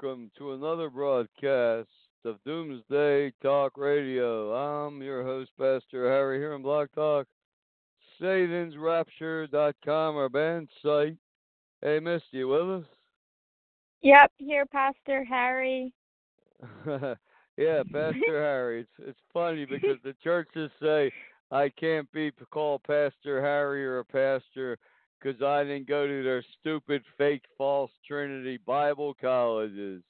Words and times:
Welcome 0.00 0.30
to 0.38 0.52
another 0.52 0.90
broadcast 0.90 1.88
of 2.24 2.36
Doomsday 2.44 3.32
Talk 3.42 3.76
Radio. 3.76 4.52
I'm 4.54 5.02
your 5.02 5.24
host, 5.24 5.50
Pastor 5.58 6.08
Harry, 6.08 6.38
here 6.38 6.54
on 6.54 6.62
Blog 6.62 6.88
Talk, 6.94 7.26
SatansRapture.com, 8.20 10.16
our 10.16 10.28
band 10.28 10.68
site. 10.82 11.16
Hey, 11.82 11.98
Misty, 11.98 12.26
you 12.32 12.48
with 12.48 12.84
Yep, 14.02 14.32
here, 14.38 14.66
Pastor 14.66 15.24
Harry. 15.24 15.92
yeah, 16.86 17.82
Pastor 17.92 18.14
Harry. 18.28 18.80
It's 18.80 19.08
it's 19.08 19.20
funny 19.32 19.64
because 19.64 19.98
the 20.04 20.14
churches 20.22 20.70
say 20.80 21.10
I 21.50 21.70
can't 21.70 22.10
be 22.12 22.30
called 22.50 22.82
Pastor 22.84 23.40
Harry 23.40 23.84
or 23.84 24.00
a 24.00 24.04
pastor 24.04 24.78
because 25.20 25.42
I 25.42 25.64
didn't 25.64 25.88
go 25.88 26.06
to 26.06 26.22
their 26.22 26.44
stupid, 26.60 27.02
fake, 27.16 27.44
false 27.56 27.90
Trinity 28.06 28.58
Bible 28.66 29.14
colleges. 29.20 30.02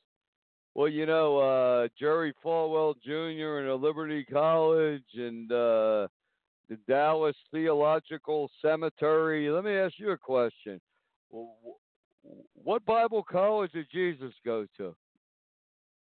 Well, 0.75 0.89
you 0.89 1.06
know, 1.06 1.39
uh, 1.39 1.89
Jerry 1.98 2.33
Falwell 2.45 2.95
Jr. 3.05 3.59
and 3.59 3.69
the 3.69 3.75
Liberty 3.75 4.25
College 4.25 5.03
and 5.17 5.51
uh, 5.51 6.06
the 6.69 6.79
Dallas 6.86 7.36
Theological 7.51 8.51
Cemetery. 8.62 9.51
Let 9.51 9.64
me 9.64 9.75
ask 9.77 9.95
you 9.98 10.11
a 10.11 10.19
question. 10.19 10.81
Wh- 11.34 11.48
wh- 11.64 12.67
What 12.67 12.84
Bible 12.84 13.25
college 13.25 13.73
did 13.73 13.86
Jesus 13.91 14.33
go 14.45 14.67
to? 14.77 14.95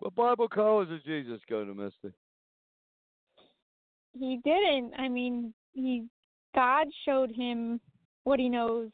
What 0.01 0.15
Bible 0.15 0.49
college 0.49 0.89
did 0.89 1.05
Jesus 1.05 1.41
go 1.49 1.65
to, 1.65 1.75
Misty? 1.75 2.13
He 4.19 4.41
didn't. 4.45 4.95
I 4.99 5.09
mean, 5.09 5.53
he 5.75 6.07
God 6.55 6.87
showed 7.05 7.31
him 7.31 7.81
what 8.29 8.39
he 8.39 8.49
knows. 8.49 8.91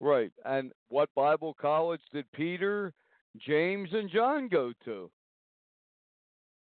Right. 0.00 0.32
And 0.44 0.72
what 0.88 1.08
Bible 1.14 1.54
college 1.60 2.00
did 2.12 2.30
Peter, 2.32 2.92
James, 3.38 3.88
and 3.92 4.10
John 4.10 4.48
go 4.48 4.72
to? 4.84 5.10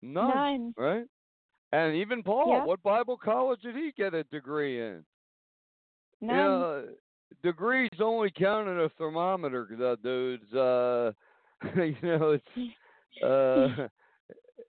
None. 0.02 0.30
None. 0.30 0.74
Right? 0.78 1.06
And 1.72 1.96
even 1.96 2.24
Paul, 2.24 2.58
Yep. 2.60 2.68
what 2.68 2.84
Bible 2.84 3.18
college 3.18 3.62
did 3.62 3.76
he 3.76 3.92
get 3.98 4.14
a 4.14 4.24
degree 4.26 4.80
in? 4.82 5.04
None. 6.22 6.36
Yeah, 6.36 6.82
degrees 7.44 7.90
only 8.00 8.32
count 8.32 8.68
in 8.70 8.80
a 8.80 8.90
thermometer, 8.90 9.98
dudes. 10.02 10.54
Uh, 10.54 11.12
you 11.76 11.96
know, 12.02 12.32
it's 12.32 13.24
uh, 13.24 13.88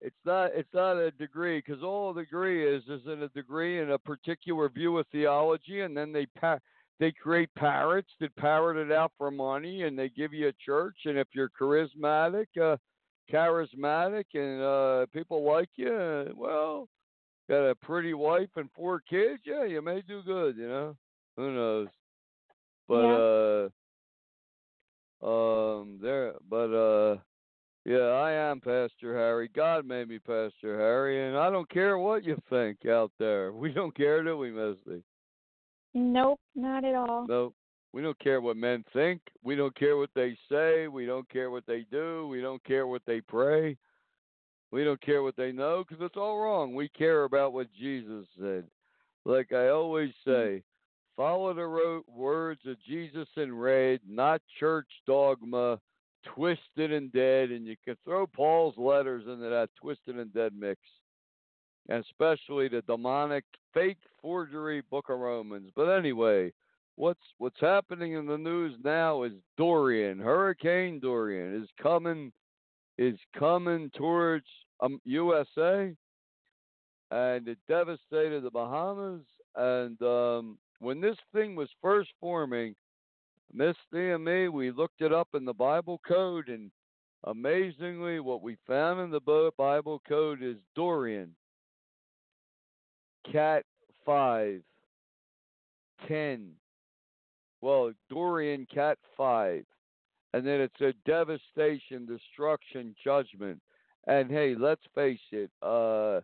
it's 0.01 0.15
not 0.25 0.51
it's 0.53 0.73
not 0.73 0.97
a 0.97 1.11
degree 1.11 1.61
because 1.65 1.83
all 1.83 2.11
a 2.11 2.15
degree 2.15 2.65
is 2.65 2.83
is 2.87 3.01
in 3.05 3.23
a 3.23 3.29
degree 3.29 3.81
in 3.81 3.91
a 3.91 3.97
particular 3.97 4.69
view 4.69 4.97
of 4.97 5.07
theology, 5.11 5.81
and 5.81 5.95
then 5.95 6.11
they 6.13 6.25
pa- 6.39 6.59
they 7.03 7.11
create 7.11 7.53
parrots 7.55 8.07
that 8.21 8.33
parrot 8.37 8.77
it 8.77 8.89
out 8.89 9.11
for 9.17 9.29
money, 9.29 9.83
and 9.83 9.99
they 9.99 10.07
give 10.07 10.33
you 10.33 10.47
a 10.47 10.53
church, 10.65 10.95
and 11.03 11.17
if 11.17 11.27
you're 11.33 11.49
charismatic, 11.49 12.45
uh, 12.61 12.77
charismatic, 13.29 14.23
and 14.33 14.61
uh, 14.61 15.05
people 15.11 15.43
like 15.43 15.67
you, 15.75 15.93
uh, 15.93 16.31
well, 16.33 16.87
got 17.49 17.69
a 17.69 17.75
pretty 17.75 18.13
wife 18.13 18.47
and 18.55 18.69
four 18.73 19.01
kids, 19.01 19.41
yeah, 19.45 19.65
you 19.65 19.81
may 19.81 20.01
do 20.07 20.21
good, 20.23 20.55
you 20.55 20.69
know. 20.69 20.95
Who 21.35 21.53
knows? 21.53 21.87
But 22.87 22.95
uh 22.95 23.69
um 25.25 25.99
there 26.01 26.33
but 26.49 26.73
uh 26.73 27.17
yeah, 27.85 27.97
I 27.97 28.31
am 28.31 28.61
Pastor 28.61 29.13
Harry. 29.15 29.49
God 29.53 29.85
made 29.85 30.07
me 30.07 30.19
Pastor 30.19 30.77
Harry 30.77 31.27
and 31.27 31.37
I 31.37 31.49
don't 31.49 31.69
care 31.69 31.97
what 31.97 32.23
you 32.23 32.37
think 32.49 32.85
out 32.85 33.11
there. 33.19 33.51
We 33.53 33.73
don't 33.73 33.95
care, 33.95 34.23
do 34.23 34.37
we, 34.37 34.51
Misty? 34.51 35.03
Nope, 35.93 36.39
not 36.55 36.83
at 36.83 36.95
all. 36.95 37.25
No. 37.27 37.53
We 37.93 38.01
don't 38.01 38.17
care 38.17 38.41
what 38.41 38.57
men 38.57 38.83
think. 38.91 39.21
We 39.43 39.55
don't 39.55 39.75
care 39.75 39.97
what 39.97 40.09
they 40.15 40.35
say. 40.49 40.87
We 40.87 41.05
don't 41.05 41.29
care 41.29 41.51
what 41.51 41.65
they 41.67 41.85
do. 41.91 42.27
We 42.27 42.41
don't 42.41 42.63
care 42.63 42.87
what 42.87 43.03
they 43.05 43.21
pray. 43.21 43.77
We 44.71 44.83
don't 44.83 45.01
care 45.01 45.21
what 45.21 45.35
they 45.37 45.51
know 45.51 45.83
because 45.87 46.03
it's 46.03 46.17
all 46.17 46.39
wrong. 46.39 46.73
We 46.73 46.89
care 46.89 47.25
about 47.25 47.53
what 47.53 47.71
Jesus 47.71 48.25
said. 48.39 48.65
Like 49.23 49.53
I 49.53 49.69
always 49.69 50.09
mm-hmm. 50.27 50.31
say, 50.57 50.63
follow 51.15 51.53
the 51.53 51.67
ro- 51.67 52.03
words 52.07 52.61
of 52.65 52.77
Jesus 52.83 53.27
in 53.37 53.55
red, 53.55 53.99
not 54.09 54.41
church 54.59 54.87
dogma, 55.05 55.79
twisted 56.33 56.91
and 56.91 57.11
dead. 57.13 57.51
And 57.51 57.67
you 57.67 57.75
can 57.85 57.95
throw 58.03 58.25
Paul's 58.25 58.75
letters 58.75 59.25
into 59.27 59.47
that 59.49 59.69
twisted 59.79 60.17
and 60.17 60.33
dead 60.33 60.53
mix, 60.57 60.81
especially 61.89 62.67
the 62.67 62.81
demonic 62.87 63.43
fake 63.73 63.97
forgery 64.21 64.81
book 64.89 65.09
of 65.09 65.19
Romans. 65.19 65.69
But 65.75 65.89
anyway, 65.89 66.51
what's 66.95 67.19
what's 67.37 67.59
happening 67.59 68.13
in 68.13 68.25
the 68.25 68.37
news 68.37 68.75
now 68.83 69.23
is 69.23 69.33
Dorian, 69.57 70.19
Hurricane 70.19 70.99
Dorian, 70.99 71.61
is 71.61 71.69
coming 71.81 72.31
is 72.97 73.17
coming 73.37 73.89
towards 73.95 74.45
um, 74.81 74.99
USA, 75.05 75.93
and 77.11 77.47
it 77.47 77.57
devastated 77.67 78.43
the 78.43 78.51
Bahamas. 78.51 79.21
And 79.55 80.01
um, 80.01 80.57
when 80.79 81.01
this 81.01 81.17
thing 81.33 81.55
was 81.55 81.69
first 81.81 82.09
forming, 82.19 82.75
Misty 83.53 84.09
and 84.11 84.23
me, 84.23 84.47
we 84.47 84.71
looked 84.71 85.01
it 85.01 85.13
up 85.13 85.29
in 85.35 85.45
the 85.45 85.53
Bible 85.53 86.01
code, 86.07 86.49
and 86.49 86.71
amazingly, 87.25 88.19
what 88.19 88.41
we 88.41 88.57
found 88.65 88.99
in 88.99 89.11
the 89.11 89.51
Bible 89.57 90.01
code 90.07 90.41
is 90.41 90.57
Dorian, 90.75 91.35
Cat 93.31 93.63
5, 94.05 94.61
10. 96.07 96.51
Well, 97.61 97.93
Dorian, 98.09 98.67
Cat 98.73 98.97
5. 99.15 99.63
And 100.33 100.45
then 100.45 100.61
it's 100.61 100.81
a 100.81 100.93
devastation, 101.05 102.05
destruction, 102.05 102.95
judgment. 103.03 103.61
And 104.07 104.29
hey, 104.29 104.55
let's 104.57 104.81
face 104.95 105.19
it, 105.31 105.51
uh, 105.61 106.21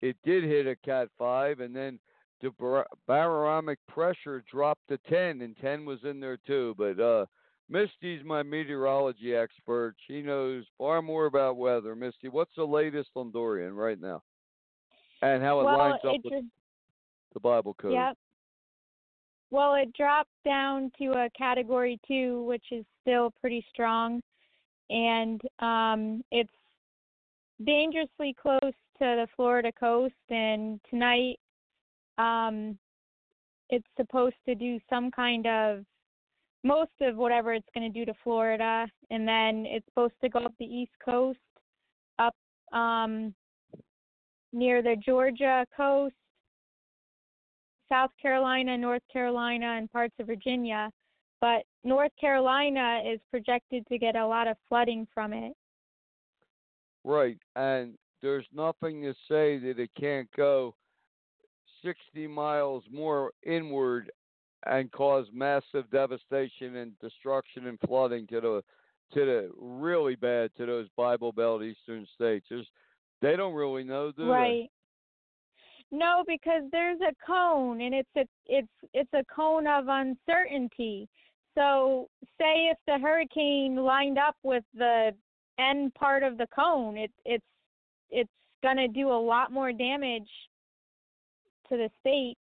it 0.00 0.16
did 0.24 0.44
hit 0.44 0.66
a 0.66 0.76
Cat 0.76 1.08
5, 1.18 1.60
and 1.60 1.74
then 1.74 1.98
the 2.40 2.50
bar- 2.58 2.86
barometric 3.06 3.78
pressure 3.88 4.42
dropped 4.50 4.88
to 4.88 4.98
10, 5.08 5.42
and 5.42 5.56
10 5.60 5.84
was 5.84 5.98
in 6.04 6.20
there 6.20 6.38
too. 6.46 6.74
But 6.78 6.98
uh, 6.98 7.26
Misty's 7.68 8.24
my 8.24 8.42
meteorology 8.42 9.34
expert. 9.34 9.94
She 10.06 10.22
knows 10.22 10.64
far 10.78 11.02
more 11.02 11.26
about 11.26 11.56
weather. 11.56 11.94
Misty, 11.94 12.28
what's 12.28 12.54
the 12.56 12.64
latest 12.64 13.10
on 13.16 13.32
Dorian 13.32 13.74
right 13.74 14.00
now? 14.00 14.22
And 15.22 15.42
how 15.42 15.60
it 15.60 15.64
well, 15.64 15.78
lines 15.78 16.00
up 16.04 16.14
it 16.14 16.20
with 16.24 16.32
just 16.32 16.46
the 17.32 17.40
Bible 17.40 17.74
code. 17.74 17.92
yep. 17.92 18.16
Well, 19.50 19.74
it 19.74 19.92
dropped 19.92 20.30
down 20.44 20.90
to 20.98 21.12
a 21.12 21.28
category 21.36 22.00
two, 22.08 22.42
which 22.44 22.64
is 22.72 22.84
still 23.02 23.32
pretty 23.40 23.64
strong, 23.70 24.20
and 24.90 25.40
um, 25.60 26.24
it's 26.32 26.50
dangerously 27.64 28.34
close 28.40 28.60
to 28.62 28.72
the 28.98 29.26
Florida 29.36 29.70
coast. 29.78 30.14
And 30.30 30.80
tonight, 30.88 31.38
um, 32.18 32.78
it's 33.68 33.86
supposed 33.96 34.36
to 34.46 34.54
do 34.54 34.78
some 34.88 35.10
kind 35.10 35.46
of 35.46 35.84
most 36.64 36.90
of 37.00 37.16
whatever 37.16 37.52
it's 37.52 37.68
going 37.74 37.92
to 37.92 37.98
do 37.98 38.04
to 38.06 38.14
Florida, 38.22 38.86
and 39.10 39.26
then 39.26 39.66
it's 39.66 39.86
supposed 39.86 40.14
to 40.22 40.28
go 40.28 40.40
up 40.40 40.54
the 40.58 40.64
East 40.64 40.92
Coast, 41.04 41.38
up 42.18 42.34
um, 42.72 43.34
near 44.52 44.82
the 44.82 44.96
Georgia 45.04 45.66
coast, 45.76 46.14
South 47.88 48.10
Carolina, 48.20 48.76
North 48.76 49.02
Carolina, 49.12 49.76
and 49.78 49.90
parts 49.92 50.14
of 50.18 50.26
Virginia. 50.26 50.90
But 51.40 51.64
North 51.84 52.12
Carolina 52.20 53.02
is 53.04 53.20
projected 53.30 53.86
to 53.88 53.98
get 53.98 54.16
a 54.16 54.26
lot 54.26 54.46
of 54.46 54.56
flooding 54.68 55.06
from 55.12 55.32
it. 55.32 55.52
Right, 57.04 57.38
and 57.56 57.94
there's 58.22 58.46
nothing 58.54 59.02
to 59.02 59.12
say 59.28 59.58
that 59.58 59.78
it 59.78 59.90
can't 59.98 60.28
go 60.36 60.74
60 61.84 62.26
miles 62.28 62.84
more 62.90 63.32
inward 63.44 64.10
and 64.66 64.90
cause 64.92 65.26
massive 65.32 65.90
devastation 65.90 66.76
and 66.76 66.98
destruction 67.00 67.66
and 67.66 67.78
flooding 67.86 68.26
to 68.28 68.40
the 68.40 68.62
to 69.12 69.26
the 69.26 69.50
really 69.60 70.14
bad 70.14 70.50
to 70.56 70.64
those 70.64 70.86
Bible 70.96 71.32
Belt 71.32 71.62
eastern 71.62 72.06
states. 72.14 72.46
There's, 72.48 72.66
they 73.22 73.36
don't 73.36 73.54
really 73.54 73.84
know, 73.84 74.12
do 74.12 74.24
they? 74.24 74.30
right. 74.30 74.68
No, 75.90 76.24
because 76.26 76.62
there's 76.72 77.00
a 77.00 77.14
cone 77.26 77.82
and 77.82 77.94
it's 77.94 78.08
a 78.16 78.24
it's 78.46 78.68
it's 78.94 79.12
a 79.14 79.22
cone 79.34 79.66
of 79.66 79.84
uncertainty. 79.88 81.08
So 81.54 82.08
say 82.38 82.70
if 82.70 82.78
the 82.86 82.98
hurricane 82.98 83.76
lined 83.76 84.18
up 84.18 84.36
with 84.42 84.64
the 84.74 85.12
end 85.58 85.92
part 85.94 86.22
of 86.22 86.38
the 86.38 86.46
cone, 86.54 86.96
it 86.96 87.10
it's 87.26 87.44
it's 88.10 88.30
gonna 88.62 88.88
do 88.88 89.08
a 89.10 89.20
lot 89.20 89.52
more 89.52 89.72
damage 89.72 90.28
to 91.68 91.76
the 91.76 91.90
states. 92.00 92.40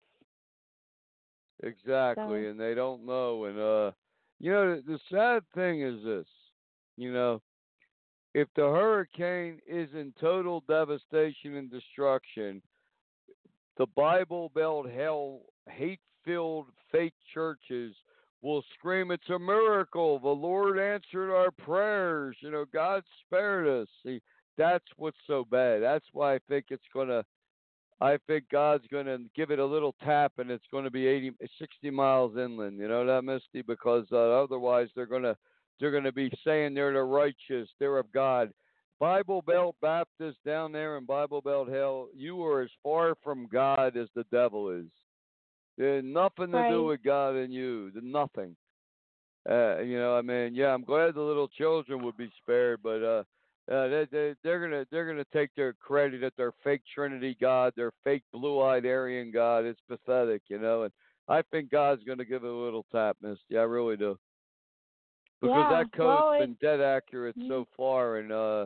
Exactly, 1.63 2.43
So- 2.43 2.49
and 2.49 2.59
they 2.59 2.73
don't 2.73 3.05
know. 3.05 3.45
And 3.45 3.57
uh, 3.57 3.91
you 4.39 4.51
know, 4.51 4.75
the, 4.75 4.81
the 4.81 4.99
sad 5.09 5.43
thing 5.55 5.81
is 5.81 6.03
this. 6.03 6.27
You 6.97 7.13
know, 7.13 7.41
if 8.37 8.47
the 8.55 8.61
hurricane 8.61 9.59
is 9.65 9.89
in 9.95 10.13
total 10.21 10.63
devastation 10.67 11.55
and 11.55 11.71
destruction, 11.71 12.61
the 13.77 13.87
Bible 13.95 14.51
Belt 14.53 14.87
hell, 14.91 15.41
hate-filled 15.67 16.67
fake 16.91 17.15
churches 17.33 17.95
will 18.43 18.63
scream, 18.75 19.09
"It's 19.09 19.27
a 19.29 19.39
miracle! 19.39 20.19
The 20.19 20.27
Lord 20.27 20.77
answered 20.77 21.33
our 21.33 21.49
prayers. 21.49 22.37
You 22.41 22.51
know, 22.51 22.65
God 22.65 23.03
spared 23.25 23.67
us." 23.67 23.87
See, 24.03 24.21
that's 24.55 24.85
what's 24.97 25.17
so 25.25 25.43
bad. 25.43 25.81
That's 25.81 26.05
why 26.13 26.35
I 26.35 26.39
think 26.47 26.65
it's 26.69 26.87
gonna. 26.93 27.25
I 27.99 28.17
think 28.27 28.49
God's 28.49 28.85
going 28.91 29.07
to 29.07 29.19
give 29.35 29.49
it 29.49 29.57
a 29.57 29.65
little 29.65 29.95
tap, 30.03 30.33
and 30.37 30.51
it's 30.51 30.67
going 30.69 30.83
to 30.83 30.91
be 30.91 31.07
80, 31.07 31.31
60 31.57 31.89
miles 31.89 32.37
inland. 32.37 32.77
You 32.77 32.87
know 32.87 33.03
that, 33.07 33.23
Misty, 33.23 33.63
because 33.63 34.05
uh, 34.11 34.43
otherwise 34.43 34.89
they're 34.93 35.07
going 35.07 35.23
to 35.23 35.35
they're 35.79 35.91
going 35.91 36.03
to 36.03 36.11
be 36.11 36.31
saying 36.43 36.73
they're 36.73 36.93
the 36.93 37.03
righteous, 37.03 37.69
they're 37.79 37.97
of 37.97 38.11
God. 38.11 38.51
Bible 38.99 39.43
Belt 39.43 39.75
Baptist 39.81 40.37
down 40.45 40.71
there 40.71 40.97
in 40.97 41.05
Bible 41.05 41.41
Belt 41.41 41.69
Hell, 41.69 42.07
you 42.15 42.43
are 42.43 42.61
as 42.61 42.69
far 42.81 43.13
from 43.23 43.47
God 43.51 43.95
as 43.95 44.07
the 44.15 44.25
devil 44.31 44.71
is. 44.71 44.87
There's 45.77 46.03
nothing 46.03 46.51
to 46.51 46.69
do 46.69 46.83
with 46.85 47.03
God 47.03 47.35
in 47.35 47.51
you. 47.51 47.91
There's 47.91 48.03
nothing. 48.03 48.55
Uh, 49.47 49.79
you 49.79 49.99
know, 49.99 50.17
I 50.17 50.21
mean, 50.21 50.55
yeah, 50.55 50.73
I'm 50.73 50.83
glad 50.83 51.13
the 51.13 51.21
little 51.21 51.47
children 51.47 52.03
would 52.03 52.17
be 52.17 52.31
spared, 52.41 52.79
but 52.83 53.03
uh, 53.03 53.23
uh, 53.71 53.87
they, 53.87 54.07
they 54.11 54.35
they're 54.43 54.59
gonna 54.59 54.85
they're 54.91 55.07
gonna 55.07 55.25
take 55.31 55.51
their 55.55 55.73
credit 55.73 56.23
at 56.23 56.33
their 56.35 56.51
fake 56.63 56.81
Trinity 56.93 57.37
God, 57.39 57.73
their 57.75 57.91
fake 58.03 58.23
blue-eyed 58.33 58.85
Aryan 58.85 59.31
God. 59.31 59.65
It's 59.65 59.79
pathetic, 59.87 60.41
you 60.47 60.59
know. 60.59 60.83
And 60.83 60.91
I 61.29 61.43
think 61.51 61.69
God's 61.69 62.03
gonna 62.03 62.25
give 62.25 62.43
it 62.43 62.49
a 62.49 62.53
little 62.53 62.85
tap, 62.91 63.17
Misty. 63.21 63.57
I 63.57 63.61
really 63.61 63.95
do. 63.95 64.17
Because 65.41 65.55
Yeah, 65.69 65.83
that 65.83 65.91
code's 65.91 66.21
well, 66.23 66.39
been 66.39 66.57
dead 66.61 66.81
accurate 66.81 67.35
so 67.47 67.67
far, 67.77 68.17
and 68.17 68.31
uh, 68.31 68.65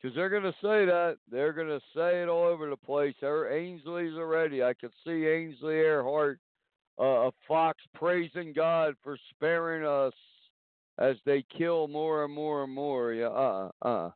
because 0.00 0.14
they're 0.14 0.28
gonna 0.28 0.52
say 0.60 0.84
that, 0.84 1.16
they're 1.30 1.54
gonna 1.54 1.80
say 1.96 2.22
it 2.22 2.28
all 2.28 2.44
over 2.44 2.68
the 2.68 2.76
place. 2.76 3.14
Her 3.20 3.50
Ainsley's 3.50 4.14
already. 4.14 4.62
I 4.62 4.74
could 4.74 4.92
see 5.04 5.26
Ainsley 5.26 5.74
Earhardt, 5.74 6.36
uh, 7.00 7.28
a 7.28 7.30
fox, 7.48 7.82
praising 7.94 8.52
God 8.52 8.94
for 9.02 9.16
sparing 9.30 9.86
us 9.86 10.12
as 10.98 11.16
they 11.24 11.44
kill 11.56 11.88
more 11.88 12.24
and 12.24 12.34
more 12.34 12.64
and 12.64 12.72
more. 12.74 13.12
Yeah, 13.14 13.28
uh, 13.28 13.70
uh. 13.82 13.88
uh. 13.88 14.10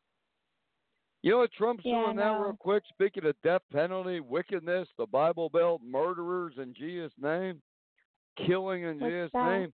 You 1.22 1.32
know 1.32 1.38
what 1.38 1.52
Trump's 1.52 1.84
Yeah, 1.84 2.04
doing 2.04 2.16
now, 2.16 2.40
real 2.40 2.56
quick? 2.56 2.84
Speaking 2.90 3.26
of 3.26 3.34
death 3.42 3.62
penalty, 3.72 4.20
wickedness, 4.20 4.88
the 4.98 5.06
Bible 5.06 5.48
Belt 5.48 5.80
murderers 5.84 6.54
in 6.58 6.74
Jesus' 6.74 7.12
name, 7.20 7.60
killing 8.46 8.84
in 8.84 9.00
What's 9.00 9.12
Jesus' 9.12 9.30
that? 9.32 9.58
name. 9.58 9.72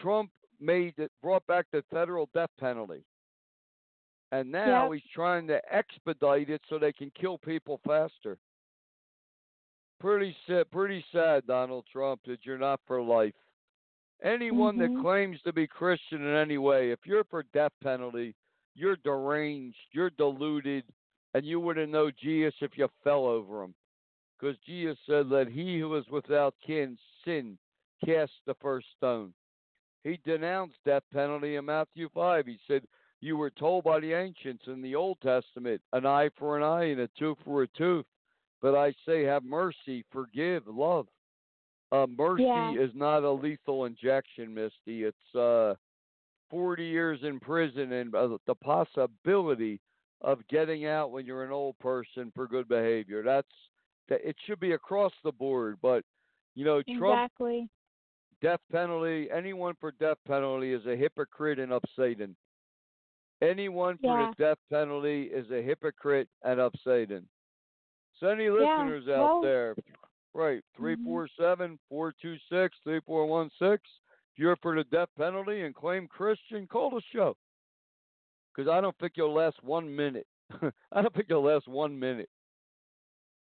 Trump 0.00 0.30
made 0.60 0.98
it, 0.98 1.10
brought 1.22 1.46
back 1.46 1.66
the 1.72 1.82
federal 1.90 2.28
death 2.34 2.50
penalty, 2.58 3.04
and 4.32 4.50
now 4.50 4.84
Yep. 4.84 4.92
he's 4.92 5.10
trying 5.12 5.46
to 5.48 5.74
expedite 5.74 6.50
it 6.50 6.62
so 6.68 6.78
they 6.78 6.92
can 6.92 7.10
kill 7.10 7.38
people 7.38 7.78
faster. 7.86 8.38
Pretty 9.98 10.36
sad, 10.46 10.70
pretty 10.70 11.04
sad, 11.12 11.46
Donald 11.46 11.86
Trump, 11.92 12.22
that 12.24 12.46
you're 12.46 12.58
not 12.58 12.80
for 12.86 13.02
life. 13.02 13.34
Anyone 14.22 14.76
that 14.78 14.90
Mhm. 14.90 15.00
claims 15.00 15.42
to 15.42 15.52
be 15.52 15.66
Christian 15.66 16.22
in 16.22 16.34
any 16.34 16.58
way, 16.58 16.90
if 16.90 17.06
you're 17.06 17.24
for 17.24 17.42
death 17.42 17.72
penalty, 17.80 18.34
you're 18.74 18.96
deranged, 18.96 19.78
you're 19.92 20.10
deluded, 20.10 20.84
and 21.34 21.44
you 21.44 21.60
wouldn't 21.60 21.92
know 21.92 22.10
Jesus 22.10 22.60
if 22.62 22.76
you 22.78 22.88
fell 23.02 23.26
over 23.26 23.62
him. 23.62 23.74
Because 24.38 24.58
Jesus 24.60 24.98
said, 25.06 25.28
Let 25.28 25.48
he 25.48 25.78
who 25.78 25.94
is 25.96 26.08
without 26.08 26.54
kin 26.60 26.98
sin 27.24 27.58
cast 28.04 28.32
the 28.46 28.54
first 28.54 28.90
stone. 28.96 29.34
He 30.04 30.18
denounced 30.24 30.76
death 30.84 31.02
penalty 31.12 31.56
in 31.56 31.64
Matthew 31.64 32.08
5. 32.14 32.46
He 32.46 32.58
said, 32.66 32.82
You 33.20 33.36
were 33.36 33.50
told 33.50 33.84
by 33.84 34.00
the 34.00 34.12
ancients 34.12 34.64
in 34.66 34.80
the 34.80 34.94
Old 34.94 35.18
Testament, 35.20 35.80
an 35.92 36.06
eye 36.06 36.30
for 36.38 36.56
an 36.56 36.62
eye 36.62 36.90
and 36.90 37.00
a 37.00 37.08
tooth 37.18 37.38
for 37.44 37.62
a 37.62 37.68
tooth. 37.68 38.06
But 38.62 38.74
I 38.74 38.94
say, 39.06 39.22
have 39.22 39.44
mercy, 39.44 40.04
forgive, 40.10 40.66
love. 40.66 41.06
Uh, 41.92 42.06
mercy 42.06 42.44
Yeah. 42.44 42.72
is 42.72 42.94
not 42.94 43.24
a 43.24 43.30
lethal 43.30 43.86
injection, 43.86 44.54
Misty. 44.54 45.04
It's 45.04 45.34
uh, 45.34 45.74
40 46.50 46.84
years 46.84 47.20
in 47.22 47.40
prison 47.40 47.92
and 47.92 48.14
uh, 48.14 48.36
the 48.46 48.54
possibility 48.54 49.80
of 50.20 50.46
getting 50.48 50.86
out 50.86 51.10
when 51.10 51.24
you're 51.24 51.44
an 51.44 51.52
old 51.52 51.78
person 51.78 52.30
for 52.34 52.46
good 52.46 52.68
behavior. 52.68 53.22
That's 53.22 53.48
that. 54.08 54.20
It 54.26 54.36
should 54.46 54.60
be 54.60 54.72
across 54.72 55.12
the 55.24 55.32
board, 55.32 55.78
but 55.80 56.04
you 56.54 56.64
know, 56.64 56.82
Trump 56.98 57.22
Exactly. 57.22 57.68
Death 58.40 58.60
penalty. 58.72 59.28
Anyone 59.30 59.74
for 59.80 59.92
death 59.92 60.18
penalty 60.26 60.72
is 60.72 60.84
a 60.86 60.96
hypocrite 60.96 61.58
and 61.58 61.72
of 61.72 61.82
Satan. 61.96 62.36
Anyone 63.42 63.96
for 63.98 64.18
the 64.38 64.42
death 64.44 64.58
penalty 64.70 65.24
is 65.24 65.50
a 65.50 65.62
hypocrite 65.62 66.28
and 66.42 66.60
of 66.60 66.72
Satan. 66.84 67.26
So 68.18 68.28
any 68.28 68.44
Yeah, 68.44 68.50
listeners 68.50 69.08
out 69.08 69.18
well- 69.24 69.40
there, 69.40 69.74
right? 70.34 70.62
Three 70.74 70.96
Mhm. 70.96 71.04
four 71.04 71.28
seven 71.28 71.78
four 71.88 72.12
two 72.12 72.36
six 72.50 72.78
three 72.80 73.00
four 73.00 73.26
one 73.26 73.50
six. 73.58 73.82
If 74.32 74.38
you're 74.38 74.56
for 74.56 74.74
the 74.76 74.84
death 74.84 75.08
penalty 75.16 75.62
and 75.62 75.74
claim 75.74 76.06
Christian, 76.06 76.66
call 76.66 76.90
the 76.90 77.00
show. 77.00 77.36
Because 78.54 78.68
I 78.68 78.80
don't 78.80 78.96
think 78.98 79.16
you'll 79.16 79.32
last 79.32 79.62
one 79.62 79.94
minute. 79.94 80.26
I 80.92 81.00
don't 81.02 81.14
think 81.14 81.28
you'll 81.30 81.42
last 81.44 81.66
one 81.66 81.98
minute. 81.98 82.28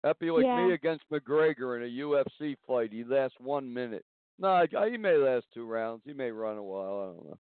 That'd 0.02 0.18
be 0.18 0.30
like 0.30 0.44
me 0.44 0.72
against 0.72 1.08
McGregor 1.10 1.76
in 1.76 1.82
a 1.84 1.86
UFC 1.86 2.56
fight. 2.66 2.92
He 2.92 3.04
lasts 3.04 3.38
one 3.38 3.72
minute. 3.72 4.04
No, 4.38 4.66
he 4.90 4.96
may 4.96 5.16
last 5.16 5.46
two 5.54 5.66
rounds. 5.66 6.02
He 6.04 6.12
may 6.12 6.30
run 6.30 6.56
a 6.56 6.62
while. 6.62 7.00
I 7.00 7.06
don't 7.06 7.26
know. 7.30 7.38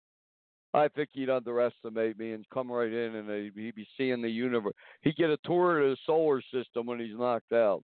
I 0.72 0.88
think 0.88 1.08
he'd 1.12 1.30
underestimate 1.30 2.18
me 2.18 2.32
and 2.32 2.48
come 2.50 2.70
right 2.70 2.92
in, 2.92 3.16
and 3.16 3.28
he'd 3.28 3.52
he'd 3.60 3.74
be 3.74 3.88
seeing 3.96 4.22
the 4.22 4.28
universe. 4.30 4.74
He'd 5.02 5.16
get 5.16 5.30
a 5.30 5.36
tour 5.44 5.80
of 5.80 5.90
the 5.90 5.96
solar 6.06 6.40
system 6.52 6.86
when 6.86 7.00
he's 7.00 7.16
knocked 7.16 7.52
out. 7.52 7.82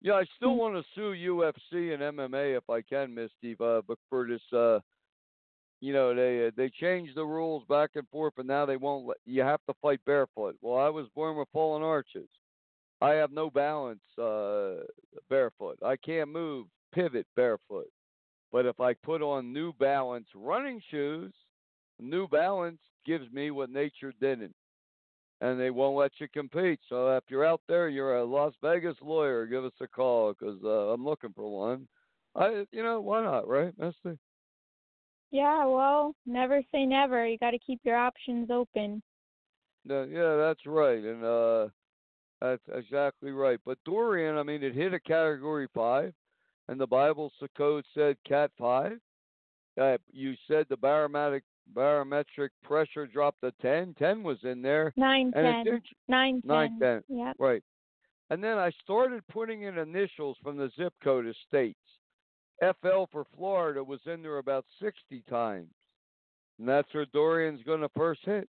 Yeah, 0.00 0.14
I 0.14 0.24
still 0.36 0.50
Mm. 0.54 0.58
want 0.58 0.74
to 0.76 0.92
sue 0.94 1.12
UFC 1.12 1.92
and 1.92 2.02
MMA 2.02 2.56
if 2.56 2.70
I 2.70 2.82
can, 2.82 3.12
Misty, 3.14 3.56
uh, 3.58 3.82
but 3.82 3.98
for 4.08 4.28
this, 4.28 4.52
uh, 4.52 4.78
you 5.80 5.92
know, 5.92 6.14
they 6.14 6.46
uh, 6.46 6.50
they 6.56 6.70
changed 6.70 7.16
the 7.16 7.24
rules 7.24 7.64
back 7.66 7.90
and 7.96 8.08
forth, 8.10 8.34
and 8.38 8.46
now 8.46 8.64
they 8.64 8.76
won't 8.76 9.06
let 9.06 9.18
you 9.26 9.42
have 9.42 9.60
to 9.66 9.74
fight 9.82 10.00
barefoot. 10.04 10.56
Well, 10.60 10.78
I 10.78 10.88
was 10.88 11.08
born 11.16 11.36
with 11.36 11.48
fallen 11.52 11.82
arches. 11.82 12.28
I 13.00 13.10
have 13.14 13.32
no 13.32 13.50
balance 13.50 14.02
uh, 14.18 14.84
barefoot. 15.28 15.78
I 15.84 15.96
can't 15.96 16.30
move, 16.30 16.66
pivot 16.92 17.26
barefoot. 17.36 17.88
But 18.50 18.66
if 18.66 18.80
I 18.80 18.94
put 18.94 19.22
on 19.22 19.52
New 19.52 19.72
Balance 19.74 20.28
running 20.34 20.80
shoes, 20.90 21.32
New 22.00 22.28
Balance 22.28 22.80
gives 23.04 23.30
me 23.32 23.50
what 23.50 23.70
nature 23.70 24.12
didn't. 24.20 24.54
And 25.40 25.60
they 25.60 25.70
won't 25.70 25.96
let 25.96 26.12
you 26.18 26.26
compete. 26.32 26.80
So 26.88 27.16
if 27.16 27.24
you're 27.28 27.46
out 27.46 27.60
there, 27.68 27.88
you're 27.88 28.16
a 28.16 28.24
Las 28.24 28.54
Vegas 28.62 28.96
lawyer, 29.00 29.46
give 29.46 29.64
us 29.64 29.72
a 29.80 29.86
call 29.86 30.32
because 30.32 30.58
uh, 30.64 30.92
I'm 30.92 31.04
looking 31.04 31.32
for 31.34 31.48
one. 31.48 31.86
I, 32.34 32.64
you 32.72 32.82
know, 32.82 33.00
why 33.00 33.22
not, 33.22 33.46
right, 33.46 33.72
Misty? 33.78 34.18
Yeah, 35.30 35.66
well, 35.66 36.14
never 36.26 36.62
say 36.72 36.86
never. 36.86 37.26
You 37.26 37.38
got 37.38 37.50
to 37.50 37.58
keep 37.58 37.80
your 37.84 37.96
options 37.96 38.50
open. 38.50 39.02
No, 39.84 40.04
yeah, 40.04 40.36
that's 40.36 40.66
right, 40.66 41.02
and 41.02 41.24
uh, 41.24 41.68
that's 42.40 42.62
exactly 42.74 43.30
right. 43.30 43.60
But 43.64 43.78
Dorian, 43.84 44.36
I 44.36 44.42
mean, 44.42 44.62
it 44.62 44.74
hit 44.74 44.94
a 44.94 45.00
Category 45.00 45.68
Five, 45.74 46.12
and 46.68 46.80
the 46.80 46.86
Bible 46.86 47.32
code 47.56 47.84
said 47.94 48.16
Cat 48.26 48.50
Five. 48.58 48.98
Uh, 49.80 49.96
you 50.12 50.34
said 50.48 50.66
the 50.68 50.76
barometric 50.76 51.44
barometric 51.74 52.50
pressure 52.64 53.06
dropped 53.06 53.42
to 53.42 53.52
10. 53.60 53.94
10 53.98 54.22
was 54.22 54.38
in 54.42 54.62
there. 54.62 54.92
Nine 54.96 55.30
And 55.36 55.44
ten. 55.44 55.66
it's 55.66 55.68
int- 55.76 55.96
Nine 56.08 56.42
Nine 56.44 56.78
ten. 56.80 57.04
Yep. 57.08 57.36
Right. 57.38 57.62
And 58.30 58.42
then 58.42 58.58
I 58.58 58.70
started 58.82 59.22
putting 59.28 59.62
in 59.62 59.78
initials 59.78 60.36
from 60.42 60.56
the 60.56 60.70
zip 60.78 60.94
code 61.04 61.26
of 61.26 61.34
states. 61.46 61.78
FL 62.60 63.04
for 63.12 63.24
Florida 63.36 63.84
was 63.84 64.00
in 64.06 64.22
there 64.22 64.38
about 64.38 64.64
60 64.80 65.22
times. 65.30 65.70
And 66.58 66.68
that's 66.68 66.92
where 66.92 67.06
Dorian's 67.06 67.62
going 67.64 67.82
to 67.82 67.88
first 67.96 68.20
hit. 68.24 68.48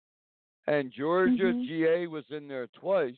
And 0.67 0.91
Georgia 0.91 1.53
Mhm. 1.53 1.67
GA 1.67 2.07
was 2.07 2.25
in 2.31 2.47
there 2.47 2.67
twice. 2.67 3.15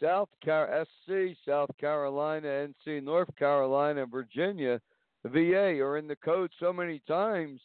South 0.00 0.28
Car- 0.44 0.86
SC, 1.06 1.36
South 1.46 1.70
Carolina, 1.78 2.68
NC, 2.86 3.02
North 3.02 3.34
Carolina, 3.36 4.06
Virginia, 4.06 4.80
VA 5.24 5.80
are 5.80 5.96
in 5.98 6.06
the 6.06 6.16
code 6.16 6.50
so 6.60 6.72
many 6.72 7.00
times 7.06 7.60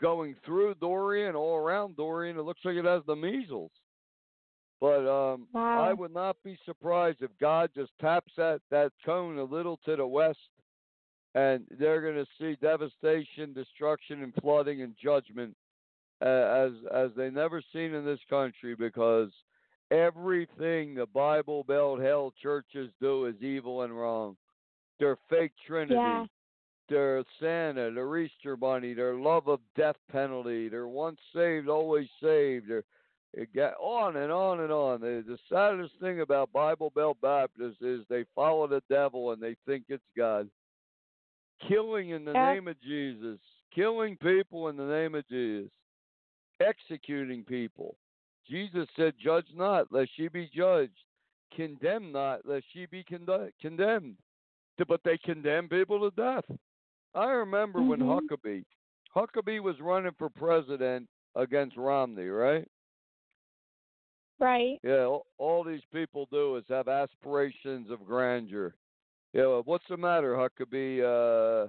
going 0.00 0.34
through 0.44 0.74
Dorian, 0.76 1.34
all 1.34 1.56
around 1.56 1.96
Dorian. 1.96 2.38
It 2.38 2.42
looks 2.42 2.60
like 2.64 2.76
it 2.76 2.84
has 2.84 3.02
the 3.06 3.16
measles. 3.16 3.70
But 4.80 5.06
um, 5.08 5.46
Wow. 5.52 5.82
I 5.82 5.92
would 5.92 6.12
not 6.12 6.36
be 6.44 6.58
surprised 6.64 7.22
if 7.22 7.30
God 7.40 7.70
just 7.74 7.92
taps 8.00 8.32
that, 8.36 8.60
that 8.70 8.92
cone 9.04 9.38
a 9.38 9.44
little 9.44 9.78
to 9.84 9.96
the 9.96 10.06
west 10.06 10.38
and 11.34 11.64
they're 11.78 12.00
going 12.00 12.14
to 12.14 12.26
see 12.38 12.56
devastation, 12.60 13.52
destruction, 13.52 14.22
and 14.22 14.32
flooding 14.40 14.82
and 14.82 14.94
judgment 15.02 15.54
uh, 16.24 16.28
as 16.28 16.72
as 16.94 17.10
they 17.16 17.28
never 17.28 17.60
seen 17.72 17.92
in 17.92 18.04
this 18.04 18.20
country 18.30 18.74
because 18.76 19.30
everything 19.90 20.94
the 20.94 21.06
Bible 21.06 21.64
Belt 21.64 22.00
Hell 22.00 22.32
churches 22.42 22.90
do 23.00 23.26
is 23.26 23.40
evil 23.42 23.82
and 23.82 23.96
wrong. 23.96 24.36
Their 24.98 25.16
fake 25.28 25.52
Trinity, 25.66 25.94
Yeah. 25.94 26.26
their 26.88 27.24
Santa, 27.40 27.90
their 27.90 28.16
Easter 28.18 28.56
Bunny, 28.56 28.94
their 28.94 29.14
love 29.14 29.48
of 29.48 29.60
death 29.74 29.96
penalty, 30.08 30.68
their 30.68 30.86
once 30.88 31.20
saved, 31.32 31.68
always 31.68 32.08
saved, 32.20 32.68
their 32.68 32.84
it 33.36 33.52
got 33.52 33.74
on 33.80 34.14
and 34.14 34.30
on 34.30 34.60
and 34.60 34.70
on. 34.70 35.00
The, 35.00 35.24
the 35.26 35.38
saddest 35.48 35.98
thing 35.98 36.20
about 36.20 36.52
Bible 36.52 36.90
Belt 36.90 37.20
Baptists 37.20 37.82
is 37.82 38.06
they 38.08 38.24
follow 38.32 38.68
the 38.68 38.80
devil 38.88 39.32
and 39.32 39.42
they 39.42 39.56
think 39.66 39.86
it's 39.88 40.04
God. 40.16 40.48
Killing 41.66 42.10
in 42.10 42.24
the 42.24 42.32
Yeah. 42.32 42.54
name 42.54 42.68
of 42.68 42.80
Jesus, 42.80 43.40
killing 43.74 44.16
people 44.18 44.68
in 44.68 44.76
the 44.76 44.86
name 44.86 45.16
of 45.16 45.26
Jesus, 45.26 45.72
executing 46.60 47.44
people. 47.44 47.96
Jesus 48.48 48.88
said, 48.96 49.14
Judge 49.22 49.46
not, 49.54 49.90
lest 49.90 50.10
ye 50.16 50.28
be 50.28 50.50
judged. 50.54 50.92
Condemn 51.54 52.12
not, 52.12 52.40
lest 52.44 52.66
ye 52.72 52.86
be 52.86 53.04
conde- 53.04 53.52
condemned. 53.60 54.16
But 54.88 55.00
they 55.04 55.18
condemn 55.18 55.68
people 55.68 56.00
to 56.00 56.14
death. 56.16 56.44
I 57.14 57.30
remember 57.30 57.80
when 57.80 58.00
Mhm. 58.00 58.28
Huckabee, 58.28 58.64
Huckabee 59.14 59.60
was 59.60 59.80
running 59.80 60.12
for 60.18 60.28
president 60.28 61.08
against 61.36 61.76
Romney, 61.76 62.28
right? 62.28 62.68
Right. 64.40 64.80
Yeah, 64.82 65.04
all, 65.04 65.26
all 65.38 65.62
these 65.62 65.84
people 65.92 66.26
do 66.30 66.56
is 66.56 66.64
have 66.68 66.88
aspirations 66.88 67.88
of 67.90 68.04
grandeur. 68.04 68.74
Yeah, 69.32 69.46
well, 69.46 69.62
what's 69.64 69.86
the 69.88 69.96
matter, 69.96 70.34
Huckabee? 70.34 71.02
Uh, 71.02 71.68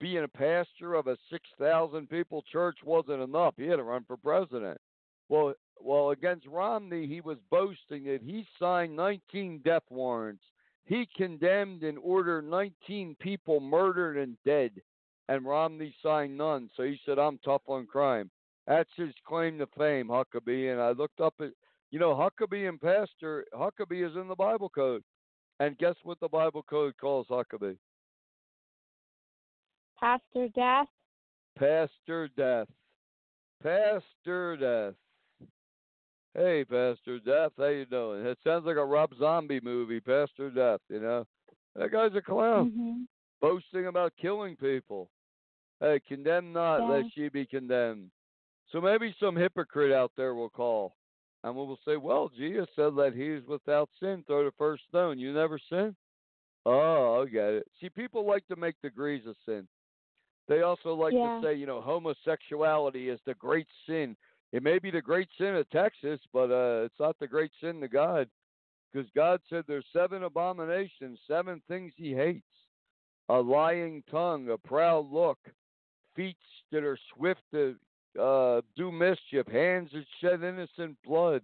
being 0.00 0.24
a 0.24 0.28
pastor 0.28 0.94
of 0.94 1.08
a 1.08 1.18
six 1.30 1.46
thousand 1.58 2.08
people 2.08 2.42
church 2.50 2.78
wasn't 2.82 3.22
enough. 3.22 3.54
He 3.58 3.66
had 3.66 3.76
to 3.76 3.82
run 3.82 4.04
for 4.04 4.16
president. 4.16 4.80
Well, 5.28 5.52
well, 5.82 6.10
against 6.10 6.46
Romney, 6.46 7.06
he 7.06 7.20
was 7.20 7.38
boasting 7.50 8.04
that 8.04 8.20
he 8.22 8.46
signed 8.58 8.94
19 8.96 9.60
death 9.64 9.82
warrants. 9.90 10.42
He 10.84 11.08
condemned 11.16 11.82
and 11.82 11.98
ordered 11.98 12.44
19 12.44 13.16
people 13.20 13.60
murdered 13.60 14.16
and 14.16 14.36
dead, 14.44 14.72
and 15.28 15.44
Romney 15.44 15.94
signed 16.02 16.36
none. 16.36 16.68
So 16.76 16.82
he 16.82 16.98
said, 17.04 17.18
"I'm 17.18 17.38
tough 17.38 17.62
on 17.68 17.86
crime." 17.86 18.30
That's 18.66 18.90
his 18.96 19.14
claim 19.24 19.58
to 19.58 19.66
fame, 19.78 20.08
Huckabee. 20.08 20.72
And 20.72 20.80
I 20.80 20.90
looked 20.90 21.20
up 21.20 21.34
at 21.40 21.52
you 21.90 21.98
know, 21.98 22.14
Huckabee 22.14 22.68
and 22.68 22.80
Pastor, 22.80 23.44
Huckabee 23.52 24.08
is 24.08 24.16
in 24.16 24.28
the 24.28 24.36
Bible 24.36 24.68
code. 24.68 25.02
And 25.58 25.76
guess 25.78 25.96
what 26.04 26.20
the 26.20 26.28
Bible 26.28 26.62
code 26.62 26.94
calls 26.98 27.26
Huckabee? 27.28 27.76
Pastor 29.98 30.48
Death. 30.54 30.86
Pastor 31.58 32.28
Death. 32.36 32.68
Pastor 33.62 34.56
Death. 34.56 34.94
Hey, 36.34 36.64
Pastor 36.64 37.18
Death, 37.18 37.52
how 37.58 37.66
you 37.66 37.86
doing? 37.86 38.24
It 38.24 38.38
sounds 38.44 38.64
like 38.64 38.76
a 38.76 38.84
Rob 38.84 39.10
Zombie 39.18 39.60
movie, 39.60 40.00
Pastor 40.00 40.50
Death, 40.50 40.80
you 40.88 41.00
know? 41.00 41.26
That 41.74 41.90
guy's 41.90 42.14
a 42.14 42.22
clown, 42.22 42.70
Mhm. 42.70 43.08
boasting 43.40 43.86
about 43.86 44.16
killing 44.16 44.56
people. 44.56 45.10
Hey, 45.80 45.98
condemn 46.00 46.52
not, 46.52 46.82
Yeah. 46.82 46.88
lest 46.88 47.16
ye 47.16 47.28
be 47.30 47.46
condemned. 47.46 48.12
So 48.68 48.80
maybe 48.80 49.12
some 49.18 49.34
hypocrite 49.34 49.92
out 49.92 50.12
there 50.16 50.34
will 50.34 50.50
call. 50.50 50.96
And 51.42 51.56
we 51.56 51.64
will 51.64 51.78
say, 51.84 51.96
well, 51.96 52.28
Jesus 52.28 52.68
said 52.76 52.94
that 52.96 53.14
he 53.14 53.28
is 53.28 53.44
without 53.46 53.90
sin. 53.98 54.22
Throw 54.24 54.44
the 54.44 54.52
first 54.52 54.84
stone. 54.84 55.18
You 55.18 55.32
never 55.32 55.58
sin? 55.58 55.96
Oh, 56.66 57.22
I 57.22 57.26
get 57.26 57.54
it. 57.54 57.68
See, 57.80 57.88
people 57.88 58.24
like 58.24 58.46
to 58.48 58.56
make 58.56 58.80
degrees 58.82 59.26
of 59.26 59.36
sin. 59.46 59.66
They 60.46 60.62
also 60.62 60.94
like 60.94 61.14
Yeah. 61.14 61.40
to 61.40 61.46
say, 61.46 61.54
you 61.54 61.66
know, 61.66 61.80
homosexuality 61.80 63.08
is 63.08 63.20
the 63.24 63.34
great 63.34 63.68
sin. 63.86 64.16
It 64.52 64.62
may 64.62 64.78
be 64.78 64.90
the 64.90 65.00
great 65.00 65.28
sin 65.38 65.54
of 65.54 65.70
Texas, 65.70 66.20
but 66.32 66.50
uh, 66.50 66.84
it's 66.84 66.98
not 66.98 67.16
the 67.20 67.28
great 67.28 67.52
sin 67.62 67.80
to 67.80 67.88
God. 67.88 68.28
Because 68.92 69.08
God 69.14 69.40
said 69.48 69.64
there's 69.66 69.84
seven 69.92 70.24
abominations, 70.24 71.20
seven 71.28 71.62
things 71.68 71.92
he 71.96 72.12
hates 72.12 72.44
a 73.30 73.40
lying 73.40 74.02
tongue, 74.10 74.50
a 74.50 74.58
proud 74.58 75.10
look, 75.10 75.38
feet 76.16 76.36
that 76.72 76.82
are 76.82 76.98
swift 77.14 77.40
to 77.52 77.76
uh, 78.20 78.60
do 78.76 78.90
mischief, 78.90 79.46
hands 79.46 79.90
that 79.92 80.04
shed 80.20 80.42
innocent 80.42 80.96
blood, 81.06 81.42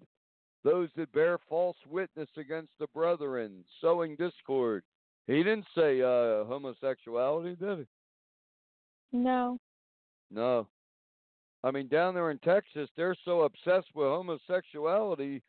those 0.65 0.89
that 0.97 1.13
bear 1.13 1.39
false 1.49 1.77
witness 1.89 2.29
against 2.37 2.73
the 2.81 2.89
brethren, 2.93 3.65
sowing 3.81 4.17
discord. 4.17 4.83
He 5.29 5.39
didn't 5.45 5.67
say 5.77 6.03
uh, 6.03 6.45
homosexuality, 6.45 7.55
did 7.55 7.79
he? 7.79 7.85
No. 9.13 9.59
No. 10.31 10.67
I 11.67 11.73
mean, 11.73 11.89
down 11.89 12.15
there 12.15 12.31
in 12.31 12.39
Texas, 12.39 12.89
they're 12.97 13.17
so 13.25 13.41
obsessed 13.41 13.89
with 13.93 14.07
homosexuality. 14.07 15.43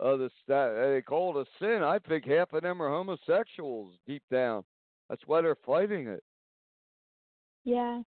Uh, 0.00 0.16
the 0.16 0.28
stat, 0.42 0.72
they 0.74 1.02
call 1.02 1.38
it 1.38 1.46
a 1.46 1.64
sin. 1.64 1.84
I 1.84 2.00
think 2.00 2.24
half 2.26 2.52
of 2.52 2.62
them 2.62 2.82
are 2.82 2.88
homosexuals 2.88 3.94
deep 4.04 4.24
down. 4.28 4.64
That's 5.08 5.22
why 5.26 5.40
they're 5.40 5.54
fighting 5.64 6.08
it. 6.08 6.24
Yeah. 7.64 8.02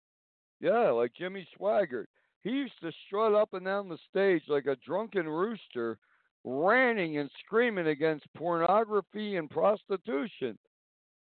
Yeah, 0.60 0.92
like 0.92 1.12
Jimmy 1.12 1.46
Swaggart. 1.54 2.06
He 2.42 2.50
used 2.50 2.80
to 2.80 2.90
strut 3.06 3.34
up 3.34 3.52
and 3.52 3.66
down 3.66 3.90
the 3.90 3.98
stage 4.08 4.44
like 4.48 4.64
a 4.64 4.76
drunken 4.76 5.28
rooster, 5.28 5.98
ranting 6.44 7.18
and 7.18 7.30
screaming 7.44 7.88
against 7.88 8.32
pornography 8.34 9.36
and 9.36 9.50
prostitution. 9.50 10.56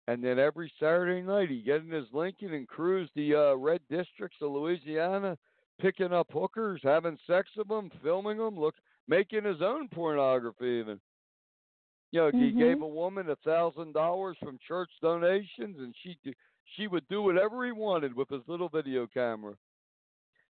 And 0.07 0.23
then 0.23 0.39
every 0.39 0.71
Saturday 0.79 1.21
night, 1.23 1.49
he'd 1.49 1.65
get 1.65 1.81
in 1.81 1.91
his 1.91 2.07
Lincoln 2.13 2.53
and 2.53 2.69
cruise 2.69 3.09
the 3.15 3.35
uh, 3.35 3.55
red 3.55 3.81
districts 3.89 4.37
of 4.41 4.51
Louisiana, 4.51 5.37
picking 5.81 6.13
up 6.13 6.27
hookers, 6.31 6.81
having 6.83 7.17
sex 7.25 7.49
with 7.57 7.67
them, 7.67 7.89
filming 8.03 8.37
them, 8.37 8.59
look, 8.59 8.75
making 9.07 9.43
his 9.43 9.61
own 9.61 9.87
pornography 9.89 10.79
even. 10.81 10.99
You 12.11 12.21
know, 12.21 12.31
he 12.31 12.51
Mhm. 12.51 12.57
gave 12.57 12.81
a 12.81 12.87
woman 12.87 13.29
a 13.29 13.35
thousand 13.37 13.93
dollars 13.93 14.37
from 14.39 14.59
church 14.59 14.91
donations, 15.01 15.79
and 15.79 15.95
she 16.03 16.17
she 16.75 16.87
would 16.87 17.07
do 17.07 17.21
whatever 17.21 17.65
he 17.65 17.71
wanted 17.71 18.13
with 18.15 18.29
his 18.29 18.47
little 18.47 18.69
video 18.69 19.07
camera. 19.07 19.55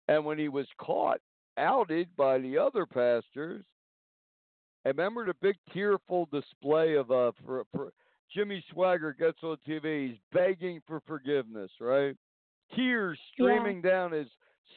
And 0.07 0.25
when 0.25 0.37
he 0.37 0.49
was 0.49 0.67
caught, 0.77 1.21
outed 1.57 2.15
by 2.15 2.39
the 2.39 2.57
other 2.57 2.85
pastors, 2.85 3.63
I 4.85 4.89
remember 4.89 5.25
the 5.25 5.33
big 5.35 5.55
tearful 5.71 6.27
display 6.31 6.95
of 6.95 7.11
uh 7.11 7.31
for, 7.45 7.63
for 7.73 7.91
Jimmy 8.33 8.63
Swaggart 8.71 9.17
gets 9.17 9.43
on 9.43 9.57
TV, 9.67 10.09
he's 10.09 10.19
begging 10.31 10.81
for 10.87 10.99
forgiveness, 11.01 11.71
right? 11.79 12.15
Tears 12.75 13.19
streaming 13.31 13.81
down 13.81 14.11
his 14.11 14.27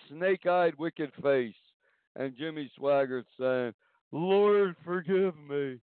snake-eyed 0.09 0.75
wicked 0.77 1.13
face, 1.23 1.55
and 2.15 2.37
Jimmy 2.37 2.71
Swaggart 2.79 3.27
saying, 3.39 3.75
"Lord, 4.13 4.77
forgive 4.85 5.37
me." 5.39 5.81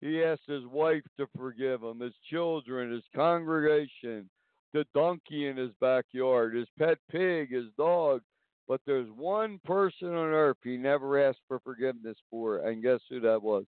He 0.00 0.22
asked 0.22 0.46
his 0.46 0.66
wife 0.66 1.04
to 1.16 1.26
forgive 1.36 1.82
him, 1.82 2.00
his 2.00 2.16
children, 2.28 2.92
his 2.92 3.04
congregation, 3.14 4.28
the 4.72 4.86
donkey 4.94 5.46
in 5.46 5.56
his 5.56 5.72
backyard, 5.80 6.54
his 6.54 6.68
pet 6.78 6.98
pig, 7.08 7.50
his 7.50 7.72
dog. 7.78 8.22
But 8.68 8.80
there's 8.84 9.10
one 9.10 9.58
person 9.60 10.08
on 10.08 10.28
earth 10.32 10.58
he 10.62 10.76
never 10.76 11.18
asked 11.18 11.40
for 11.46 11.60
forgiveness 11.60 12.18
for, 12.28 12.58
and 12.58 12.82
guess 12.82 13.00
who 13.08 13.20
that 13.20 13.40
was? 13.40 13.64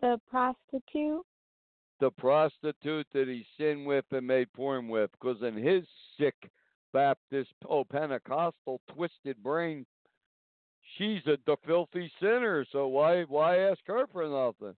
The 0.00 0.20
prostitute. 0.28 1.26
The 1.98 2.10
prostitute 2.12 3.06
that 3.12 3.28
he 3.28 3.44
sinned 3.58 3.86
with 3.86 4.04
and 4.12 4.26
made 4.26 4.52
porn 4.52 4.88
with, 4.88 5.10
because 5.12 5.42
in 5.42 5.56
his 5.56 5.84
sick 6.18 6.34
Baptist, 6.96 7.52
oh, 7.68 7.84
Pentecostal, 7.84 8.80
twisted 8.94 9.42
brain, 9.42 9.84
she's 10.96 11.20
a 11.26 11.36
the 11.44 11.58
filthy 11.66 12.10
sinner. 12.18 12.64
So 12.72 12.88
why 12.88 13.24
why 13.24 13.58
ask 13.58 13.80
her 13.86 14.06
for 14.10 14.26
nothing? 14.26 14.74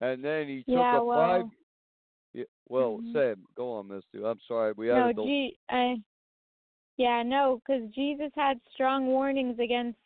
And 0.00 0.24
then 0.24 0.48
he 0.48 0.58
took 0.64 0.66
Yeah, 0.66 0.98
a 0.98 1.04
well- 1.04 1.28
five 1.28 1.50
Yeah, 2.32 2.44
well, 2.68 2.98
Mhm. 2.98 3.12
Sam, 3.12 3.46
go 3.54 3.72
on, 3.74 3.86
Misty. 3.88 4.24
I'm 4.24 4.40
sorry. 4.40 4.72
We 4.72 4.88
had 4.88 5.16
no, 5.16 5.24
G- 5.26 5.58
I, 5.68 6.02
yeah, 6.96 7.22
no, 7.22 7.58
because 7.58 7.88
Jesus 7.90 8.32
had 8.34 8.60
strong 8.72 9.06
warnings 9.06 9.58
against 9.60 9.98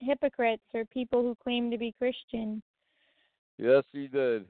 hypocrites 0.00 0.62
or 0.74 0.84
people 0.86 1.22
who 1.22 1.34
claim 1.36 1.70
to 1.70 1.78
be 1.78 1.92
Christian. 1.92 2.62
Yes, 3.58 3.84
he 3.92 4.08
did. 4.08 4.48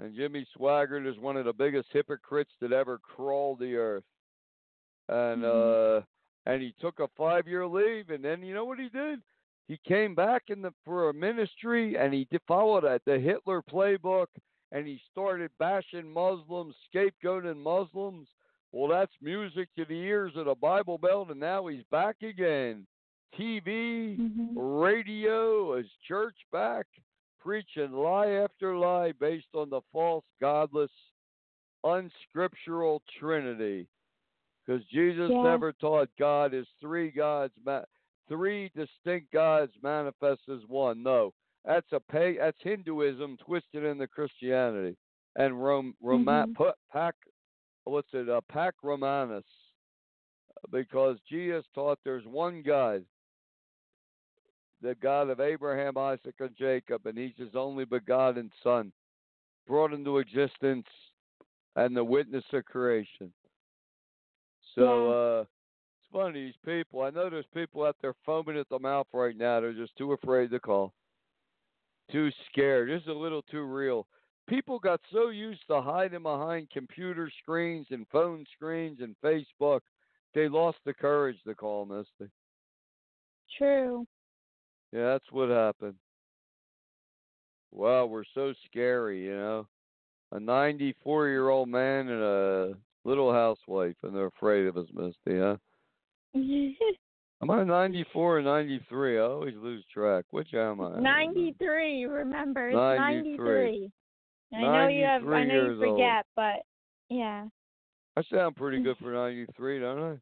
And 0.00 0.14
Jimmy 0.14 0.46
Swaggart 0.56 1.06
is 1.06 1.18
one 1.18 1.36
of 1.36 1.44
the 1.44 1.52
biggest 1.52 1.88
hypocrites 1.92 2.50
that 2.60 2.72
ever 2.72 2.98
crawled 2.98 3.60
the 3.60 3.76
earth. 3.76 4.04
And 5.08 5.42
Mhm. 5.42 5.98
uh 6.00 6.02
and 6.46 6.60
he 6.60 6.72
took 6.78 7.00
a 7.00 7.08
five 7.16 7.48
year 7.48 7.66
leave 7.66 8.10
and 8.10 8.22
then 8.22 8.42
you 8.42 8.52
know 8.54 8.64
what 8.64 8.78
he 8.78 8.88
did? 8.88 9.22
He 9.66 9.78
came 9.78 10.14
back 10.14 10.50
in 10.50 10.60
the 10.60 10.72
for 10.84 11.08
a 11.08 11.14
ministry 11.14 11.96
and 11.96 12.12
he 12.12 12.24
did, 12.26 12.42
followed 12.46 12.84
that 12.84 13.04
the 13.04 13.18
Hitler 13.18 13.62
playbook 13.62 14.26
and 14.72 14.86
he 14.86 15.00
started 15.10 15.50
bashing 15.58 16.12
Muslims, 16.12 16.74
scapegoating 16.92 17.56
Muslims. 17.56 18.28
Well, 18.72 18.88
that's 18.88 19.14
music 19.22 19.68
to 19.76 19.84
the 19.84 19.94
ears 20.00 20.32
of 20.36 20.46
the 20.46 20.54
Bible 20.56 20.98
Belt, 20.98 21.30
and 21.30 21.38
now 21.38 21.66
he's 21.68 21.84
back 21.84 22.20
again. 22.22 22.86
TV, 23.38 24.16
Mhm. 24.16 24.52
radio, 24.56 25.76
his 25.76 25.90
church 26.06 26.36
back, 26.50 26.86
preaching 27.44 27.92
lie 27.92 28.30
after 28.30 28.76
lie 28.76 29.12
based 29.20 29.54
on 29.54 29.68
the 29.68 29.82
false, 29.92 30.24
godless, 30.40 30.90
unscriptural 31.84 33.02
Trinity. 33.18 33.86
Because 34.64 34.82
Jesus 34.86 35.30
Yeah. 35.30 35.42
never 35.42 35.72
taught 35.74 36.08
God 36.18 36.54
is 36.54 36.66
three 36.80 37.10
gods, 37.10 37.52
ma- 37.64 37.84
three 38.28 38.70
distinct 38.70 39.30
gods 39.30 39.72
manifest 39.82 40.48
as 40.48 40.64
one. 40.66 41.02
No, 41.02 41.34
that's 41.66 41.92
a 41.92 42.00
pay. 42.00 42.38
That's 42.38 42.60
Hinduism 42.62 43.36
twisted 43.36 43.84
into 43.84 44.06
Christianity, 44.06 44.96
and 45.36 45.62
Rome, 45.62 45.94
Roma, 46.00 46.46
Mhm. 46.48 46.54
put 46.54 46.76
pac, 46.90 47.14
what's 47.84 48.14
it? 48.14 48.30
Uh, 48.30 48.40
pac 48.48 48.74
Romanus, 48.82 49.44
because 50.70 51.20
Jesus 51.28 51.66
taught 51.74 51.98
there's 52.04 52.26
one 52.26 52.62
God, 52.62 53.04
the 54.84 54.94
God 54.96 55.30
of 55.30 55.40
Abraham, 55.40 55.96
Isaac, 55.96 56.34
and 56.38 56.54
Jacob, 56.56 57.06
and 57.06 57.16
He's 57.16 57.32
His 57.36 57.54
only 57.54 57.86
begotten 57.86 58.50
Son, 58.62 58.92
brought 59.66 59.92
into 59.92 60.18
existence, 60.18 60.86
and 61.74 61.96
the 61.96 62.04
witness 62.04 62.44
of 62.52 62.64
creation. 62.66 63.32
So 64.74 65.10
uh, 65.10 65.40
it's 65.40 66.12
funny 66.12 66.44
these 66.44 66.54
people. 66.64 67.00
I 67.00 67.10
know 67.10 67.30
there's 67.30 67.46
people 67.54 67.84
out 67.84 67.96
there 68.02 68.14
foaming 68.26 68.58
at 68.58 68.68
the 68.68 68.78
mouth 68.78 69.06
right 69.12 69.36
now. 69.36 69.60
They're 69.60 69.72
just 69.72 69.96
too 69.96 70.12
afraid 70.12 70.50
to 70.50 70.60
call, 70.60 70.92
too 72.12 72.30
scared. 72.50 72.90
This 72.90 73.02
is 73.02 73.08
a 73.08 73.12
little 73.12 73.42
too 73.42 73.62
real. 73.62 74.06
People 74.46 74.78
got 74.78 75.00
so 75.10 75.30
used 75.30 75.62
to 75.68 75.80
hiding 75.80 76.22
behind 76.22 76.68
computer 76.70 77.30
screens 77.42 77.86
and 77.90 78.06
phone 78.12 78.44
screens 78.54 78.98
and 79.00 79.16
Facebook, 79.24 79.80
they 80.34 80.48
lost 80.48 80.76
the 80.84 80.92
courage 80.92 81.38
to 81.46 81.54
call 81.54 81.86
Misty. 81.86 82.30
True. 83.56 84.06
Yeah, 84.94 85.06
that's 85.06 85.32
what 85.32 85.48
happened. 85.48 85.96
Wow, 87.72 88.06
we're 88.06 88.22
so 88.32 88.54
scary, 88.66 89.24
you 89.24 89.34
know. 89.34 89.66
A 90.30 90.38
94 90.38 91.28
year 91.28 91.48
old 91.48 91.68
man 91.68 92.08
and 92.08 92.22
a 92.22 92.74
little 93.04 93.32
housewife, 93.32 93.96
and 94.04 94.14
they're 94.14 94.26
afraid 94.26 94.66
of 94.66 94.76
us, 94.76 94.86
Misty, 94.94 95.40
huh? 95.40 95.56
Am 97.42 97.50
I 97.50 97.64
94 97.64 98.38
or 98.38 98.42
93? 98.42 99.18
I 99.18 99.22
always 99.22 99.54
lose 99.56 99.84
track. 99.92 100.26
Which 100.30 100.54
am 100.54 100.80
I? 100.80 101.00
93, 101.00 102.04
remember. 102.04 102.68
It's 102.68 102.76
93. 102.76 103.90
93. 104.52 104.56
I 104.56 104.60
know 104.62 104.88
you 104.88 105.04
have, 105.04 105.22
I 105.26 105.44
know 105.44 105.54
you 105.54 105.60
years 105.60 105.80
old. 105.84 105.98
forget, 105.98 106.24
but 106.36 106.62
yeah. 107.10 107.46
I 108.16 108.22
sound 108.32 108.54
pretty 108.54 108.80
good 108.80 108.96
for 109.02 109.12
93, 109.12 109.80
don't 109.80 110.02
I? 110.02 110.16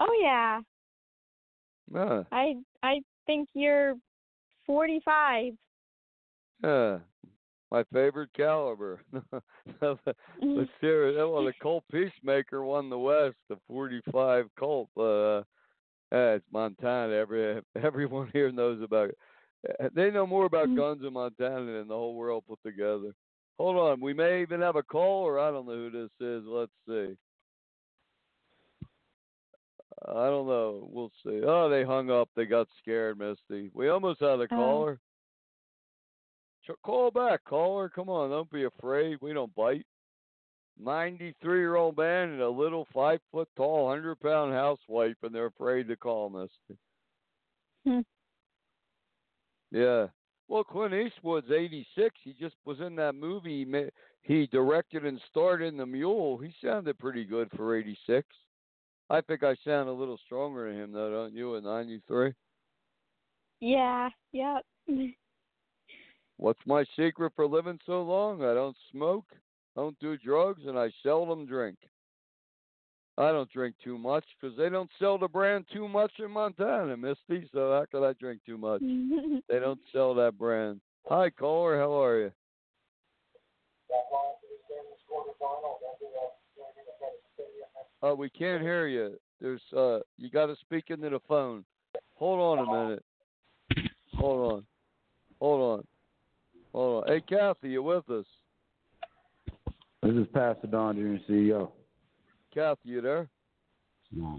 Oh, 0.00 0.20
yeah. 0.22 0.60
Yeah. 1.92 2.22
I 2.30 2.54
I 2.82 3.00
think 3.26 3.48
you're 3.54 3.94
45. 4.66 5.54
Yeah. 6.62 6.98
My 7.70 7.82
favorite 7.92 8.30
caliber. 8.36 9.00
Let's 9.82 9.98
hear 10.80 11.08
it. 11.08 11.16
Well, 11.16 11.44
the 11.44 11.52
Colt 11.60 11.84
Peacemaker 11.90 12.62
won 12.64 12.88
the 12.88 12.98
West, 12.98 13.36
the 13.48 13.56
45 13.66 14.46
Colt. 14.58 14.88
Uh, 14.96 15.38
yeah, 16.12 16.34
it's 16.34 16.44
Montana. 16.52 17.12
Every 17.12 17.60
everyone 17.82 18.30
here 18.32 18.52
knows 18.52 18.80
about 18.82 19.10
it. 19.10 19.18
Uh, 19.82 19.88
They 19.94 20.10
know 20.10 20.26
more 20.26 20.44
about 20.46 20.68
Mm. 20.68 20.76
guns 20.76 21.02
in 21.04 21.12
Montana 21.14 21.64
than 21.72 21.88
the 21.88 21.94
whole 21.94 22.14
world 22.14 22.44
put 22.46 22.60
together. 22.64 23.12
Hold 23.58 23.76
on, 23.76 24.00
we 24.00 24.12
may 24.14 24.42
even 24.42 24.60
have 24.60 24.76
a 24.76 24.82
caller. 24.82 25.40
I 25.40 25.50
don't 25.50 25.66
know 25.66 25.72
who 25.74 25.90
this 25.90 26.10
is. 26.20 26.44
Let's 26.46 26.72
see. 26.86 27.16
I 30.08 30.24
don't 30.26 30.46
know. 30.46 30.88
We'll 30.90 31.12
see. 31.24 31.40
Oh, 31.44 31.68
they 31.68 31.84
hung 31.84 32.10
up. 32.10 32.28
They 32.34 32.44
got 32.46 32.68
scared, 32.80 33.18
Misty. 33.18 33.70
We 33.74 33.88
almost 33.88 34.20
had 34.20 34.40
a 34.40 34.44
Oh. 34.44 34.46
caller. 34.48 35.00
Call 36.82 37.10
back, 37.10 37.44
caller. 37.44 37.88
Come 37.90 38.08
on, 38.08 38.30
don't 38.30 38.50
be 38.50 38.64
afraid. 38.64 39.18
We 39.20 39.32
don't 39.34 39.54
bite. 39.54 39.86
93 40.78 41.58
year 41.58 41.76
old 41.76 41.96
man 41.96 42.30
and 42.30 42.40
a 42.40 42.48
little 42.48 42.86
five 42.92 43.20
foot 43.30 43.48
tall, 43.56 43.84
100 43.84 44.18
pound 44.20 44.52
housewife, 44.52 45.16
and 45.22 45.34
they're 45.34 45.46
afraid 45.46 45.86
to 45.88 45.96
call 45.96 46.30
Misty. 46.30 46.78
Hmm. 47.84 48.00
Yeah. 49.70 50.08
Well, 50.48 50.64
Clint 50.64 50.94
Eastwood's 50.94 51.50
86. 51.50 52.14
He 52.22 52.32
just 52.32 52.56
was 52.64 52.80
in 52.80 52.96
that 52.96 53.14
movie. 53.14 53.66
He 54.22 54.46
directed 54.48 55.04
and 55.04 55.20
starred 55.30 55.62
in 55.62 55.76
The 55.76 55.86
Mule. 55.86 56.38
He 56.38 56.54
sounded 56.62 56.98
pretty 56.98 57.24
good 57.24 57.50
for 57.56 57.76
86. 57.76 58.26
I 59.10 59.20
think 59.20 59.42
I 59.42 59.54
sound 59.64 59.88
a 59.88 59.92
little 59.92 60.18
stronger 60.24 60.70
than 60.70 60.80
him, 60.80 60.92
though, 60.92 61.10
don't 61.10 61.34
you, 61.34 61.56
at 61.56 61.64
93? 61.64 62.32
Yeah, 63.60 64.08
yep. 64.32 64.64
What's 66.36 66.60
my 66.66 66.84
secret 66.96 67.32
for 67.36 67.46
living 67.46 67.78
so 67.86 68.02
long? 68.02 68.42
I 68.42 68.54
don't 68.54 68.76
smoke, 68.90 69.26
don't 69.76 69.98
do 70.00 70.16
drugs, 70.16 70.62
and 70.66 70.78
I 70.78 70.90
seldom 71.02 71.46
drink. 71.46 71.76
I 73.16 73.30
don't 73.30 73.50
drink 73.50 73.76
too 73.82 73.96
much 73.96 74.24
because 74.40 74.56
they 74.56 74.68
don't 74.68 74.90
sell 74.98 75.18
the 75.18 75.28
brand 75.28 75.66
too 75.72 75.86
much 75.86 76.10
in 76.18 76.32
Montana, 76.32 76.96
Misty. 76.96 77.48
So 77.52 77.70
how 77.70 77.84
could 77.90 78.04
I 78.04 78.12
drink 78.14 78.40
too 78.44 78.58
much? 78.58 78.82
They 79.48 79.58
don't 79.60 79.80
sell 79.92 80.14
that 80.14 80.38
brand. 80.38 80.80
Hi, 81.06 81.28
caller. 81.28 81.78
How 81.78 82.02
are 82.02 82.20
you? 82.22 82.32
Oh, 88.04 88.14
we 88.14 88.28
can't 88.28 88.60
hear 88.60 88.86
you. 88.86 89.18
There's 89.40 89.62
uh, 89.74 90.00
you 90.18 90.28
got 90.28 90.46
to 90.46 90.56
speak 90.60 90.90
into 90.90 91.08
the 91.08 91.20
phone. 91.26 91.64
Hold 92.16 92.58
on 92.58 92.68
a 92.68 92.84
minute. 92.84 93.04
Hold 94.12 94.52
on. 94.52 94.66
Hold 95.40 95.78
on. 95.78 95.86
Hold 96.74 97.04
on. 97.04 97.10
Hey, 97.10 97.22
Kathy, 97.26 97.70
you 97.70 97.82
with 97.82 98.10
us? 98.10 98.26
This 100.02 100.12
is 100.12 100.26
Pastor 100.34 100.66
Don 100.66 100.96
Jr., 100.96 101.32
CEO. 101.32 101.70
Kathy, 102.52 102.90
you 102.90 103.00
there? 103.00 103.26
No, 104.12 104.38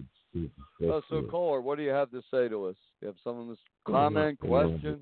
Oh, 0.84 1.02
so 1.10 1.24
caller, 1.24 1.60
what 1.62 1.78
do 1.78 1.84
you 1.84 1.90
have 1.90 2.12
to 2.12 2.22
say 2.30 2.48
to 2.48 2.66
us? 2.66 2.76
You 3.02 3.08
have 3.08 3.16
some 3.24 3.40
of 3.40 3.48
this 3.48 3.58
comment, 3.88 4.38
question? 4.40 5.00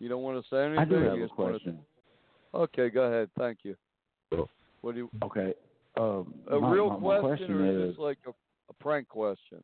You 0.00 0.08
don't 0.08 0.22
want 0.22 0.42
to 0.42 0.48
say 0.50 0.64
anything? 0.64 0.78
I 0.80 0.84
do 0.86 0.94
have 0.96 1.20
a 1.20 1.28
question. 1.28 1.78
Okay, 2.52 2.88
go 2.88 3.02
ahead. 3.02 3.28
Thank 3.38 3.58
you. 3.62 3.76
What 4.80 4.94
do 4.94 5.02
you? 5.02 5.10
Okay. 5.22 5.54
Um, 5.96 6.34
A 6.50 6.58
my, 6.58 6.70
real 6.72 6.90
my, 6.90 7.16
my 7.16 7.20
question, 7.20 7.52
or 7.52 7.66
is 7.66 7.90
is, 7.90 7.90
this 7.92 7.98
like 7.98 8.18
a, 8.26 8.30
a 8.30 8.72
prank 8.80 9.08
question? 9.08 9.62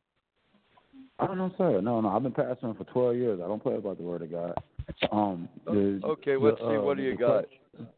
I 1.18 1.26
don't 1.26 1.38
know, 1.38 1.52
sir. 1.58 1.80
No, 1.80 2.00
no. 2.00 2.08
I've 2.08 2.22
been 2.22 2.32
pastoring 2.32 2.76
for 2.76 2.84
twelve 2.84 3.16
years. 3.16 3.40
I 3.42 3.48
don't 3.48 3.62
play 3.62 3.74
about 3.74 3.96
the 3.98 4.04
word 4.04 4.22
of 4.22 4.30
God. 4.30 4.54
Um. 5.12 5.48
The, 5.64 6.00
Okay, 6.04 6.34
the, 6.34 6.38
let's 6.38 6.58
see. 6.58 6.64
uh, 6.64 6.80
What 6.80 6.96
do 6.96 7.02
you 7.02 7.16
got? 7.16 7.46
question- 7.46 7.88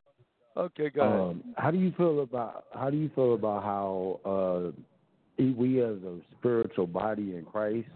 Okay, 0.55 0.91
go 0.91 1.01
ahead. 1.03 1.21
Um, 1.21 1.45
how 1.57 1.71
do 1.71 1.79
you 1.79 1.93
feel 1.97 2.21
about 2.21 2.65
how 2.75 2.91
do 2.91 2.97
you 2.97 3.11
feel 3.15 3.35
about 3.35 3.63
how 3.63 4.21
uh, 4.25 5.43
we 5.57 5.83
as 5.83 5.97
a 6.03 6.19
spiritual 6.39 6.87
body 6.87 7.37
in 7.37 7.45
Christ, 7.51 7.89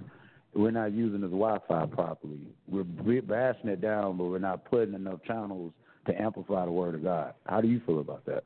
we're 0.55 0.71
not 0.71 0.93
using 0.93 1.21
this 1.21 1.31
Wi-Fi 1.31 1.87
properly. 1.87 2.41
We're 2.67 2.87
we're 3.05 3.23
bashing 3.23 3.69
it 3.69 3.81
down, 3.83 4.17
but 4.17 4.25
we're 4.25 4.39
not 4.39 4.65
putting 4.65 4.95
enough 4.95 5.23
channels 5.27 5.73
to 6.07 6.21
amplify 6.21 6.65
the 6.65 6.71
word 6.71 6.95
of 6.95 7.03
God. 7.03 7.35
How 7.45 7.61
do 7.61 7.69
you 7.69 7.81
feel 7.85 8.01
about 8.01 8.25
that? 8.27 8.45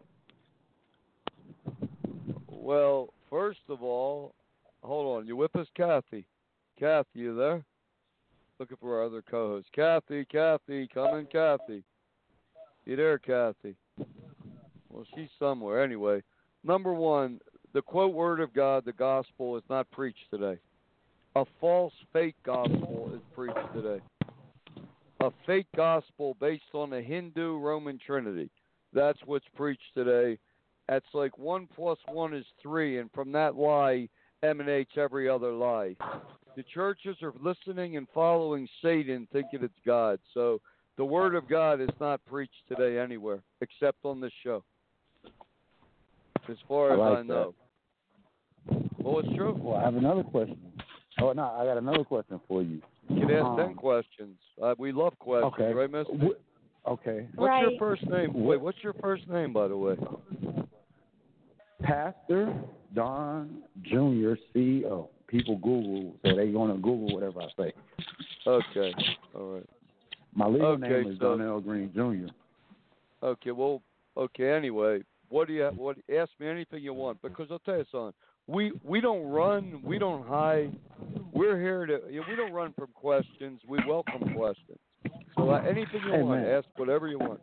Well, 2.48 3.12
first 3.28 3.60
of 3.68 3.82
all, 3.82 4.34
hold 4.82 5.18
on. 5.18 5.26
You 5.26 5.36
with 5.36 5.54
us, 5.56 5.66
Kathy? 5.76 6.26
Kathy, 6.78 7.08
you 7.14 7.36
there? 7.36 7.64
Looking 8.58 8.76
for 8.80 8.98
our 8.98 9.06
other 9.06 9.22
co-host. 9.22 9.68
Kathy, 9.74 10.24
Kathy, 10.26 10.88
come 10.92 11.18
in, 11.18 11.26
Kathy. 11.26 11.82
You 12.84 12.96
there, 12.96 13.18
Kathy? 13.18 13.74
Well, 14.88 15.04
she's 15.14 15.28
somewhere. 15.38 15.82
Anyway, 15.82 16.22
number 16.64 16.92
one, 16.92 17.40
the 17.72 17.82
quote 17.82 18.14
word 18.14 18.40
of 18.40 18.52
God, 18.52 18.84
the 18.84 18.92
gospel, 18.92 19.56
is 19.56 19.62
not 19.70 19.90
preached 19.90 20.30
today. 20.30 20.58
A 21.36 21.44
false, 21.60 21.92
fake 22.12 22.34
gospel 22.44 23.12
is 23.14 23.20
preached 23.34 23.72
today. 23.72 24.02
A 25.20 25.30
fake 25.46 25.68
gospel 25.76 26.36
based 26.40 26.74
on 26.74 26.92
a 26.92 27.00
Hindu 27.00 27.58
Roman 27.58 27.98
Trinity. 28.04 28.50
That's 28.92 29.18
what's 29.24 29.46
preached 29.54 29.94
today. 29.94 30.38
That's 30.90 31.06
like 31.14 31.38
one 31.38 31.68
plus 31.72 31.98
one 32.10 32.34
is 32.34 32.44
three, 32.60 32.98
and 32.98 33.08
from 33.12 33.30
that 33.30 33.54
lie 33.54 34.08
emanates 34.42 34.90
every 34.96 35.28
other 35.28 35.52
lie. 35.52 35.94
The 36.56 36.64
churches 36.74 37.16
are 37.22 37.32
listening 37.40 37.96
and 37.96 38.08
following 38.12 38.66
Satan, 38.82 39.28
thinking 39.32 39.60
it's 39.62 39.72
God. 39.86 40.18
So 40.34 40.60
the 40.96 41.04
word 41.04 41.36
of 41.36 41.48
God 41.48 41.80
is 41.80 41.90
not 42.00 42.20
preached 42.26 42.66
today 42.68 42.98
anywhere 42.98 43.38
except 43.60 43.98
on 44.04 44.20
this 44.20 44.32
show. 44.42 44.64
As 46.48 46.56
far 46.66 46.90
I 46.90 46.94
as 46.94 46.98
like 46.98 47.18
I 47.18 47.22
know. 47.22 47.54
Well, 48.98 49.20
it's 49.20 49.36
true. 49.36 49.56
Well, 49.62 49.76
I 49.76 49.84
have 49.84 49.94
another 49.94 50.24
question. 50.24 50.58
Oh 51.20 51.32
no, 51.32 51.44
I 51.44 51.66
got 51.66 51.78
another 51.78 52.02
question 52.02 52.40
for 52.48 52.62
you. 52.62 52.82
You 53.08 53.20
can 53.20 53.30
ask 53.30 53.44
Um, 53.44 53.56
ten 53.56 53.74
questions. 53.76 54.38
Uh, 54.60 54.74
we 54.76 54.90
love 54.90 55.16
questions, 55.20 55.52
Okay. 55.54 55.72
right, 55.72 55.88
Mister? 55.90 56.14
Wh- 56.14 56.90
Okay. 56.90 57.28
What's 57.36 57.48
Right. 57.50 57.60
your 57.70 57.78
first 57.78 58.02
name? 58.08 58.32
Wait, 58.34 58.60
what's 58.60 58.82
your 58.82 58.94
first 58.94 59.28
name, 59.28 59.52
by 59.52 59.68
the 59.68 59.76
way? 59.76 59.96
Pastor 61.82 62.54
Don 62.94 63.62
Junior 63.82 64.36
CEO. 64.54 65.08
People 65.26 65.56
Google, 65.58 66.14
so 66.24 66.34
they 66.34 66.48
gonna 66.48 66.74
Google 66.74 67.14
whatever 67.14 67.42
I 67.42 67.46
say. 67.56 67.72
Okay, 68.46 68.92
all 69.34 69.54
right. 69.54 69.66
My 70.34 70.46
legal 70.46 70.68
Okay, 70.72 70.88
name 70.88 71.06
is 71.12 71.18
so- 71.18 71.36
Donnell 71.36 71.60
Green 71.60 71.92
Jr. 71.94 72.32
Okay, 73.24 73.50
well, 73.52 73.80
okay. 74.16 74.50
Anyway, 74.50 75.02
what 75.28 75.46
do 75.46 75.54
you 75.54 75.66
what? 75.76 75.98
Ask 76.12 76.30
me 76.40 76.48
anything 76.48 76.82
you 76.82 76.94
want 76.94 77.22
because 77.22 77.46
I'll 77.50 77.60
tell 77.60 77.76
you 77.78 77.84
something. 77.92 78.12
We 78.48 78.72
we 78.82 79.00
don't 79.00 79.26
run, 79.28 79.80
we 79.84 79.98
don't 79.98 80.26
hide. 80.26 80.72
We're 81.32 81.60
here 81.60 81.86
to. 81.86 82.00
You 82.10 82.20
know, 82.20 82.26
we 82.28 82.34
don't 82.34 82.52
run 82.52 82.72
from 82.72 82.88
questions. 82.92 83.60
We 83.68 83.78
welcome 83.86 84.34
questions. 84.34 84.78
So 85.36 85.50
uh, 85.50 85.58
anything 85.62 86.00
you 86.04 86.24
want, 86.24 86.40
Amen. 86.40 86.54
ask 86.54 86.66
whatever 86.76 87.06
you 87.06 87.18
want. 87.20 87.40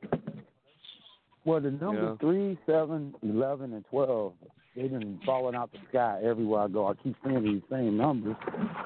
Well, 1.47 1.61
the 1.61 1.71
numbers 1.71 2.17
Yeah. 2.21 2.27
three, 2.27 2.57
seven, 2.65 3.15
eleven, 3.23 3.71
and 3.71 3.85
twelve, 3.85 4.33
they've 4.75 4.91
been 4.91 5.17
falling 5.25 5.55
out 5.55 5.71
the 5.71 5.79
sky 5.87 6.19
everywhere 6.21 6.63
I 6.63 6.67
go. 6.67 6.87
I 6.87 6.93
keep 6.95 7.15
seeing 7.23 7.41
these 7.41 7.61
same 7.69 7.95
numbers. 7.95 8.35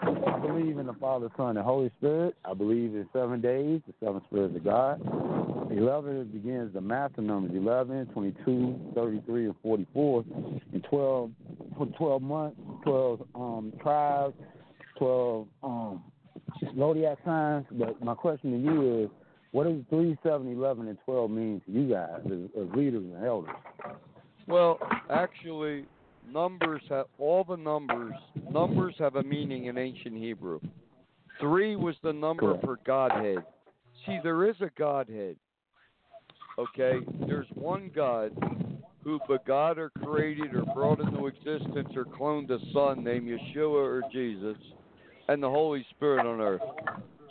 I 0.03 0.37
believe 0.37 0.77
in 0.77 0.85
the 0.85 0.93
Father, 0.93 1.31
Son, 1.35 1.57
and 1.57 1.65
Holy 1.65 1.89
Spirit. 1.97 2.35
I 2.45 2.53
believe 2.53 2.93
in 2.93 3.09
seven 3.13 3.41
days, 3.41 3.81
the 3.87 3.93
seven 3.99 4.21
spirits 4.25 4.55
of 4.55 4.63
God. 4.63 5.01
Eleven 5.71 6.25
begins 6.25 6.71
the 6.75 6.81
math 6.81 7.17
of 7.17 7.23
numbers 7.23 7.55
11, 7.55 8.05
22, 8.13 8.91
33, 8.93 9.45
and 9.45 9.55
44. 9.63 10.23
And 10.73 10.83
12, 10.83 11.31
for 11.77 11.85
12 11.97 12.21
months, 12.21 12.57
12 12.83 13.27
um, 13.33 13.73
tribes, 13.81 14.35
12 14.99 15.47
um, 15.63 16.03
zodiac 16.77 17.17
signs. 17.25 17.65
But 17.71 17.99
my 18.03 18.13
question 18.13 18.51
to 18.51 18.57
you 18.59 19.05
is, 19.05 19.09
what 19.51 19.65
does 19.65 19.81
3, 19.89 20.17
7, 20.23 20.51
11, 20.51 20.87
and 20.87 20.97
12 21.05 21.31
mean 21.31 21.61
to 21.65 21.71
you 21.71 21.89
guys 21.89 22.21
as, 22.25 22.61
as 22.61 22.75
leaders 22.75 23.03
and 23.03 23.25
elders? 23.25 23.55
Well, 24.47 24.79
actually, 25.09 25.85
numbers 26.31 26.81
have 26.89 27.07
all 27.17 27.43
the 27.43 27.57
numbers. 27.57 28.13
Numbers 28.49 28.95
have 28.99 29.15
a 29.15 29.23
meaning 29.23 29.65
in 29.65 29.77
ancient 29.77 30.15
Hebrew. 30.15 30.59
Three 31.39 31.75
was 31.75 31.95
the 32.03 32.13
number 32.13 32.53
Correct. 32.53 32.65
for 32.65 32.79
Godhead. 32.85 33.43
See, 34.05 34.19
there 34.23 34.49
is 34.49 34.55
a 34.61 34.69
Godhead. 34.77 35.35
Okay, 36.57 36.99
there's 37.27 37.47
one 37.55 37.91
God 37.95 38.31
who 39.03 39.19
begot 39.27 39.79
or 39.79 39.89
created 40.03 40.53
or 40.55 40.63
brought 40.75 40.99
into 40.99 41.27
existence 41.27 41.89
or 41.95 42.05
cloned 42.05 42.49
a 42.51 42.59
son 42.73 43.03
named 43.03 43.27
Yeshua 43.27 43.73
or 43.73 44.03
Jesus, 44.11 44.57
and 45.27 45.41
the 45.41 45.49
Holy 45.49 45.85
Spirit 45.91 46.25
on 46.25 46.39
earth. 46.39 46.61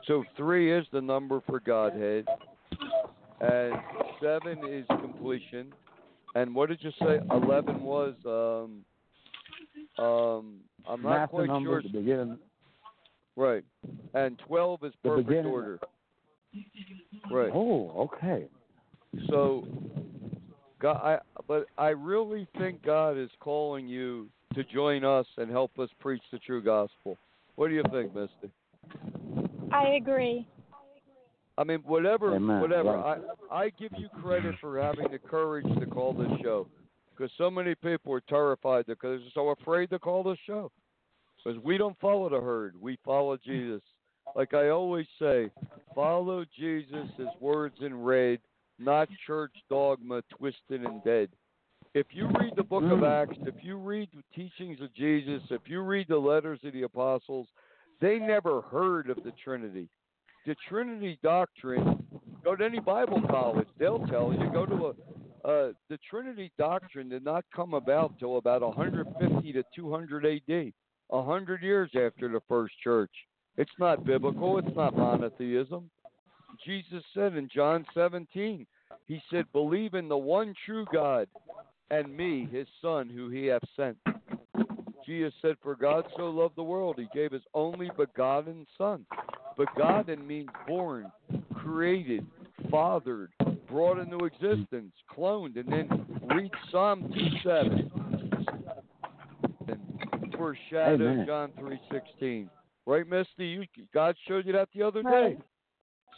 So 0.07 0.25
three 0.37 0.77
is 0.77 0.87
the 0.93 1.01
number 1.01 1.41
for 1.47 1.61
Godhead, 1.61 2.25
and 3.41 3.75
seven 4.21 4.59
is 4.69 4.85
completion. 4.89 5.73
And 6.35 6.55
what 6.55 6.69
did 6.69 6.83
you 6.83 6.91
say? 7.01 7.19
Eleven 7.31 7.83
was 7.83 8.15
um 8.25 8.85
um 10.05 10.57
I'm 10.89 11.03
not 11.03 11.11
Master 11.11 11.29
quite 11.29 11.47
number, 11.47 11.83
sure. 11.83 11.83
Right. 13.37 13.65
And 14.15 14.41
twelve 14.47 14.83
is 14.85 14.93
perfect 15.05 15.47
order. 15.47 15.79
Right. 17.31 17.51
Oh, 17.55 18.09
okay. 18.13 18.47
So 19.29 19.67
God 20.81 20.97
I 20.97 21.19
but 21.47 21.67
I 21.79 21.89
really 21.89 22.47
think 22.59 22.83
God 22.83 23.19
is 23.19 23.31
calling 23.41 23.87
you 23.87 24.29
to 24.55 24.65
join 24.65 25.05
us 25.05 25.27
and 25.37 25.51
help 25.51 25.79
us 25.79 25.89
preach 26.01 26.23
the 26.33 26.39
true 26.39 26.63
gospel. 26.63 27.17
What 27.57 27.69
do 27.69 27.75
you 27.75 27.85
think, 27.93 28.15
Misty? 28.15 28.51
I 29.73 29.97
agree. 30.01 30.47
I 31.59 31.65
mean, 31.65 31.81
whatever, 31.85 32.35
Amen. 32.35 32.61
whatever. 32.61 32.97
Right. 32.97 33.21
I 33.51 33.65
I 33.65 33.71
give 33.79 33.93
you 33.99 34.09
credit 34.23 34.55
for 34.61 34.81
having 34.81 35.11
the 35.11 35.19
courage 35.19 35.67
to 35.79 35.87
call 35.87 36.15
this 36.15 36.31
show, 36.43 36.67
because 37.11 37.31
so 37.37 37.51
many 37.51 37.75
people 37.75 38.13
are 38.15 38.23
terrified 38.29 38.87
because 38.87 39.21
they're 39.21 39.31
so 39.35 39.51
afraid 39.51 39.91
to 39.91 39.99
call 39.99 40.23
this 40.23 40.39
show. 40.47 40.71
Because 41.43 41.63
we 41.63 41.79
don't 41.79 41.99
follow 42.01 42.29
the 42.29 42.41
herd, 42.41 42.75
we 42.81 42.99
follow 43.05 43.37
Jesus. 43.37 43.83
Like 44.37 44.55
I 44.55 44.69
always 44.69 45.07
say, 45.19 45.51
follow 45.95 46.45
Jesus, 46.59 47.09
His 47.17 47.29
words 47.41 47.77
in 47.81 47.95
red, 48.03 48.39
not 48.79 49.09
church 49.27 49.53
dogma 49.69 50.23
twisted 50.31 50.85
and 50.85 51.03
dead. 51.05 51.29
If 51.93 52.07
you 52.13 52.29
read 52.39 52.53
the 52.57 52.63
book 52.63 52.85
of 52.85 53.01
Mm. 53.01 53.23
Acts, 53.23 53.39
if 53.47 53.65
you 53.65 53.77
read 53.77 54.09
the 54.15 54.23
teachings 54.35 54.81
of 54.81 54.95
Jesus, 54.95 55.43
if 55.51 55.63
you 55.69 55.81
read 55.81 56.07
the 56.09 56.19
letters 56.19 56.61
of 56.63 56.73
the 56.73 56.83
apostles, 56.83 57.49
they 58.01 58.19
never 58.19 58.63
heard 58.63 59.11
of 59.11 59.17
the 59.25 59.33
Trinity 59.45 59.89
the 60.47 60.57
Trinity 60.69 61.19
doctrine, 61.23 62.03
go 62.43 62.57
to 62.57 62.65
any 62.65 62.81
Bible 62.81 63.23
college, 63.29 63.69
they'll 63.79 64.07
tell 64.07 64.33
you. 64.33 64.51
Go 64.53 64.67
to 64.67 64.87
a 64.87 64.93
uh, 65.43 65.73
the 65.89 65.99
Trinity 66.11 66.53
doctrine 66.59 67.09
did 67.09 67.25
not 67.25 67.47
come 67.55 67.73
about 67.73 68.19
till 68.19 68.37
about 68.37 68.61
150 68.61 69.53
to 69.55 69.63
200 69.75 70.27
A.D. 70.27 70.75
A 71.13 71.23
hundred 71.23 71.63
years 71.63 71.91
after 71.95 72.29
the 72.29 72.43
first 72.47 72.75
church. 72.85 73.11
It's 73.57 73.71
not 73.79 74.05
biblical. 74.05 74.59
It's 74.59 74.77
not 74.77 74.95
monotheism. 74.95 75.91
Jesus 76.67 77.03
said 77.15 77.37
in 77.37 77.49
John 77.53 77.87
17, 77.95 78.67
He 79.07 79.23
said, 79.31 79.47
"Believe 79.53 79.95
in 79.95 80.09
the 80.09 80.19
one 80.19 80.55
true 80.67 80.85
God, 80.93 81.27
and 81.91 82.15
me, 82.15 82.47
His 82.53 82.69
Son, 82.83 83.09
who 83.09 83.31
He 83.31 83.47
hath 83.47 83.65
sent." 83.75 83.97
Jesus 85.11 85.35
said, 85.43 85.57
"For 85.61 85.75
God 85.75 86.05
so 86.17 86.31
loved 86.31 86.55
the 86.55 86.63
world, 86.63 86.97
He 86.97 87.09
gave 87.13 87.33
His 87.33 87.43
only 87.53 87.91
begotten 87.97 88.65
Son." 88.79 89.05
Begotten 89.57 90.25
means 90.25 90.49
born, 90.69 91.11
created, 91.53 92.25
fathered, 92.71 93.33
brought 93.69 93.99
into 93.99 94.25
existence, 94.25 94.93
cloned, 95.11 95.57
and 95.57 95.69
then 95.69 96.07
read 96.33 96.53
Psalm 96.71 97.13
2 97.13 97.39
7 97.43 97.91
and 99.67 100.35
foreshadow 100.37 100.95
Amen. 100.95 101.27
John 101.27 101.53
three 101.59 101.81
sixteen. 101.91 102.49
Right, 102.87 103.07
Misty? 103.07 103.47
You, 103.47 103.65
God 103.93 104.15
showed 104.29 104.47
you 104.47 104.53
that 104.53 104.69
the 104.75 104.83
other 104.85 105.03
day. 105.03 105.37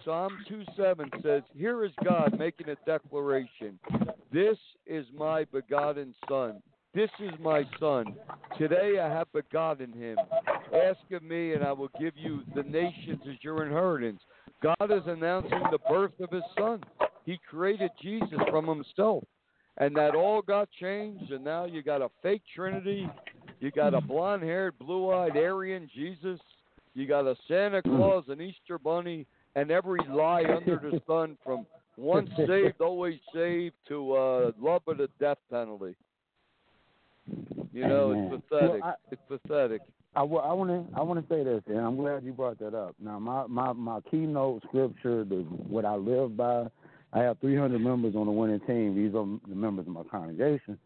Psalm 0.04 0.36
2 0.48 0.64
7 0.76 1.10
says, 1.22 1.42
Here 1.54 1.84
is 1.84 1.92
God 2.04 2.38
making 2.38 2.68
a 2.68 2.76
declaration. 2.84 3.78
This 4.32 4.58
is 4.86 5.06
my 5.16 5.44
begotten 5.44 6.14
Son. 6.28 6.62
This 6.94 7.10
is 7.20 7.30
my 7.40 7.64
Son. 7.80 8.14
Today 8.58 8.98
I 9.00 9.08
have 9.08 9.32
begotten 9.32 9.94
him. 9.94 10.18
Ask 10.74 11.00
of 11.12 11.22
me, 11.22 11.54
and 11.54 11.64
I 11.64 11.72
will 11.72 11.88
give 11.98 12.12
you 12.16 12.42
the 12.54 12.64
nations 12.64 13.20
as 13.26 13.36
your 13.40 13.64
inheritance. 13.64 14.20
God 14.62 14.90
is 14.90 15.02
announcing 15.06 15.62
the 15.70 15.78
birth 15.88 16.12
of 16.20 16.28
his 16.30 16.42
Son. 16.58 16.82
He 17.24 17.38
created 17.48 17.90
Jesus 18.02 18.38
from 18.50 18.66
himself. 18.66 19.24
And 19.78 19.96
that 19.96 20.14
all 20.14 20.42
got 20.42 20.68
changed, 20.78 21.32
and 21.32 21.42
now 21.42 21.64
you 21.64 21.82
got 21.82 22.02
a 22.02 22.10
fake 22.22 22.42
Trinity. 22.54 23.08
You 23.60 23.70
got 23.70 23.94
a 23.94 24.00
blonde 24.02 24.42
haired, 24.42 24.78
blue 24.78 25.10
eyed 25.12 25.34
Aryan 25.34 25.88
Jesus. 25.94 26.38
You 26.94 27.08
got 27.08 27.26
a 27.26 27.34
Santa 27.48 27.80
Claus, 27.80 28.24
an 28.28 28.42
Easter 28.42 28.78
Bunny, 28.78 29.26
and 29.56 29.70
every 29.70 30.00
lie 30.10 30.44
under 30.44 30.76
the 30.76 31.00
sun 31.06 31.38
from 31.42 31.64
once 31.96 32.28
saved, 32.46 32.82
always 32.82 33.18
saved 33.34 33.76
to 33.88 34.14
uh, 34.14 34.50
love 34.60 34.82
of 34.86 34.98
the 34.98 35.08
death 35.18 35.38
penalty. 35.50 35.96
You 37.72 37.86
know, 37.86 38.12
Amen. 38.12 38.30
it's 38.32 38.44
pathetic. 38.48 38.82
Well, 38.82 38.82
I- 38.84 39.12
it's 39.12 39.22
pathetic. 39.28 39.82
I 40.14 40.22
want 40.24 40.68
to 40.68 40.98
I 40.98 41.02
want 41.02 41.26
to 41.26 41.34
say 41.34 41.42
this, 41.42 41.62
and 41.66 41.78
I'm 41.78 41.96
glad 41.96 42.22
you 42.22 42.32
brought 42.32 42.58
that 42.58 42.74
up. 42.74 42.94
Now, 43.00 43.18
my 43.18 43.46
my 43.46 43.72
my 43.72 44.00
keynote 44.10 44.62
scripture, 44.64 45.24
the 45.24 45.36
what 45.68 45.86
I 45.86 45.94
live 45.94 46.36
by, 46.36 46.66
I 47.14 47.20
have 47.20 47.38
300 47.38 47.80
members 47.80 48.14
on 48.14 48.26
the 48.26 48.32
winning 48.32 48.60
team. 48.60 48.94
These 48.94 49.14
are 49.14 49.26
the 49.48 49.54
members 49.54 49.86
of 49.86 49.92
my 49.92 50.02
congregation. 50.04 50.78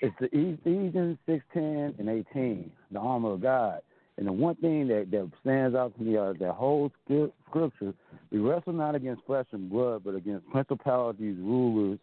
It's 0.00 0.14
the 0.20 0.26
Ephesians 0.36 1.16
6:10 1.26 1.98
and 1.98 2.08
18, 2.08 2.70
the 2.90 2.98
armor 2.98 3.32
of 3.32 3.40
God. 3.40 3.80
And 4.18 4.26
the 4.26 4.32
one 4.32 4.56
thing 4.56 4.88
that 4.88 5.10
that 5.12 5.30
stands 5.40 5.74
out 5.74 5.96
to 5.96 6.02
me 6.02 6.16
is 6.16 6.38
that 6.38 6.52
whole 6.52 6.92
scripture. 7.04 7.94
We 8.30 8.38
wrestle 8.38 8.74
not 8.74 8.94
against 8.94 9.24
flesh 9.24 9.46
and 9.52 9.70
blood, 9.70 10.02
but 10.04 10.14
against 10.14 10.46
principalities, 10.50 11.38
rulers, 11.38 11.98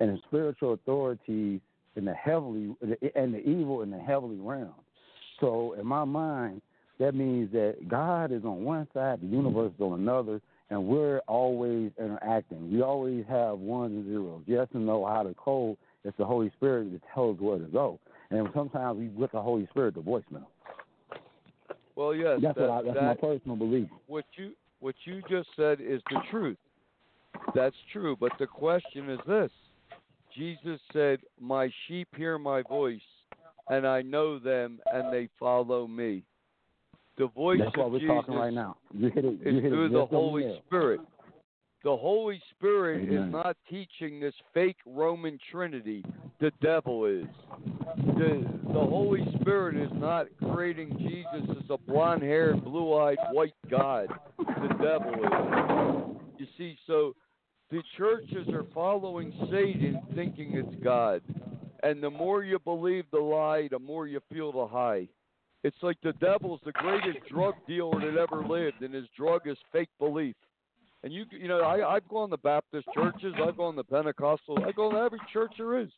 and 0.00 0.20
spiritual 0.26 0.74
authorities 0.74 1.60
in 1.96 2.04
the 2.04 2.14
heavenly 2.14 2.74
and 3.14 3.34
the 3.34 3.40
evil 3.40 3.82
in 3.82 3.90
the 3.90 3.98
heavenly 3.98 4.38
realm. 4.38 4.74
So 5.40 5.74
in 5.78 5.86
my 5.86 6.04
mind, 6.04 6.62
that 6.98 7.14
means 7.14 7.52
that 7.52 7.88
God 7.88 8.32
is 8.32 8.44
on 8.44 8.64
one 8.64 8.86
side, 8.94 9.20
the 9.20 9.26
universe 9.26 9.72
is 9.74 9.80
on 9.80 9.98
another, 10.00 10.40
and 10.70 10.84
we're 10.86 11.18
always 11.26 11.90
interacting. 11.98 12.72
We 12.72 12.82
always 12.82 13.24
have 13.28 13.58
ones 13.58 13.92
and 13.92 14.06
zeros. 14.06 14.42
Yes 14.46 14.68
and 14.74 14.86
no 14.86 15.04
how 15.04 15.22
to 15.22 15.34
code. 15.34 15.76
It's 16.04 16.16
the 16.18 16.24
Holy 16.24 16.50
Spirit 16.56 16.92
that 16.92 17.00
tells 17.14 17.38
where 17.40 17.58
to 17.58 17.64
go. 17.64 17.98
And 18.30 18.48
sometimes 18.54 18.98
we 18.98 19.08
with 19.08 19.32
the 19.32 19.40
Holy 19.40 19.66
Spirit 19.70 19.94
the 19.94 20.00
voicemail. 20.00 20.46
Well, 21.96 22.14
yes, 22.14 22.40
That's 22.42 22.58
that, 22.58 22.70
I, 22.70 22.82
that's 22.82 22.94
that, 22.94 23.02
my 23.02 23.14
personal 23.14 23.56
belief. 23.56 23.88
what 24.06 24.24
you 24.36 24.52
what 24.80 24.94
you 25.04 25.22
just 25.30 25.48
said 25.56 25.80
is 25.80 26.02
the 26.10 26.20
truth. 26.30 26.58
That's 27.54 27.76
true, 27.92 28.16
but 28.18 28.32
the 28.38 28.46
question 28.46 29.10
is 29.10 29.18
this. 29.26 29.50
Jesus 30.36 30.80
said, 30.92 31.20
"My 31.40 31.70
sheep 31.86 32.08
hear 32.16 32.38
my 32.38 32.62
voice, 32.62 33.00
and 33.68 33.86
I 33.86 34.02
know 34.02 34.38
them, 34.38 34.80
and 34.92 35.12
they 35.12 35.28
follow 35.38 35.86
me." 35.86 36.24
The 37.16 37.28
voice 37.28 37.60
That's 37.60 37.76
what 37.76 37.86
of 37.86 37.92
we're 37.92 37.98
Jesus 38.00 38.14
talking 38.14 38.34
right 38.34 38.52
now. 38.52 38.76
You 38.92 39.08
hit 39.08 39.24
it. 39.24 39.40
You 39.40 39.58
is 39.58 39.62
hit 39.62 39.70
through 39.70 39.86
it 39.86 39.90
the 39.90 40.06
Holy. 40.06 40.60
Spirit. 40.66 41.00
The 41.84 41.96
Holy 41.96 42.40
Spirit 42.56 43.08
Amen. 43.08 43.24
is 43.24 43.32
not 43.32 43.56
teaching 43.68 44.18
this 44.18 44.34
fake 44.54 44.78
Roman 44.86 45.38
Trinity. 45.50 46.02
The 46.40 46.50
devil 46.62 47.04
is. 47.04 47.26
The 47.96 48.44
the 48.72 48.80
Holy 48.80 49.24
Spirit 49.40 49.76
is 49.76 49.90
not 49.92 50.26
creating 50.50 50.96
Jesus 50.98 51.56
as 51.56 51.70
a 51.70 51.76
blonde 51.76 52.22
haired, 52.22 52.64
blue 52.64 52.94
eyed 52.94 53.18
white 53.32 53.54
God. 53.70 54.08
The 54.38 54.68
devil 54.82 55.12
is. 55.12 56.40
You 56.40 56.46
see, 56.58 56.76
so 56.86 57.14
the 57.74 57.82
churches 57.98 58.48
are 58.50 58.64
following 58.72 59.32
Satan 59.50 60.00
thinking 60.14 60.52
it's 60.54 60.84
God. 60.84 61.20
And 61.82 62.00
the 62.00 62.08
more 62.08 62.44
you 62.44 62.60
believe 62.60 63.04
the 63.10 63.18
lie, 63.18 63.66
the 63.68 63.80
more 63.80 64.06
you 64.06 64.20
feel 64.32 64.52
the 64.52 64.66
high. 64.66 65.08
It's 65.64 65.76
like 65.82 65.96
the 66.04 66.12
devil's 66.14 66.60
the 66.64 66.70
greatest 66.70 67.18
drug 67.28 67.54
dealer 67.66 67.98
that 67.98 68.16
ever 68.16 68.44
lived, 68.44 68.82
and 68.82 68.94
his 68.94 69.06
drug 69.16 69.40
is 69.46 69.56
fake 69.72 69.88
belief. 69.98 70.36
And 71.02 71.12
you, 71.12 71.24
you 71.32 71.48
know, 71.48 71.62
I, 71.62 71.96
I've 71.96 72.06
gone 72.08 72.30
to 72.30 72.36
Baptist 72.36 72.86
churches, 72.94 73.34
I've 73.44 73.56
gone 73.56 73.74
to 73.74 73.82
Pentecostal, 73.82 74.64
I 74.64 74.70
go 74.70 74.92
to 74.92 74.98
every 74.98 75.20
church 75.32 75.52
there 75.58 75.80
is, 75.80 75.90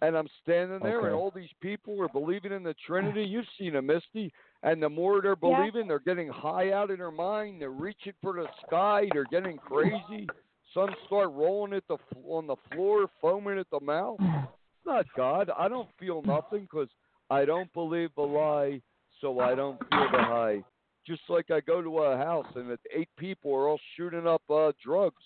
and 0.00 0.16
I'm 0.16 0.28
standing 0.42 0.80
there, 0.80 1.06
and 1.06 1.14
all 1.14 1.30
these 1.30 1.52
people 1.60 2.02
are 2.02 2.08
believing 2.08 2.50
in 2.50 2.64
the 2.64 2.74
Trinity. 2.84 3.22
You've 3.22 3.46
seen 3.56 3.74
them, 3.74 3.86
Misty, 3.86 4.32
and 4.64 4.82
the 4.82 4.88
more 4.88 5.22
they're 5.22 5.36
Yeah. 5.40 5.56
believing, 5.56 5.86
they're 5.86 6.00
getting 6.00 6.28
high 6.28 6.72
out 6.72 6.90
of 6.90 6.98
their 6.98 7.12
mind. 7.12 7.62
They're 7.62 7.70
reaching 7.70 8.14
for 8.20 8.32
the 8.32 8.48
sky. 8.66 9.08
They're 9.12 9.24
getting 9.24 9.58
crazy. 9.58 10.28
Some 10.74 10.90
start 11.06 11.30
rolling 11.32 11.74
at 11.74 11.84
the 11.88 11.96
on 12.28 12.46
the 12.46 12.56
floor, 12.72 13.06
foaming 13.20 13.58
at 13.58 13.70
the 13.70 13.80
mouth. 13.80 14.18
Not 14.86 15.06
God. 15.16 15.50
I 15.56 15.68
don't 15.68 15.88
feel 15.98 16.22
nothing 16.22 16.62
because 16.62 16.88
I 17.30 17.44
don't 17.44 17.72
believe 17.72 18.10
the 18.16 18.22
lie, 18.22 18.80
so 19.20 19.38
I 19.40 19.54
don't 19.54 19.78
feel 19.78 20.08
the 20.10 20.18
high. 20.18 20.64
Just 21.06 21.22
like 21.28 21.50
I 21.50 21.60
go 21.60 21.82
to 21.82 21.98
a 21.98 22.16
house 22.16 22.46
and 22.56 22.76
eight 22.94 23.08
people 23.16 23.54
are 23.54 23.68
all 23.68 23.80
shooting 23.96 24.26
up 24.26 24.42
uh, 24.50 24.72
drugs. 24.84 25.22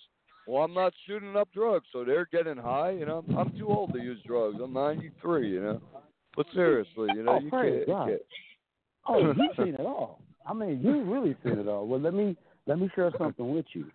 Well, 0.47 0.63
I'm 0.63 0.75
not 0.75 0.93
shooting 1.07 1.37
up 1.37 1.49
drugs, 1.53 1.87
so 1.93 2.05
they're 2.05 2.29
getting 2.31 2.57
high, 2.57 2.91
and 2.91 3.11
I'm 3.11 3.37
I'm 3.37 3.57
too 3.59 3.69
old 3.69 3.93
to 3.95 3.99
use 3.99 4.21
drugs. 4.27 4.59
I'm 4.63 4.73
93, 4.73 5.51
you 5.51 5.61
know. 5.63 5.81
But 6.37 6.47
seriously, 6.55 7.09
you 7.15 7.23
know, 7.23 7.33
Oh, 7.33 7.41
you 7.41 7.51
can't. 7.51 7.87
God. 7.87 8.07
You 8.07 8.11
can't. 8.11 8.23
Oh, 9.09 9.19
you've 9.19 9.57
seen 9.57 9.75
it 9.75 9.81
all. 9.81 10.21
I 10.49 10.53
mean, 10.53 10.81
you 10.83 11.03
really 11.03 11.37
seen 11.43 11.59
it 11.59 11.67
all. 11.67 11.87
Well, 11.87 12.01
let 12.01 12.15
me 12.15 12.37
let 12.67 12.79
me 12.79 12.91
share 12.95 13.11
something 13.19 13.53
with 13.55 13.67
you. 13.73 13.87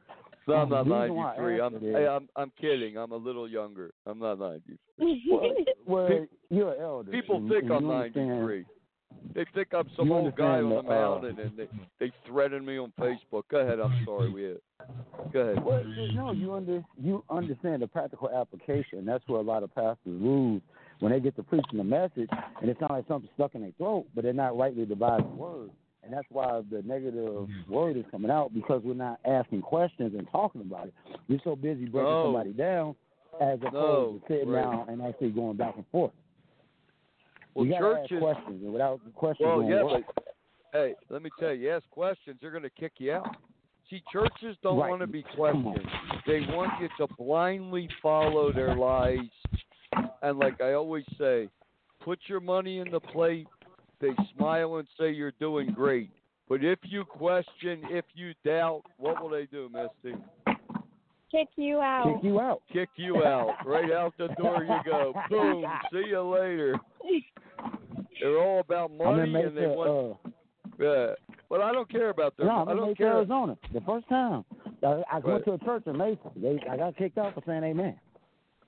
No, 0.48 0.56
I'm 0.56 0.70
not 0.70 0.88
reason 0.88 1.16
why 1.16 1.36
I 1.36 1.38
93. 1.38 1.62
I'm 1.62 1.80
hey, 1.82 2.08
I'm 2.08 2.30
I'm 2.36 2.52
kidding. 2.60 2.98
I'm 2.98 3.12
a 3.12 3.18
little 3.18 3.48
younger. 3.48 3.92
I'm 4.06 4.20
not 4.20 4.40
93. 4.40 4.78
Well, 5.32 5.42
well 5.86 6.08
Pe- 6.08 6.56
you're 6.56 6.74
an 6.74 6.82
elder. 6.82 7.12
People 7.12 7.38
and- 7.38 7.50
think 7.50 7.64
and 7.64 7.74
I'm 7.74 7.84
you 7.84 7.92
understand- 7.92 8.30
93. 8.30 8.66
They 9.36 9.46
think 9.54 9.68
I'm 9.74 9.90
some 9.96 10.12
old 10.12 10.36
guy 10.36 10.62
on 10.62 10.70
the 10.70 10.78
uh, 10.78 10.82
mountain, 10.82 11.40
and 11.40 11.52
they 11.58 11.68
they 12.00 12.12
threaten 12.26 12.66
me 12.66 12.78
on 12.80 12.92
Facebook. 13.00 13.44
Go 13.52 13.58
ahead. 13.58 13.80
I'm 13.80 14.04
sorry. 14.06 14.32
We 14.32 14.44
had. 14.44 14.58
go 15.32 15.40
ahead. 15.42 15.64
Well, 15.64 15.84
no, 16.14 16.32
you 16.32 16.54
under 16.54 16.84
you 16.98 17.24
understand 17.30 17.82
the 17.82 17.88
practical 17.88 18.30
application. 18.30 19.06
That's 19.06 19.24
where 19.28 19.40
a 19.40 19.44
lot 19.44 19.64
of 19.64 19.74
pastors 19.76 19.98
lose 20.06 20.62
when 21.00 21.12
they 21.12 21.20
get 21.20 21.36
to 21.36 21.44
preaching 21.44 21.78
the 21.78 21.84
message, 21.84 22.30
and 22.62 22.70
it 22.70 22.78
sounds 22.80 22.92
like 22.92 23.08
something 23.08 23.30
stuck 23.36 23.54
in 23.56 23.62
their 23.62 23.72
throat, 23.78 24.06
but 24.16 24.24
they're 24.24 24.34
not 24.34 24.58
rightly 24.58 24.86
dividing 24.86 25.28
the 25.30 25.36
word. 25.36 25.70
And 26.04 26.12
that's 26.12 26.28
why 26.30 26.62
the 26.72 26.82
negative 26.84 27.14
mm-hmm. 27.48 27.72
word 27.74 27.96
is 27.98 28.06
coming 28.10 28.32
out 28.32 28.54
because 28.54 28.82
we're 28.84 28.94
not 28.96 29.20
asking 29.26 29.62
questions 29.62 30.14
and 30.18 30.28
talking 30.32 30.62
about 30.62 30.88
it. 30.88 30.94
We're 31.30 31.40
so 31.44 31.56
busy 31.56 31.86
breaking 31.86 32.10
No. 32.10 32.26
somebody 32.26 32.54
down 32.54 32.96
as 33.40 33.60
opposed 33.60 33.74
No, 33.74 34.20
to 34.20 34.22
sitting 34.28 34.50
right. 34.50 34.64
down 34.64 34.90
and 34.90 35.02
actually 35.02 35.30
going 35.30 35.58
back 35.58 35.76
and 35.76 35.86
forth. 35.92 36.12
Well, 37.54 37.66
we 37.66 37.72
churches. 37.78 38.12
ask 38.12 38.22
questions, 38.22 38.64
and 38.64 38.74
without 38.74 39.04
the 39.04 39.12
questions, 39.12 39.48
Well, 39.48 39.64
yeah, 39.64 39.84
work. 39.84 40.04
but 40.16 40.36
hey, 40.74 40.96
let 41.10 41.22
me 41.22 41.30
tell 41.40 41.54
you, 41.54 41.68
you 41.68 41.72
ask 41.72 41.90
questions, 41.92 42.38
they're 42.42 42.52
going 42.52 42.64
to 42.64 42.70
kick 42.70 42.94
you 42.98 43.14
out. 43.14 43.36
See, 43.90 44.02
churches 44.12 44.56
don't 44.64 44.78
Right. 44.78 44.90
want 44.90 45.02
to 45.02 45.08
be 45.08 45.24
questioned. 45.36 45.86
They 46.26 46.42
want 46.56 46.72
you 46.82 46.88
to 46.98 47.14
blindly 47.18 47.90
follow 48.02 48.52
their 48.54 48.76
lies. 48.76 49.20
And 50.22 50.40
like 50.40 50.62
I 50.62 50.74
always 50.74 51.06
say, 51.18 51.50
put 52.00 52.20
your 52.28 52.40
money 52.40 52.80
in 52.80 52.90
the 52.90 53.02
plate. 53.02 53.48
They 54.02 54.10
smile 54.36 54.76
and 54.78 54.88
say 55.00 55.12
you're 55.12 55.34
doing 55.40 55.72
great. 55.72 56.10
But 56.50 56.64
if 56.64 56.80
you 56.84 57.06
question, 57.06 57.82
if 57.90 58.06
you 58.16 58.34
doubt, 58.44 58.82
what 58.98 59.22
will 59.22 59.30
they 59.30 59.46
do, 59.46 59.70
Misty? 59.72 60.18
Kick 61.32 61.48
you 61.56 61.80
out. 61.80 62.04
kick 62.16 62.24
you 62.24 62.40
out. 62.42 62.62
Kick 62.74 62.90
you 62.98 63.24
out. 63.24 63.56
Right 63.66 63.90
out 63.92 64.14
the 64.18 64.28
door 64.40 64.66
you 64.66 64.78
go. 64.92 65.14
Boom. 65.30 65.64
See 65.94 66.10
you 66.10 66.22
later. 66.24 66.76
They're 68.20 68.38
all 68.38 68.60
about 68.60 68.92
money 68.92 69.22
and 69.34 69.36
they 69.56 69.62
Mesa, 69.62 69.70
want 69.70 70.18
uh, 70.26 70.30
Yeah. 70.80 71.14
But 71.50 71.62
I 71.62 71.72
don't 71.72 71.90
care 71.90 72.10
about 72.10 72.36
their 72.38 72.48
No, 72.48 72.52
I 72.58 72.62
I'm 72.64 72.70
in 72.70 72.78
don't 72.78 72.88
Mesa, 72.90 72.98
care. 72.98 73.14
Arizona. 73.18 73.58
The 73.74 73.82
first 73.82 74.08
time 74.10 74.44
I, 74.84 74.88
I 74.88 75.16
Right. 75.20 75.26
went 75.26 75.46
to 75.46 75.54
a 75.54 75.58
church 75.60 75.84
in 75.88 75.98
Mesa. 75.98 76.20
They, 76.36 76.60
I 76.70 76.76
got 76.78 76.98
kicked 76.98 77.18
out 77.18 77.34
for 77.34 77.42
saying 77.46 77.64
amen. 77.64 77.98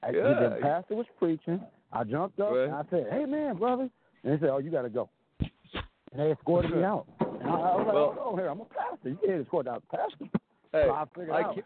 I, 0.02 0.12
Yeah. 0.12 0.22
The 0.22 0.58
pastor 0.62 0.96
was 0.96 1.06
preaching. 1.20 1.62
I 1.92 2.04
jumped 2.06 2.40
up 2.40 2.52
Right. 2.52 2.64
and 2.66 2.74
I 2.74 2.84
said, 2.90 3.08
"Hey, 3.12 3.26
man, 3.26 3.58
brother," 3.58 3.90
and 4.24 4.34
they 4.34 4.40
said, 4.40 4.50
"Oh, 4.50 4.58
you 4.60 4.72
got 4.72 4.82
to 4.84 4.90
go." 4.90 5.10
And 6.14 6.22
they 6.22 6.32
escorted 6.32 6.72
me 6.72 6.84
out. 6.84 7.06
And 7.20 7.30
I, 7.44 7.52
I 7.52 7.76
was 7.76 7.84
like, 7.86 7.94
Well- 7.94 8.18
"Oh, 8.20 8.36
here, 8.36 8.48
I'm 8.48 8.62
a 8.62 8.66
pastor. 8.66 9.10
You 9.10 9.20
can't 9.26 9.42
escort 9.42 9.68
out 9.68 9.84
the 9.92 9.98
pastor." 9.98 10.26
Hey, 10.72 10.86
so 10.88 10.92
I 10.92 11.40
I 11.40 11.54
can't, 11.54 11.66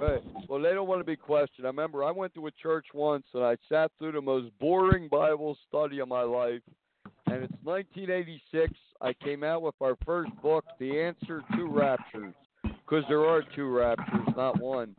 right. 0.00 0.22
Well, 0.48 0.62
they 0.62 0.72
don't 0.72 0.88
want 0.88 1.00
to 1.00 1.04
be 1.04 1.16
questioned. 1.16 1.66
I 1.66 1.70
remember 1.70 2.04
I 2.04 2.10
went 2.10 2.32
to 2.34 2.46
a 2.46 2.50
church 2.52 2.86
once 2.94 3.24
and 3.34 3.44
I 3.44 3.56
sat 3.68 3.90
through 3.98 4.12
the 4.12 4.20
most 4.22 4.46
boring 4.58 5.08
Bible 5.08 5.58
study 5.68 5.98
of 6.00 6.08
my 6.08 6.22
life. 6.22 6.62
And 7.26 7.44
it's 7.44 7.52
1986. 7.64 8.72
I 9.02 9.12
came 9.12 9.44
out 9.44 9.60
with 9.62 9.74
our 9.82 9.94
first 10.06 10.30
book, 10.42 10.64
The 10.78 11.00
Answer 11.00 11.42
to 11.54 11.66
Raptures, 11.66 12.34
because 12.62 13.04
there 13.08 13.26
are 13.26 13.42
two 13.54 13.68
raptures, 13.68 14.26
not 14.36 14.58
one. 14.60 14.96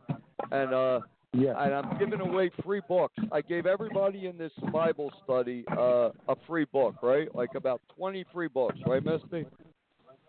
And 0.52 0.72
uh, 0.72 1.00
Yeah. 1.32 1.54
and 1.62 1.74
I'm 1.74 1.98
giving 1.98 2.20
away 2.20 2.50
free 2.64 2.82
books. 2.88 3.18
I 3.30 3.40
gave 3.40 3.66
everybody 3.66 4.26
in 4.26 4.36
this 4.36 4.52
Bible 4.72 5.10
study 5.24 5.64
uh, 5.76 6.10
a 6.28 6.36
free 6.46 6.66
book, 6.72 6.96
right? 7.02 7.34
Like 7.34 7.54
about 7.54 7.80
20 7.96 8.24
free 8.32 8.48
books, 8.48 8.78
right, 8.86 9.02
Misty? 9.02 9.46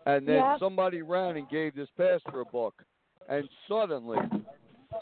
And 0.06 0.26
then 0.26 0.36
Yep. 0.36 0.58
somebody 0.58 1.02
ran 1.02 1.36
and 1.36 1.48
gave 1.48 1.74
this 1.74 1.88
pastor 1.96 2.40
a 2.40 2.44
book. 2.46 2.74
And 3.28 3.48
suddenly, 3.68 4.18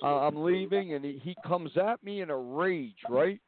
uh, 0.02 0.20
I'm 0.26 0.42
leaving, 0.42 0.94
and 0.94 1.04
he, 1.04 1.20
he 1.22 1.36
comes 1.46 1.76
at 1.76 2.02
me 2.02 2.20
in 2.20 2.30
a 2.30 2.36
rage, 2.36 2.98
right? 3.08 3.40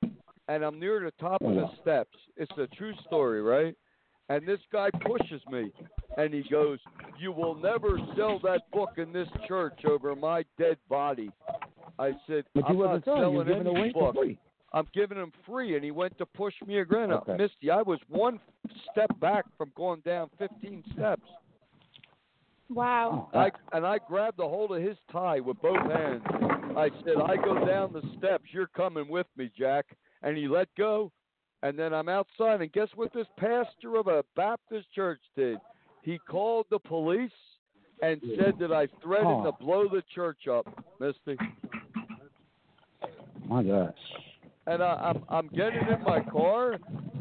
And 0.48 0.64
I'm 0.64 0.78
near 0.78 1.00
the 1.00 1.12
top 1.20 1.42
of 1.42 1.54
the 1.54 1.68
steps. 1.80 2.16
It's 2.36 2.52
a 2.58 2.66
true 2.76 2.92
story, 3.06 3.40
right? 3.40 3.74
And 4.28 4.46
this 4.46 4.60
guy 4.72 4.90
pushes 5.04 5.42
me, 5.50 5.70
and 6.16 6.32
he 6.34 6.42
goes, 6.50 6.78
"You 7.20 7.32
will 7.32 7.54
never 7.54 7.98
sell 8.16 8.38
that 8.40 8.62
book 8.72 8.90
in 8.96 9.12
this 9.12 9.28
church 9.46 9.84
over 9.84 10.14
my 10.16 10.44
dead 10.58 10.78
body." 10.88 11.30
I 11.98 12.12
said, 12.26 12.44
But 12.54 12.64
"I'm 12.66 12.78
not 12.78 13.04
selling. 13.04 13.20
You 13.20 13.22
selling 13.22 13.34
were 13.36 13.44
giving 13.44 13.66
any 13.66 13.78
away 13.78 13.92
book. 13.92 14.16
I'm 14.72 14.88
giving 14.92 15.18
him 15.18 15.32
free, 15.46 15.76
and 15.76 15.84
he 15.84 15.92
went 15.92 16.18
to 16.18 16.26
push 16.26 16.54
me 16.66 16.78
again. 16.80 17.12
Okay. 17.12 17.36
Misty, 17.36 17.70
I 17.70 17.82
was 17.82 18.00
one 18.08 18.40
step 18.90 19.08
back 19.20 19.44
from 19.56 19.70
going 19.76 20.00
down 20.00 20.30
15 20.38 20.82
steps. 20.92 21.22
Wow. 22.70 23.28
Oh, 23.32 23.38
I 23.38 23.50
and 23.72 23.86
I 23.86 23.98
grabbed 23.98 24.40
a 24.40 24.48
hold 24.48 24.72
of 24.72 24.82
his 24.82 24.96
tie 25.12 25.38
with 25.38 25.60
both 25.60 25.78
hands. 25.92 26.22
I 26.76 26.90
said, 27.04 27.18
"I 27.24 27.36
go 27.36 27.64
down 27.64 27.92
the 27.92 28.02
steps. 28.18 28.44
You're 28.52 28.66
coming 28.68 29.08
with 29.08 29.26
me, 29.36 29.50
Jack." 29.56 29.86
And 30.22 30.36
he 30.36 30.48
let 30.48 30.68
go. 30.76 31.12
And 31.62 31.78
then 31.78 31.94
I'm 31.94 32.08
outside, 32.08 32.60
and 32.60 32.72
guess 32.72 32.88
what? 32.94 33.12
This 33.12 33.26
pastor 33.38 33.96
of 33.96 34.06
a 34.06 34.24
Baptist 34.34 34.90
church 34.92 35.20
did. 35.36 35.58
He 36.02 36.18
called 36.18 36.66
the 36.70 36.78
police 36.78 37.30
and 38.02 38.20
said 38.38 38.58
that 38.58 38.72
I 38.72 38.86
threatened 39.02 39.46
Oh. 39.46 39.50
to 39.50 39.52
blow 39.52 39.88
the 39.88 40.02
church 40.14 40.48
up, 40.48 40.66
Misty. 40.98 41.38
My 43.46 43.62
gosh. 43.62 43.94
and 44.66 44.82
I, 44.82 44.94
I'm 45.12 45.24
I'm 45.28 45.48
getting 45.48 45.86
in 45.88 46.02
my 46.04 46.20
car, 46.20 46.72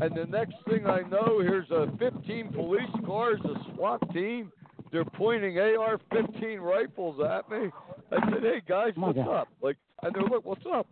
and 0.01 0.15
the 0.15 0.25
next 0.29 0.55
thing 0.69 0.85
I 0.87 1.01
know, 1.01 1.39
here's 1.41 1.69
a 1.71 1.87
15 1.97 2.53
police 2.53 2.81
cars, 3.05 3.39
a 3.45 3.73
SWAT 3.75 4.01
team. 4.13 4.51
They're 4.91 5.05
pointing 5.05 5.57
AR-15 5.57 6.59
rifles 6.61 7.19
at 7.27 7.49
me. 7.49 7.69
I 8.11 8.31
said, 8.31 8.43
"Hey 8.43 8.61
guys, 8.67 8.93
My 8.95 9.07
what's 9.07 9.17
God. 9.17 9.35
up?" 9.35 9.47
Like, 9.61 9.77
and 10.03 10.13
they're 10.13 10.21
like, 10.23 10.45
"What's 10.45 10.65
up?" 10.71 10.87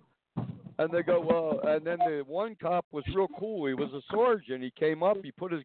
And 0.80 0.92
they 0.92 1.04
go, 1.04 1.20
"Well," 1.22 1.60
and 1.72 1.86
then 1.86 2.00
the 2.00 2.24
one 2.28 2.56
cop 2.60 2.86
was 2.92 3.04
real 3.16 3.28
cool. 3.40 3.68
He 3.68 3.74
was 3.76 3.90
a 3.94 4.02
sergeant. 4.12 4.64
He 4.64 4.72
came 4.72 5.04
up. 5.04 5.18
He 5.24 5.32
put 5.32 5.52
his 5.52 5.62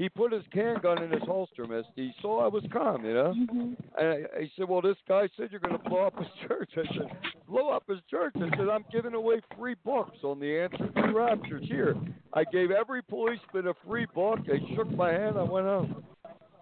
he 0.00 0.08
put 0.08 0.32
his 0.32 0.42
handgun 0.50 1.02
in 1.02 1.10
his 1.10 1.22
holster, 1.24 1.66
Misty. 1.66 1.92
He 1.94 2.12
saw 2.22 2.42
I 2.42 2.48
was 2.48 2.64
calm, 2.72 3.04
you 3.04 3.12
know. 3.12 3.34
Mhm. 3.36 3.76
And 3.98 4.08
I, 4.08 4.40
he 4.40 4.50
said, 4.56 4.66
"Well, 4.66 4.80
this 4.80 4.96
guy 5.06 5.28
said 5.36 5.50
you're 5.50 5.60
going 5.60 5.76
to 5.76 5.88
blow 5.90 6.06
up 6.06 6.18
his 6.18 6.28
church." 6.48 6.70
I 6.78 6.86
said, 6.94 7.10
"Blow 7.46 7.68
up 7.68 7.84
his 7.86 7.98
church?" 8.10 8.32
I 8.36 8.48
said, 8.56 8.70
"I'm 8.70 8.86
giving 8.90 9.12
away 9.12 9.42
free 9.58 9.76
books 9.84 10.16
on 10.24 10.40
the 10.40 10.58
answer 10.58 10.88
to 10.88 11.12
raptures 11.12 11.64
here." 11.68 11.94
I 12.32 12.44
gave 12.44 12.70
every 12.70 13.02
policeman 13.02 13.66
a 13.68 13.74
free 13.86 14.06
book. 14.14 14.38
They 14.46 14.60
shook 14.74 14.90
my 14.90 15.12
hand. 15.12 15.36
I 15.36 15.42
went 15.42 15.66
home. 15.66 16.02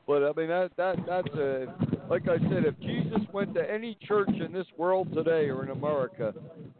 But 0.09 0.25
I 0.25 0.33
mean, 0.35 0.49
that 0.49 0.71
that 0.79 0.97
that's 1.07 1.35
a 1.35 1.67
like 2.09 2.23
I 2.29 2.39
said. 2.49 2.65
If 2.65 2.81
Jesus 2.81 3.21
went 3.31 3.55
to 3.55 3.71
any 3.71 3.99
church 4.09 4.31
in 4.31 4.53
this 4.55 4.67
world 4.79 5.13
today 5.13 5.51
or 5.51 5.63
in 5.63 5.71
America, 5.71 6.33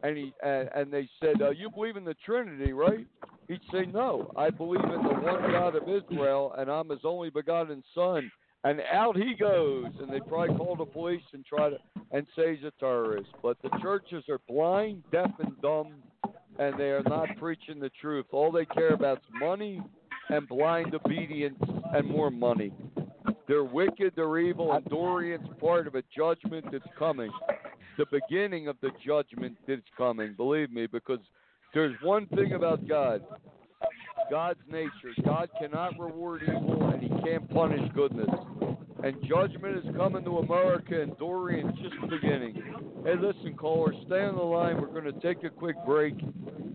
and 0.03 0.17
he 0.17 0.33
and, 0.43 0.71
and 0.75 0.91
they 0.91 1.07
said, 1.21 1.43
uh, 1.43 1.51
"You 1.51 1.71
believe 1.71 1.99
in 1.99 2.07
the 2.07 2.17
Trinity, 2.25 2.73
right?" 2.73 3.07
He'd 3.47 3.61
say, 3.71 3.85
"No, 3.85 4.33
I 4.35 4.49
believe 4.49 4.83
in 4.83 5.03
the 5.03 5.15
one 5.21 5.43
God 5.53 5.77
of 5.77 5.83
Israel, 5.83 6.55
and 6.57 6.71
I'm 6.71 6.89
His 6.89 7.01
only 7.05 7.29
begotten 7.29 7.85
Son." 7.95 8.33
And 8.65 8.81
out 8.93 9.17
he 9.17 9.35
goes, 9.39 9.87
and 10.01 10.13
they 10.13 10.19
probably 10.19 10.57
call 10.57 10.75
the 10.75 10.85
police 10.85 11.23
and 11.33 11.45
try 11.47 11.71
to 11.71 11.77
and 12.11 12.27
say 12.35 12.57
he's 12.57 12.65
a 12.65 12.73
terrorist. 12.81 13.29
But 13.43 13.57
the 13.63 13.71
churches 13.81 14.25
are 14.29 14.41
blind, 14.49 15.05
deaf, 15.13 15.31
and 15.39 15.53
dumb, 15.61 15.95
and 16.59 16.79
they 16.81 16.91
are 16.91 17.05
not 17.05 17.29
preaching 17.39 17.79
the 17.79 17.91
truth. 18.01 18.27
All 18.33 18.51
they 18.51 18.65
care 18.65 18.95
about 18.95 19.19
is 19.19 19.25
money 19.39 19.81
and 20.31 20.49
blind 20.49 20.95
obedience 20.95 21.59
and 21.93 22.09
more 22.09 22.31
money. 22.31 22.73
They're 23.47 23.65
wicked, 23.65 24.13
they're 24.17 24.39
evil, 24.39 24.73
and 24.73 24.85
Dorian's 24.87 25.49
part 25.61 25.87
of 25.87 25.95
a 25.95 26.03
judgment 26.15 26.67
that's 26.71 26.85
coming. 26.99 27.31
The 27.97 28.07
beginning 28.11 28.69
of 28.69 28.77
the 28.81 28.91
judgment 29.05 29.57
that's 29.67 29.83
coming, 29.97 30.35
believe 30.37 30.71
me, 30.71 30.87
because 30.87 31.21
there's 31.75 31.97
one 32.03 32.27
thing 32.27 32.53
about 32.53 32.87
God 32.89 33.23
God's 34.31 34.61
nature. 34.71 35.15
God 35.25 35.49
cannot 35.59 35.99
reward 35.99 36.43
evil, 36.43 36.91
and 36.91 37.03
He 37.03 37.09
can't 37.23 37.49
punish 37.51 37.81
goodness. 37.95 38.29
And 39.03 39.17
judgment 39.27 39.79
is 39.79 39.97
coming 39.97 40.25
to 40.25 40.39
America, 40.39 41.01
and 41.01 41.17
Dorian's 41.19 41.79
just 41.79 41.95
the 42.01 42.09
beginning. 42.09 42.63
Hey, 43.05 43.15
listen, 43.21 43.55
caller, 43.57 43.95
stay 44.07 44.23
on 44.23 44.35
the 44.35 44.43
line. 44.43 44.81
We're 44.81 44.89
going 44.89 45.05
to 45.05 45.21
take 45.21 45.45
a 45.45 45.51
quick 45.51 45.77
break. 45.87 46.15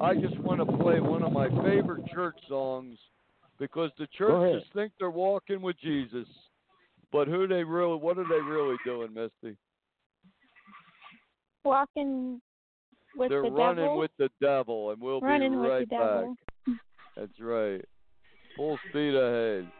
I 0.01 0.15
just 0.15 0.37
want 0.39 0.59
to 0.59 0.77
play 0.77 0.99
one 0.99 1.21
of 1.21 1.31
my 1.31 1.49
favorite 1.63 2.07
church 2.11 2.37
songs 2.47 2.97
because 3.63 3.91
the 3.97 4.07
churches 4.07 4.61
think 4.73 4.91
they're 4.99 5.09
walking 5.09 5.61
with 5.61 5.77
Jesus, 5.81 6.27
but 7.13 7.29
who 7.29 7.47
they 7.47 7.63
really, 7.63 7.95
what 7.95 8.17
are 8.17 8.27
they 8.27 8.41
really 8.41 8.75
doing, 8.83 9.13
Misty? 9.13 9.55
Walking 11.63 12.41
with 13.15 13.29
they're 13.29 13.43
the 13.43 13.51
running 13.51 13.85
devil. 13.85 13.99
with 13.99 14.11
the 14.19 14.29
devil, 14.41 14.91
and 14.91 14.99
we'll 14.99 15.21
running 15.21 15.53
be 15.53 15.57
with 15.59 15.69
right 15.69 15.89
the 15.89 15.95
back. 15.95 15.99
devil. 15.99 16.35
That's 17.15 17.39
right. 17.39 17.85
Full 18.57 18.77
speed 18.89 19.15
ahead. 19.15 19.71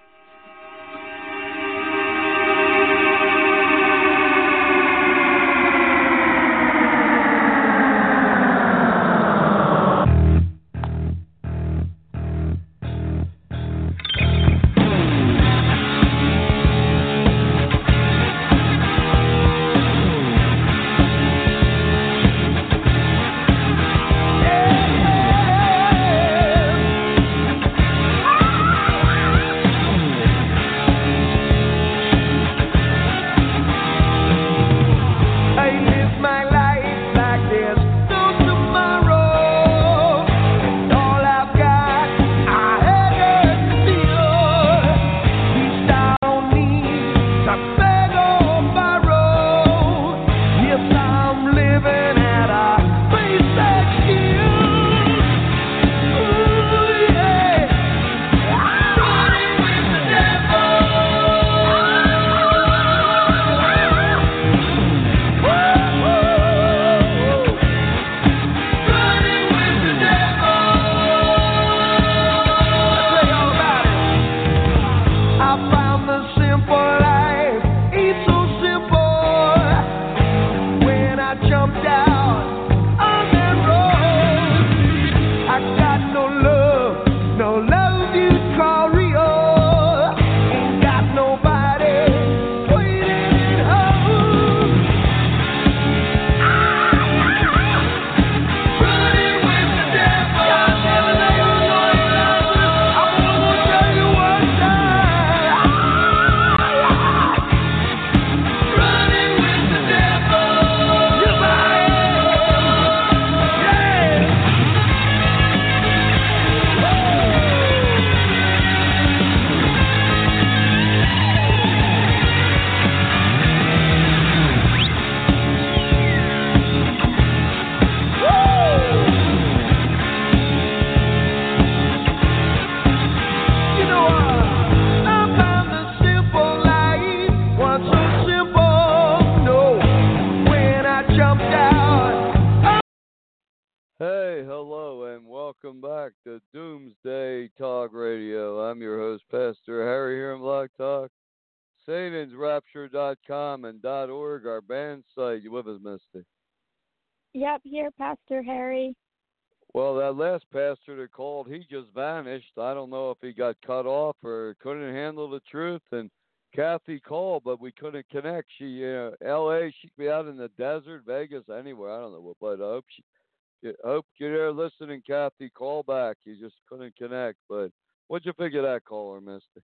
Well, 159.74 159.96
that 159.96 160.16
last 160.16 160.46
pastor 160.54 160.96
that 160.98 161.12
called, 161.12 161.48
he 161.48 161.66
just 161.70 161.92
vanished. 161.96 162.58
I 162.60 162.76
don't 162.76 162.92
know 162.92 163.10
if 163.10 163.18
he 163.22 163.34
got 163.34 163.56
cut 163.66 163.88
off 163.88 164.16
or 164.24 164.56
couldn't 164.62 164.94
handle 164.94 165.30
the 165.30 165.42
truth. 165.50 165.82
And 165.92 166.12
Kathy 166.56 167.00
called, 167.00 167.44
but 167.44 167.60
we 167.60 167.72
couldn't 167.72 168.08
connect. 168.10 168.48
She, 168.60 168.86
uh, 168.86 169.12
L.A., 169.26 169.74
she'd 169.82 169.92
be 169.98 170.10
out 170.10 170.28
in 170.28 170.38
the 170.38 170.50
desert, 170.60 171.04
Vegas, 171.08 171.44
anywhere. 171.50 171.92
I 171.92 172.02
don't 172.02 172.12
know, 172.12 172.36
but 172.40 172.62
I 172.62 172.66
hope 172.66 172.86
she, 172.96 173.70
I 173.70 173.88
hope 173.88 174.06
you're 174.20 174.38
there 174.38 174.52
listening, 174.52 175.02
Kathy. 175.08 175.50
Call 175.50 175.82
back. 175.84 176.18
You 176.24 176.36
just 176.40 176.56
couldn't 176.70 176.96
connect. 176.96 177.40
But 177.50 177.72
what'd 178.08 178.26
you 178.26 178.34
think 178.38 178.54
of 178.54 178.64
that 178.64 178.86
caller, 178.86 179.22
Misty? 179.22 179.64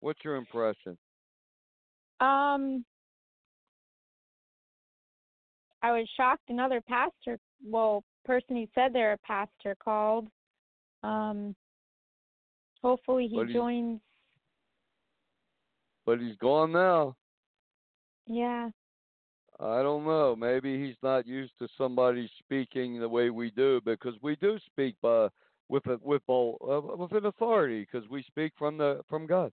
What's 0.00 0.22
your 0.24 0.36
impression? 0.36 0.96
Um, 2.20 2.84
I 5.82 5.92
was 5.92 6.08
shocked. 6.16 6.42
Another 6.48 6.80
pastor, 6.88 7.38
well, 7.64 8.04
person 8.24 8.56
who 8.56 8.66
said 8.74 8.92
they're 8.92 9.14
a 9.14 9.18
pastor 9.18 9.76
called. 9.82 10.28
Um, 11.02 11.54
hopefully 12.82 13.28
he 13.28 13.36
But 13.36 13.48
joins. 13.48 14.00
But 16.06 16.20
he's 16.20 16.36
gone 16.36 16.72
now. 16.72 17.16
Yeah. 18.26 18.70
I 19.60 19.82
don't 19.82 20.04
know. 20.04 20.36
Maybe 20.36 20.82
he's 20.84 20.96
not 21.02 21.26
used 21.26 21.52
to 21.58 21.68
somebody 21.76 22.30
speaking 22.38 23.00
the 23.00 23.08
way 23.08 23.30
we 23.30 23.50
do 23.50 23.80
because 23.84 24.14
we 24.22 24.36
do 24.36 24.58
speak 24.66 24.94
by 25.02 25.28
with 25.68 25.84
a 25.86 25.98
with 26.02 26.22
all 26.28 26.58
uh, 26.62 26.96
with 26.96 27.12
an 27.12 27.26
authority 27.26 27.80
because 27.80 28.08
we 28.08 28.22
speak 28.22 28.52
from 28.56 28.78
the 28.78 29.00
from 29.08 29.26
God. 29.26 29.52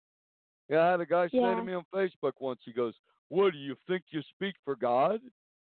Yeah, 0.70 0.82
I 0.82 0.92
had 0.92 1.02
a 1.02 1.06
guy 1.06 1.28
say 1.28 1.38
to 1.40 1.64
me 1.64 1.74
on 1.74 1.84
Facebook 1.94 2.34
once. 2.40 2.60
He 2.66 2.74
goes, 2.74 2.96
"What 3.30 3.54
do 3.54 3.60
you 3.60 3.76
think 3.88 4.04
you 4.10 4.22
speak 4.36 4.56
for 4.66 4.76
God?" 4.76 5.20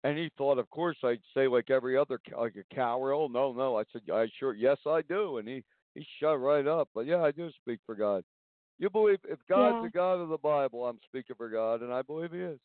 And 0.08 0.16
he 0.16 0.30
thought, 0.38 0.58
of 0.58 0.70
course, 0.70 0.96
I'd 1.04 1.20
say 1.34 1.46
like 1.48 1.68
every 1.68 1.94
other 1.94 2.18
like 2.34 2.54
a 2.56 2.74
coward. 2.74 3.12
Oh 3.12 3.28
no, 3.28 3.52
no. 3.52 3.78
I 3.78 3.84
said, 3.92 4.00
I 4.10 4.26
sure, 4.38 4.54
yes, 4.54 4.78
I 4.86 5.02
do. 5.02 5.36
And 5.36 5.46
he 5.46 5.62
he 5.94 6.06
shut 6.18 6.40
right 6.40 6.66
up. 6.66 6.88
But 6.94 7.04
yeah, 7.04 7.22
I 7.22 7.30
do 7.30 7.50
speak 7.60 7.80
for 7.84 7.94
God. 7.94 8.24
You 8.78 8.88
believe 8.88 9.18
if 9.28 9.38
God's 9.50 9.76
Yeah. 9.82 9.88
the 9.88 9.90
God 9.90 10.14
of 10.14 10.30
the 10.30 10.38
Bible, 10.38 10.86
I'm 10.86 10.98
speaking 11.04 11.36
for 11.36 11.50
God, 11.50 11.82
and 11.82 11.92
I 11.92 12.00
believe 12.00 12.32
He 12.32 12.38
is. 12.38 12.58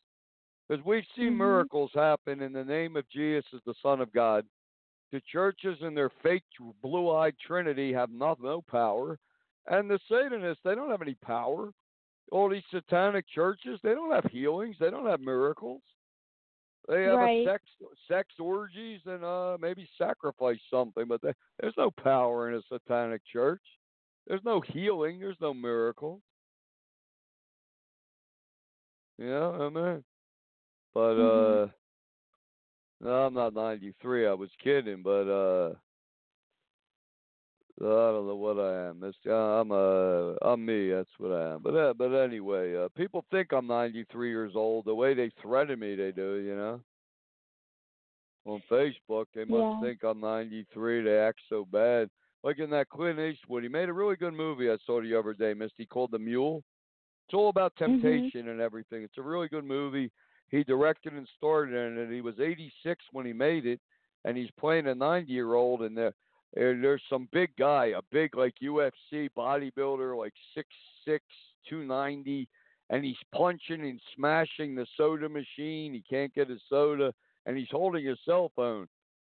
Because 0.70 0.86
we've 0.86 1.06
seen 1.18 1.34
Mhm. 1.34 1.40
miracles 1.40 1.92
happen 1.94 2.42
in 2.42 2.54
the 2.54 2.64
name 2.64 2.96
of 2.96 3.10
Jesus 3.10 3.54
as 3.54 3.62
the 3.66 3.74
Son 3.82 4.00
of 4.00 4.14
God. 4.14 4.48
The 5.12 5.20
churches 5.22 5.82
and 5.82 5.98
their 5.98 6.12
fake 6.22 6.46
blue-eyed 6.82 7.38
Trinity 7.40 7.92
have 7.92 8.10
not 8.10 8.40
no 8.40 8.62
power, 8.62 9.20
and 9.68 9.90
the 9.90 10.00
Satanists 10.08 10.64
they 10.64 10.76
don't 10.76 10.92
have 10.92 11.02
any 11.02 11.16
power. 11.16 11.74
All 12.32 12.48
these 12.48 12.64
satanic 12.72 13.28
churches 13.28 13.82
they 13.84 13.94
don't 13.94 14.12
have 14.12 14.32
healings, 14.32 14.78
they 14.80 14.90
don't 14.90 15.08
have 15.08 15.20
miracles. 15.20 15.82
They 16.88 17.04
have 17.04 17.20
Right. 17.20 17.46
a 17.48 17.50
sex 17.50 17.64
sex 18.08 18.28
orgies 18.40 19.00
and 19.06 19.24
uh 19.24 19.58
maybe 19.60 19.88
sacrifice 19.98 20.60
something, 20.70 21.06
but 21.08 21.22
they, 21.22 21.34
there's 21.60 21.78
no 21.78 21.90
power 21.92 22.50
in 22.50 22.56
a 22.56 22.62
satanic 22.72 23.22
church. 23.32 23.62
There's 24.28 24.44
no 24.44 24.60
healing. 24.62 25.20
There's 25.20 25.40
no 25.42 25.54
miracle. 25.54 26.22
Yeah, 29.18 29.52
amen. 29.62 30.04
But 30.94 31.16
Mhm. 31.16 31.64
uh, 31.64 31.72
no, 33.02 33.26
I'm 33.26 33.34
not 33.34 33.54
93. 33.54 34.28
I 34.28 34.34
was 34.34 34.50
kidding, 34.64 35.02
but 35.04 35.28
uh, 35.30 35.76
I 37.88 38.12
don't 38.12 38.28
know 38.28 38.36
what 38.36 38.60
I 38.60 38.90
am. 38.90 39.04
It's, 39.04 39.18
uh, 39.28 39.32
I'm 39.32 39.72
uh, 39.72 40.36
I'm 40.42 40.66
me. 40.66 40.92
That's 40.92 41.10
what 41.18 41.32
I 41.32 41.54
am. 41.54 41.62
But 41.62 41.76
uh, 41.76 41.94
but 41.94 42.14
anyway, 42.14 42.76
uh, 42.76 42.88
people 42.96 43.26
think 43.32 43.52
I'm 43.52 43.68
93 43.68 44.30
years 44.30 44.54
old. 44.56 44.86
The 44.86 44.96
way 44.96 45.14
they 45.14 45.32
threaten 45.42 45.80
me, 45.80 45.96
they 45.96 46.12
do. 46.12 46.36
You 46.36 46.56
know. 46.56 46.82
On 48.46 48.62
Facebook, 48.70 49.26
they 49.34 49.46
must 49.46 49.68
Yeah. 49.70 49.80
think 49.80 50.04
I'm 50.04 50.20
93. 50.20 51.02
They 51.02 51.18
act 51.18 51.40
so 51.48 51.66
bad. 51.66 52.10
Like 52.44 52.60
in 52.60 52.70
that 52.72 52.90
Clint 52.90 53.20
Eastwood, 53.20 53.64
he 53.64 53.70
made 53.70 53.88
a 53.88 53.94
really 53.94 54.18
good 54.18 54.34
movie 54.34 54.70
I 54.70 54.78
saw 54.86 55.02
the 55.02 55.18
other 55.18 55.34
day, 55.34 55.54
Misty, 55.54 55.86
called 55.86 56.12
The 56.12 56.20
Mule. 56.20 56.62
It's 57.28 57.34
all 57.34 57.48
about 57.48 57.74
Mhm. 57.76 58.02
temptation 58.02 58.50
and 58.50 58.60
everything. 58.60 59.04
It's 59.04 59.18
a 59.18 59.22
really 59.22 59.48
good 59.48 59.64
movie. 59.64 60.12
He 60.50 60.64
directed 60.66 61.14
and 61.14 61.28
starred 61.38 61.70
in 61.70 61.98
it. 61.98 62.04
and 62.04 62.14
He 62.14 62.20
was 62.20 62.40
86 62.42 63.04
when 63.14 63.26
he 63.26 63.32
made 63.34 63.66
it, 63.66 63.80
and 64.26 64.36
he's 64.38 64.52
playing 64.52 64.88
a 64.88 64.96
90 64.96 65.32
year 65.32 65.54
old. 65.54 65.82
And 65.84 65.98
there, 65.98 66.14
and 66.56 66.84
there's 66.84 67.02
some 67.10 67.28
big 67.32 67.52
guy, 67.58 67.88
a 67.88 68.02
big 68.12 68.36
like 68.36 68.54
UFC 68.62 69.30
bodybuilder, 69.38 70.18
like 70.18 70.34
six 70.56 70.68
six, 71.06 71.24
two 71.70 71.84
ninety, 71.84 72.48
and 72.90 73.04
he's 73.04 73.18
punching 73.34 73.82
and 73.82 74.00
smashing 74.16 74.76
the 74.76 74.86
soda 74.98 75.30
machine. 75.30 75.94
He 75.94 76.04
can't 76.08 76.34
get 76.34 76.50
his 76.50 76.62
soda, 76.70 77.14
and 77.46 77.58
he's 77.58 77.72
holding 77.72 78.06
his 78.06 78.20
cell 78.26 78.52
phone. 78.56 78.88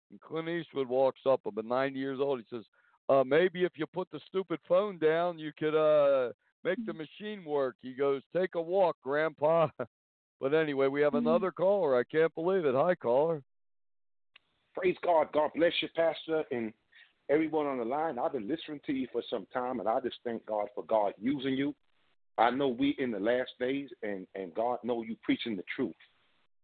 And 0.10 0.20
Clint 0.20 0.50
Eastwood 0.50 0.88
walks 0.88 1.22
up, 1.26 1.42
about 1.46 1.66
90 1.66 1.98
years 1.98 2.20
old. 2.20 2.40
He 2.40 2.46
says, 2.56 2.66
uh, 3.08 3.24
maybe 3.24 3.64
if 3.64 3.74
you 3.76 3.86
put 3.86 4.10
the 4.12 4.20
stupid 4.28 4.60
phone 4.68 4.98
down, 4.98 5.40
you 5.40 5.52
could 5.58 5.76
uh, 5.76 6.32
make 6.64 6.86
the 6.86 6.94
machine 6.94 7.46
work. 7.46 7.76
He 7.82 7.94
goes, 7.94 8.22
take 8.36 8.56
a 8.56 8.62
walk, 8.62 8.98
Grandpa. 9.04 9.68
but 10.42 10.54
anyway, 10.54 10.88
we 10.88 11.02
have 11.02 11.14
Mhm. 11.14 11.20
another 11.20 11.52
caller. 11.52 11.98
I 11.98 12.04
can't 12.04 12.34
believe 12.36 12.66
it. 12.66 12.76
Hi, 12.76 12.96
caller. 12.96 13.42
Praise 14.74 14.98
God. 15.04 15.32
God 15.34 15.52
bless 15.56 15.74
you, 15.82 15.90
Pastor, 15.96 16.44
and 16.52 16.74
everyone 17.32 17.66
on 17.66 17.78
the 17.78 17.86
line. 17.86 18.20
I've 18.20 18.34
been 18.34 18.48
listening 18.48 18.82
to 18.86 18.94
you 18.94 19.08
for 19.12 19.24
some 19.30 19.48
time, 19.54 19.80
and 19.80 19.88
I 19.88 20.02
just 20.02 20.18
thank 20.24 20.46
God 20.46 20.68
for 20.76 20.84
God 20.84 21.14
using 21.20 21.54
you. 21.54 21.74
I 22.38 22.52
know 22.52 22.68
we 22.68 22.96
in 23.00 23.12
the 23.12 23.20
last 23.20 23.52
days, 23.60 23.90
and, 24.04 24.28
and 24.36 24.54
God 24.54 24.80
know 24.84 25.02
you 25.02 25.16
preaching 25.24 25.56
the 25.56 25.64
truth. 25.74 25.96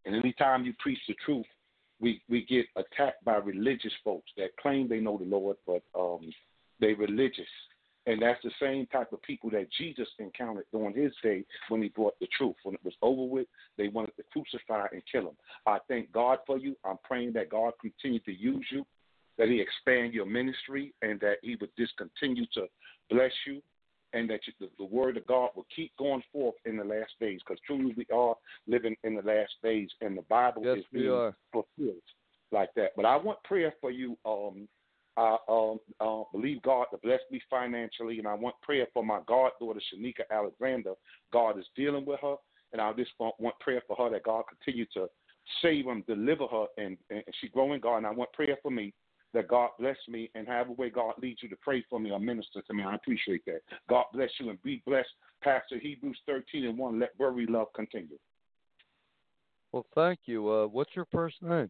And 0.06 0.16
anytime 0.16 0.66
you 0.66 0.74
preach 0.80 1.00
the 1.08 1.16
truth, 1.26 1.46
we, 2.00 2.22
we 2.30 2.46
get 2.46 2.66
attacked 2.76 3.24
by 3.24 3.38
religious 3.38 3.94
folks 4.04 4.30
that 4.38 4.56
claim 4.62 4.88
they 4.88 5.00
know 5.00 5.18
the 5.18 5.26
Lord, 5.26 5.58
but 5.66 5.82
um, 5.98 6.30
they 6.80 6.94
religious. 6.94 7.46
And 8.06 8.22
that's 8.22 8.42
the 8.44 8.52
same 8.62 8.88
type 8.88 9.12
of 9.12 9.22
people 9.22 9.50
that 9.50 9.68
Jesus 9.78 10.08
encountered 10.20 10.66
during 10.72 10.96
his 10.96 11.12
day 11.24 11.44
when 11.70 11.82
he 11.82 11.90
brought 11.90 12.18
the 12.20 12.28
truth. 12.38 12.56
When 12.64 12.76
it 12.76 12.84
was 12.84 12.94
over 13.02 13.24
with, 13.24 13.48
they 13.78 13.90
wanted 13.90 14.16
to 14.18 14.24
crucify 14.32 14.88
and 14.92 15.02
kill 15.12 15.24
him. 15.24 15.38
I 15.66 15.80
thank 15.88 16.12
God 16.12 16.40
for 16.46 16.58
you. 16.58 16.76
I'm 16.86 17.00
praying 17.04 17.34
that 17.34 17.50
God 17.50 17.74
continue 17.82 18.20
to 18.22 18.32
use 18.32 18.66
you, 18.72 18.86
that 19.38 19.50
He 19.50 19.62
expand 19.62 20.14
your 20.14 20.26
ministry, 20.26 20.94
and 21.02 21.20
that 21.20 21.38
He 21.42 21.56
would 21.60 21.72
just 21.78 21.96
continue 21.98 22.46
to 22.54 22.66
bless 23.10 23.32
you, 23.46 23.62
and 24.14 24.30
that 24.30 24.42
you, 24.48 24.54
the, 24.60 24.70
the 24.78 24.86
word 24.86 25.18
of 25.18 25.28
God 25.28 25.50
will 25.56 25.68
keep 25.76 25.92
going 25.98 26.24
forth 26.32 26.56
in 26.66 26.78
the 26.78 26.84
last 26.84 27.12
days. 27.20 27.40
Because 27.46 27.62
truly, 27.66 27.94
we 27.96 28.06
are 28.14 28.36
living 28.68 28.96
in 29.04 29.16
the 29.16 29.22
last 29.22 29.54
days, 29.64 29.90
and 30.02 30.18
the 30.18 30.24
Bible 30.24 30.64
Yes, 30.66 30.78
is 30.80 30.86
being 30.92 31.34
fulfilled 31.52 32.02
like 32.52 32.70
that. 32.76 32.92
But 32.96 33.06
I 33.06 33.18
want 33.18 33.44
prayer 33.44 33.74
for 33.82 33.92
you. 33.92 34.18
Um, 34.26 34.68
I 35.18 35.36
um, 35.50 35.80
uh, 36.00 36.24
believe 36.32 36.62
God 36.62 36.86
to 36.92 36.98
bless 36.98 37.20
me 37.32 37.42
financially, 37.50 38.20
and 38.20 38.28
I 38.28 38.36
want 38.36 38.56
prayer 38.62 38.86
for 38.94 39.04
my 39.04 39.20
goddaughter 39.28 39.82
Shanika 39.92 40.22
Alexander. 40.32 40.94
God 41.34 41.58
is 41.58 41.66
dealing 41.76 42.06
with 42.06 42.20
her, 42.22 42.36
and 42.72 42.80
I 42.80 42.94
just 42.94 43.12
want, 43.20 43.34
want 43.40 43.60
prayer 43.60 43.82
for 43.88 43.96
her 43.96 44.12
that 44.12 44.24
God 44.24 44.44
continue 44.48 44.86
to 44.94 45.08
save 45.62 45.88
and 45.88 46.06
deliver 46.06 46.46
her, 46.48 46.66
and, 46.78 46.98
and 47.10 47.24
she 47.42 47.48
growing 47.48 47.82
God. 47.82 47.98
And 47.98 48.06
I 48.06 48.12
want 48.12 48.32
prayer 48.34 48.58
for 48.62 48.70
me 48.70 48.94
that 49.38 49.48
God 49.48 49.70
bless 49.80 49.98
me 50.10 50.32
and 50.34 50.48
have 50.48 50.70
a 50.70 50.72
way 50.72 50.90
God 50.90 51.14
leads 51.22 51.44
you 51.44 51.50
to 51.50 51.56
pray 51.58 51.86
for 51.88 52.00
me 52.00 52.10
or 52.10 52.20
minister 52.20 52.64
to 52.64 52.74
me. 52.74 52.82
I 52.82 52.96
appreciate 52.96 53.46
that. 53.46 53.62
God 53.88 54.06
bless 54.12 54.32
you 54.40 54.50
and 54.50 54.62
be 54.64 54.82
blessed. 54.84 55.10
Pastor 55.44 55.78
Hebrews 55.80 56.18
13 56.26 56.66
and 56.66 56.76
1, 56.76 57.00
let 57.00 57.12
worry 57.20 57.46
love 57.46 57.68
continue. 57.76 58.18
Well, 59.72 59.86
thank 59.94 60.22
you. 60.26 60.50
Uh, 60.50 60.66
what's 60.66 60.96
your 60.96 61.06
first 61.12 61.36
name? 61.44 61.70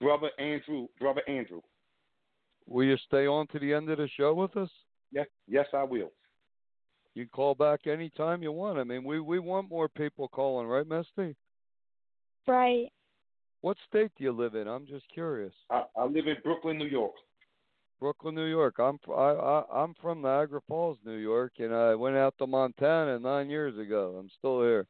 Brother 0.00 0.30
Andrew, 0.40 0.88
Brother 0.98 1.22
Andrew. 1.28 1.60
Will 2.66 2.86
you 2.86 2.96
stay 3.06 3.28
on 3.28 3.46
to 3.48 3.60
the 3.60 3.72
end 3.72 3.88
of 3.88 3.98
the 3.98 4.08
show 4.16 4.34
with 4.34 4.56
us? 4.56 4.70
Yes, 5.12 5.26
yes, 5.46 5.66
I 5.72 5.84
will. 5.84 6.10
You 7.14 7.24
can 7.24 7.30
call 7.30 7.54
back 7.54 7.86
anytime 7.86 8.42
you 8.42 8.50
want. 8.50 8.80
I 8.80 8.84
mean, 8.84 9.04
we, 9.04 9.20
we 9.20 9.38
want 9.38 9.70
more 9.70 9.88
people 9.88 10.26
calling, 10.26 10.66
right, 10.66 10.86
Misty? 10.88 11.36
Right. 12.48 12.88
What 13.64 13.78
state 13.88 14.10
do 14.18 14.24
you 14.24 14.32
live 14.32 14.56
in? 14.56 14.68
I'm 14.68 14.84
just 14.86 15.06
curious. 15.08 15.54
I, 15.70 15.84
I 15.96 16.04
live 16.04 16.26
in 16.26 16.36
Brooklyn, 16.44 16.76
New 16.76 16.84
York. 16.84 17.14
Brooklyn, 17.98 18.34
New 18.34 18.44
York. 18.44 18.74
I'm 18.78 18.98
I, 19.08 19.12
I 19.12 19.62
I'm 19.72 19.94
from 20.02 20.20
Niagara 20.20 20.60
Falls, 20.68 20.98
New 21.02 21.16
York, 21.16 21.52
and 21.60 21.74
I 21.74 21.94
went 21.94 22.14
out 22.14 22.34
to 22.36 22.46
Montana 22.46 23.18
nine 23.18 23.48
years 23.48 23.78
ago. 23.78 24.16
I'm 24.20 24.28
still 24.38 24.60
here. 24.60 24.86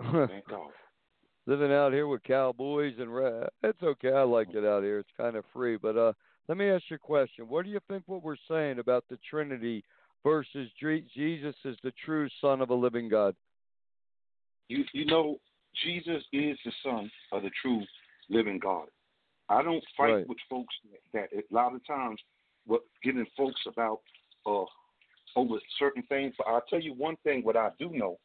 Thank 0.00 0.46
God. 0.48 0.68
Living 1.48 1.72
out 1.72 1.92
here 1.92 2.06
with 2.06 2.22
cowboys 2.22 2.94
and 3.00 3.12
ra- 3.12 3.48
it's 3.64 3.82
okay. 3.82 4.12
I 4.12 4.22
like 4.22 4.54
it 4.54 4.64
out 4.64 4.84
here. 4.84 5.00
It's 5.00 5.10
kind 5.16 5.34
of 5.34 5.44
free. 5.52 5.76
But 5.76 5.96
uh, 5.96 6.12
let 6.46 6.56
me 6.56 6.70
ask 6.70 6.84
you 6.88 6.94
a 6.94 7.00
question. 7.00 7.48
What 7.48 7.64
do 7.64 7.72
you 7.72 7.80
think 7.88 8.04
what 8.06 8.22
we're 8.22 8.36
saying 8.48 8.78
about 8.78 9.02
the 9.10 9.18
Trinity 9.28 9.82
versus 10.22 10.68
Jesus 10.78 11.56
is 11.64 11.76
the 11.82 11.92
true 12.04 12.28
Son 12.40 12.60
of 12.60 12.70
a 12.70 12.74
living 12.74 13.08
God? 13.08 13.34
You 14.68 14.84
you 14.92 15.04
know, 15.04 15.40
Jesus 15.84 16.22
is 16.32 16.58
the 16.64 16.72
Son 16.82 17.10
of 17.32 17.42
the 17.42 17.50
true 17.62 17.82
living 18.28 18.58
God. 18.58 18.88
I 19.48 19.62
don't 19.62 19.84
fight 19.96 20.12
Right. 20.12 20.28
with 20.28 20.38
folks 20.50 20.74
that, 21.12 21.30
that 21.32 21.38
a 21.38 21.54
lot 21.54 21.74
of 21.74 21.84
times 21.86 22.20
what 22.66 22.82
getting 23.02 23.26
folks 23.36 23.60
about 23.66 24.00
uh 24.46 24.64
over 25.36 25.58
certain 25.78 26.02
things. 26.04 26.34
But 26.36 26.48
I'll 26.48 26.64
tell 26.68 26.80
you 26.80 26.94
one 26.94 27.16
thing 27.22 27.42
what 27.44 27.56
I 27.56 27.70
do 27.78 27.90
know. 27.90 28.18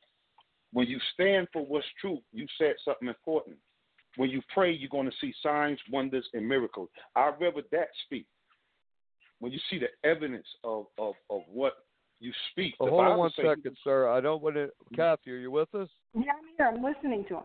When 0.71 0.87
you 0.87 0.99
stand 1.13 1.47
for 1.53 1.63
what's 1.65 1.85
true, 2.01 2.19
you 2.31 2.47
said 2.57 2.73
something 2.83 3.07
important. 3.07 3.57
When 4.15 4.29
you 4.29 4.41
pray, 4.53 4.71
you're 4.71 4.89
going 4.89 5.09
to 5.09 5.17
see 5.21 5.33
signs, 5.43 5.79
wonders, 5.91 6.27
and 6.33 6.47
miracles. 6.47 6.89
I'd 7.15 7.35
rather 7.39 7.61
that 7.71 7.87
speak. 8.05 8.25
When 9.39 9.51
you 9.51 9.59
see 9.69 9.79
the 9.79 9.89
evidence 10.07 10.47
of, 10.63 10.85
of, 10.97 11.15
of 11.29 11.41
what 11.47 11.73
you 12.19 12.31
speak, 12.51 12.75
the 12.79 12.85
hold 12.85 13.05
on 13.05 13.17
one 13.17 13.31
second, 13.35 13.63
one 13.65 13.75
sir. 13.83 14.09
I 14.09 14.21
don't 14.21 14.41
want 14.41 14.55
to. 14.55 14.69
Kathy, 14.95 15.31
are 15.31 15.37
you 15.37 15.51
with 15.51 15.73
us? 15.75 15.89
Yeah, 16.15 16.31
I'm 16.31 16.45
here. 16.57 16.67
I'm 16.67 16.83
listening 16.83 17.25
to 17.29 17.35
him. 17.35 17.43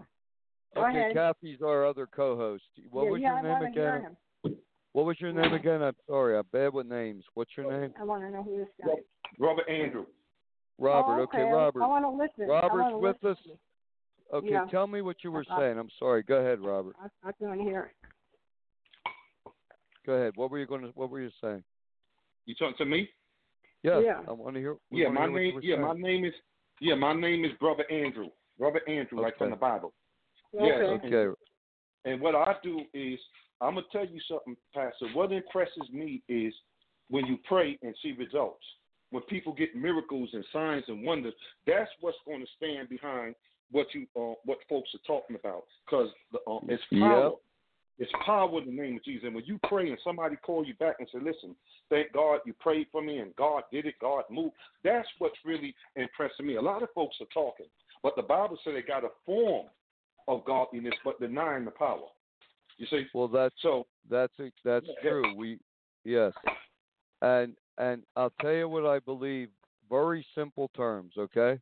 Go 0.75 0.87
okay, 0.87 0.99
ahead. 0.99 1.15
Kathy's 1.15 1.63
our 1.63 1.87
other 1.87 2.07
co-host. 2.07 2.65
What 2.91 3.05
yeah, 3.05 3.11
was 3.11 3.21
yeah, 3.21 3.29
your 3.29 3.39
I 3.39 3.43
name 3.43 3.51
want 3.51 3.75
to 3.75 3.81
hear 3.81 3.95
again? 3.97 4.03
him. 4.03 4.57
What 4.93 5.07
was 5.07 5.21
your 5.21 5.33
name 5.33 5.53
again? 5.53 5.83
I'm 5.83 5.95
sorry, 6.07 6.39
I'm 6.39 6.45
bad 6.53 6.73
with 6.73 6.87
names. 6.87 7.25
What's 7.35 7.51
your 7.57 7.71
name? 7.71 7.93
I 7.99 8.05
want 8.05 8.23
to 8.23 8.31
know 8.31 8.43
who 8.43 8.59
this 8.59 8.69
guy 8.85 8.93
is. 8.93 9.05
Brother 9.39 9.69
Andrew. 9.69 10.07
Robert. 10.79 11.19
Oh, 11.19 11.23
okay, 11.23 11.43
I- 11.43 11.51
Robert. 11.51 11.83
I 11.83 11.87
want 11.87 12.05
to 12.05 12.11
listen. 12.11 12.49
Robert's 12.49 12.75
wanna 12.75 12.99
with 12.99 13.17
listen. 13.23 13.53
us. 13.53 13.59
Okay, 14.33 14.51
Yeah. 14.51 14.67
tell 14.71 14.87
me 14.87 15.01
what 15.01 15.25
you 15.25 15.33
were 15.33 15.45
Uh, 15.51 15.59
saying. 15.59 15.79
I'm 15.79 15.91
sorry. 15.99 16.23
Go 16.23 16.37
ahead, 16.37 16.61
Robert. 16.61 16.97
I, 17.01 17.29
I 17.29 17.33
can 17.33 17.59
hear 17.59 17.91
it. 17.91 19.53
Go 20.05 20.15
ahead. 20.15 20.37
What 20.37 20.51
were 20.51 20.59
you 20.59 20.67
going 20.67 20.83
to? 20.83 20.89
What 20.89 21.11
were 21.11 21.21
you 21.21 21.31
saying? 21.41 21.65
You 22.47 22.55
talking 22.55 22.77
to 22.79 22.85
me? 22.85 23.11
Yes, 23.83 24.03
Yeah. 24.05 24.21
I 24.29 24.33
want 24.33 24.55
to 24.55 24.61
hear. 24.61 24.77
Yeah, 24.91 25.09
my 25.09 25.23
hear 25.23 25.31
name. 25.31 25.55
were 25.55 25.63
Yeah, 25.63 25.77
my 25.77 25.95
name 25.95 26.25
is. 26.25 26.35
Yeah, 26.81 26.95
my 26.95 27.13
name 27.13 27.45
is 27.45 27.53
Brother 27.61 27.85
Andrew. 27.91 28.29
Brother 28.59 28.81
Andrew, 28.89 29.21
like 29.21 29.39
from 29.39 29.51
the 29.51 29.57
Bible. 29.57 29.93
Okay. 30.55 30.67
Yeah. 30.67 31.19
Okay. 31.21 31.41
And 32.05 32.21
what 32.21 32.35
I 32.35 32.55
do 32.63 32.81
is, 32.95 33.19
I'm 33.61 33.75
gonna 33.75 33.87
tell 33.93 34.07
you 34.07 34.21
something, 34.29 34.57
Pastor. 34.75 35.09
What 35.15 35.33
impresses 35.33 35.89
me 35.93 36.23
is 36.29 36.55
when 37.11 37.27
you 37.27 37.39
pray 37.49 37.79
and 37.83 37.95
see 38.03 38.13
results. 38.13 38.65
When 39.11 39.23
people 39.25 39.55
get 39.55 39.75
miracles 39.75 40.29
and 40.35 40.45
signs 40.53 40.85
and 40.89 41.03
wonders, 41.05 41.33
that's 41.67 41.91
what's 42.01 42.19
going 42.27 42.41
to 42.41 42.47
stand 42.57 42.91
behind 42.91 43.35
what 43.71 43.87
you 43.95 44.07
uh, 44.17 44.35
what 44.45 44.59
folks 44.69 44.91
are 44.95 45.07
talking 45.07 45.37
about. 45.37 45.65
Because 45.87 46.11
uh, 46.35 46.59
it's 46.69 46.83
power. 46.93 47.25
Yep. 47.25 47.35
It's 47.99 48.13
power 48.25 48.61
in 48.61 48.67
the 48.67 48.83
name 48.83 48.97
of 48.97 49.05
Jesus. 49.05 49.25
And 49.25 49.35
when 49.35 49.45
you 49.45 49.59
pray 49.69 49.89
and 49.89 49.99
somebody 50.05 50.37
call 50.37 50.65
you 50.65 50.75
back 50.75 50.97
and 51.01 51.09
say, 51.13 51.19
"Listen, 51.19 51.57
thank 51.91 52.13
God 52.13 52.41
you 52.47 52.53
prayed 52.55 52.89
for 52.93 53.03
me 53.03 53.19
and 53.19 53.35
God 53.37 53.65
did 53.73 53.87
it, 53.87 53.99
God 53.99 54.25
moved," 54.31 54.55
that's 54.85 55.09
what's 55.19 55.45
really 55.45 55.75
impressing 55.97 56.47
me. 56.47 56.55
A 56.55 56.63
lot 56.63 56.83
of 56.83 56.93
folks 56.93 57.21
are 57.21 57.27
talking, 57.27 57.67
but 58.03 58.15
the 58.15 58.23
Bible 58.23 58.57
said 58.63 58.75
they 58.75 58.83
got 58.83 59.05
a 59.05 59.11
form 59.27 59.67
of 60.29 60.45
godliness, 60.45 60.95
but 61.05 61.19
denying 61.19 61.65
the 61.65 61.71
power. 61.73 62.09
You 62.77 62.87
see? 62.87 63.09
Well, 63.13 63.29
that's 63.29 63.61
So 63.61 63.87
that's 64.09 64.33
that's 64.63 64.87
Yeah. 64.87 65.01
true. 65.01 65.35
We 65.35 65.59
yes, 66.05 66.33
and 67.23 67.57
and 67.79 68.07
I'll 68.15 68.31
tell 68.41 68.53
you 68.55 68.69
what 68.69 68.87
I 68.87 69.01
believe. 69.01 69.51
Very 69.89 70.23
simple 70.35 70.69
terms, 70.69 71.17
okay? 71.17 71.59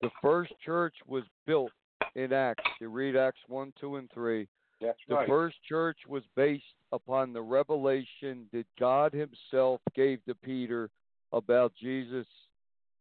The 0.00 0.10
first 0.22 0.58
church 0.60 0.94
was 1.06 1.24
built 1.44 1.72
in 2.14 2.32
Acts. 2.32 2.64
You 2.80 2.88
read 2.88 3.16
Acts 3.16 3.46
one, 3.48 3.72
two, 3.72 3.96
and 3.96 4.10
three. 4.10 4.48
That's 4.80 4.98
The 5.08 5.14
right. 5.14 5.28
first 5.28 5.56
church 5.68 5.98
was 6.08 6.22
based 6.34 6.64
upon 6.92 7.32
the 7.32 7.42
revelation 7.42 8.46
that 8.52 8.66
God 8.78 9.12
Himself 9.12 9.80
gave 9.94 10.24
to 10.26 10.34
Peter 10.34 10.90
about 11.32 11.72
Jesus, 11.74 12.26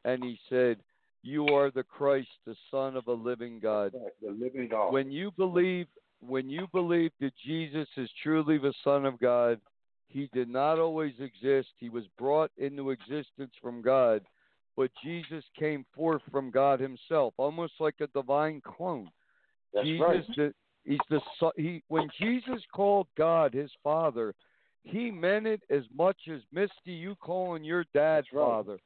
and 0.04 0.24
He 0.24 0.40
said, 0.50 0.80
"You 1.22 1.48
are 1.48 1.72
the 1.72 1.84
Christ, 1.84 2.30
the 2.46 2.56
Son 2.72 2.96
of 2.96 3.08
a 3.08 3.14
living 3.14 3.60
God." 3.60 3.94
Right, 3.94 4.14
the 4.22 4.32
living 4.32 4.68
God. 4.68 4.92
when 4.92 5.12
you 5.12 5.32
believe 5.32 5.88
when 6.22 6.50
you 6.50 6.68
believe 6.72 7.12
that 7.20 7.36
Jesus 7.36 7.88
is 7.98 8.10
truly 8.24 8.58
the 8.58 8.74
Son 8.84 9.06
of 9.06 9.20
God, 9.20 9.60
he 10.08 10.30
did 10.34 10.50
not 10.50 10.80
always 10.80 11.14
exist. 11.20 11.70
He 11.78 11.90
was 11.90 12.06
brought 12.18 12.52
into 12.58 12.92
existence 12.92 13.54
from 13.62 13.82
God, 13.82 14.22
but 14.76 14.92
Jesus 15.04 15.44
came 15.58 15.86
forth 15.96 16.22
from 16.32 16.52
God 16.52 16.80
himself, 16.80 17.34
almost 17.38 17.74
like 17.80 17.96
a 18.00 18.08
divine 18.08 18.62
clone. 18.62 19.10
that's 19.74 19.86
Jesus 19.86 20.26
right. 20.38 20.54
The, 20.86 20.92
he's 20.92 21.00
the 21.10 21.22
son- 21.40 21.52
he 21.56 21.84
when 21.88 22.10
Jesus 22.20 22.62
called 22.74 23.08
God 23.18 23.54
his 23.54 23.72
father, 23.84 24.34
he 24.84 25.12
meant 25.12 25.48
it 25.48 25.62
as 25.70 25.84
much 25.94 26.18
as 26.32 26.42
Misty 26.52 26.94
you 26.94 27.16
calling 27.16 27.64
your 27.64 27.86
dad 27.94 28.26
right. 28.32 28.46
father, 28.46 28.80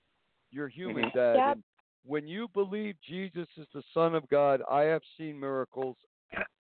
your 0.52 0.68
human 0.68 1.06
Mhm. 1.06 1.14
dad. 1.14 1.36
Yep. 1.36 1.48
And 1.48 1.64
when 2.06 2.28
you 2.28 2.48
believe 2.50 2.96
Jesus 3.02 3.48
is 3.58 3.68
the 3.74 3.84
Son 3.94 4.16
of 4.16 4.28
God, 4.30 4.62
I 4.70 4.84
have 4.84 5.02
seen 5.18 5.40
miracles. 5.40 5.98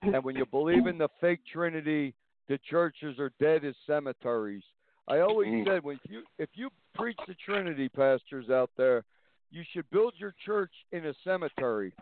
And 0.03 0.23
when 0.25 0.37
you 0.37 0.47
believe 0.47 0.87
in 0.87 0.99
the 0.99 1.09
fake 1.21 1.45
Trinity, 1.45 2.15
the 2.49 2.59
churches 2.59 3.19
are 3.19 3.33
dead 3.41 3.65
as 3.65 3.75
cemeteries. 3.87 4.65
I 5.09 5.21
always 5.21 5.49
Mhm. 5.49 5.65
said 5.65 5.85
when 5.85 6.01
you 6.09 6.25
if 6.39 6.57
you 6.57 6.71
preach 6.95 7.19
the 7.27 7.35
Trinity, 7.35 7.89
pastors 7.89 8.51
out 8.51 8.71
there, 8.77 9.05
you 9.51 9.63
should 9.65 9.89
build 9.91 10.15
your 10.19 10.33
church 10.45 10.73
in 10.93 11.07
a 11.07 11.15
cemetery. 11.25 11.93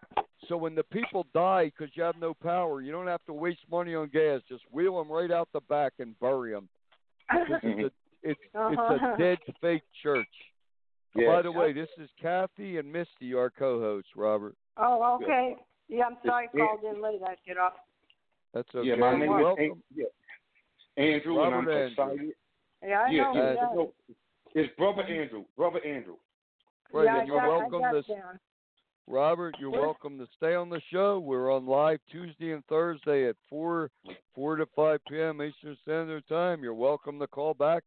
So 0.49 0.57
when 0.57 0.75
the 0.75 0.83
people 0.83 1.27
die 1.35 1.67
because 1.67 1.95
you 1.97 2.03
have 2.03 2.17
no 2.21 2.35
power, 2.35 2.81
you 2.83 2.93
don't 2.93 3.07
have 3.07 3.25
to 3.27 3.33
waste 3.33 3.61
money 3.71 3.95
on 3.95 4.09
gas. 4.09 4.41
Just 4.49 4.63
wheel 4.71 4.99
them 4.99 5.11
right 5.11 5.31
out 5.31 5.49
the 5.53 5.61
back 5.61 5.95
and 5.99 6.19
bury 6.21 6.53
them. 6.53 6.69
It's 7.33 7.51
a, 7.65 7.79
it's, 7.87 7.95
it's 8.23 8.41
a 8.55 8.59
uh-huh. 8.59 9.17
dead 9.17 9.39
fake 9.61 9.83
church. 10.03 10.27
Yes. 11.15 11.29
By 11.29 11.43
the 11.43 11.53
way, 11.53 11.73
this 11.73 11.89
is 11.99 12.09
Kathy 12.21 12.79
and 12.79 12.93
Misty, 12.93 13.35
our 13.35 13.51
co-hosts. 13.51 14.11
Robert, 14.17 14.57
Oh, 14.77 15.19
okay. 15.23 15.57
Yeah, 15.89 16.05
I'm 16.05 16.17
sorry 16.27 16.49
I 16.53 16.57
called 16.57 16.81
in 16.83 17.03
late. 17.03 17.21
I 17.25 17.31
had 17.31 17.39
get 17.47 17.59
off. 17.59 17.75
that's 18.53 18.69
okay. 18.75 18.89
Yeah, 18.89 18.97
my 18.97 19.17
name 19.17 19.31
Welcome. 19.31 19.65
is 19.65 19.71
An- 19.71 19.83
yeah. 19.95 21.05
Andrew, 21.05 21.39
Robert 21.39 21.59
and 21.59 21.69
I'm 21.69 21.69
Andrew. 21.69 21.87
excited. 21.87 22.33
Yeah, 22.83 23.01
I 23.01 23.11
yeah, 23.11 23.23
know. 23.23 23.33
yeah, 23.35 23.43
yeah. 23.43 23.75
no, 23.75 23.93
it's 24.55 24.77
brother 24.77 25.03
Andrew, 25.03 25.45
brother 25.57 25.81
Andrew. 25.85 26.17
Right, 26.93 27.05
yeah, 27.05 27.13
and 27.15 27.23
I 27.23 27.25
you're 27.25 27.41
got, 27.41 27.49
welcome 27.49 27.85
I 27.85 27.93
to 27.93 28.03
got 28.03 28.09
down. 28.09 28.41
Robert, 29.07 29.55
you're 29.61 29.71
welcome 29.71 30.19
to 30.19 30.27
stay 30.37 30.55
on 30.55 30.71
the 30.71 30.81
show. 30.91 31.19
We're 31.19 31.53
on 31.53 31.67
live 31.67 32.01
Tuesday 32.11 32.53
and 32.53 32.65
Thursday 32.67 33.29
at 33.29 33.37
four 33.51 33.91
four 34.35 34.57
to 34.57 34.67
five 34.75 35.01
p.m. 35.09 35.43
Eastern 35.43 35.77
Standard 35.83 36.27
Time. 36.27 36.63
You're 36.63 36.75
welcome 36.75 37.19
to 37.19 37.27
call 37.27 37.53
back 37.53 37.83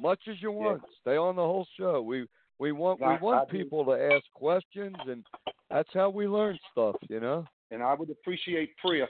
much 0.00 0.20
as 0.28 0.36
you 0.42 0.50
want. 0.50 0.82
Stay 1.00 1.16
on 1.16 1.36
the 1.36 1.42
whole 1.42 1.66
show. 1.78 2.02
We 2.02 2.26
we 2.58 2.72
want 2.72 3.00
we 3.00 3.16
want 3.20 3.48
I 3.48 3.52
do. 3.52 3.58
people 3.58 3.84
to 3.84 3.92
ask 3.92 4.24
questions, 4.34 4.96
and 5.06 5.24
that's 5.70 5.88
how 5.94 6.10
we 6.10 6.26
learn 6.26 6.58
stuff. 6.72 6.96
You 7.08 7.20
know. 7.20 7.46
And 7.70 7.82
I 7.82 7.94
would 7.94 8.10
appreciate 8.10 8.76
prayer 8.78 9.08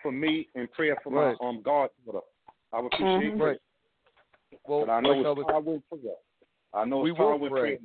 for 0.00 0.12
me 0.12 0.48
and 0.54 0.70
prayer 0.72 0.96
for 1.02 1.10
Right. 1.10 1.36
my 1.40 1.48
um 1.48 1.60
goddaughter. 1.62 2.24
I 2.72 2.80
would 2.80 2.94
appreciate 2.94 3.32
Mhm. 3.32 3.36
prayer. 3.38 3.48
Right. 3.50 3.60
Well, 4.64 4.86
But 4.86 4.92
I 4.92 5.00
know 5.00 5.08
like 5.10 5.26
I 5.26 5.30
it's 5.30 5.36
was, 5.38 5.46
power 5.46 5.74
in 5.74 5.82
prayer. 5.82 6.14
I 6.72 6.84
know 6.84 7.00
We 7.00 7.10
it's 7.10 7.18
will 7.18 7.38
power 7.38 7.50
pray. 7.50 7.78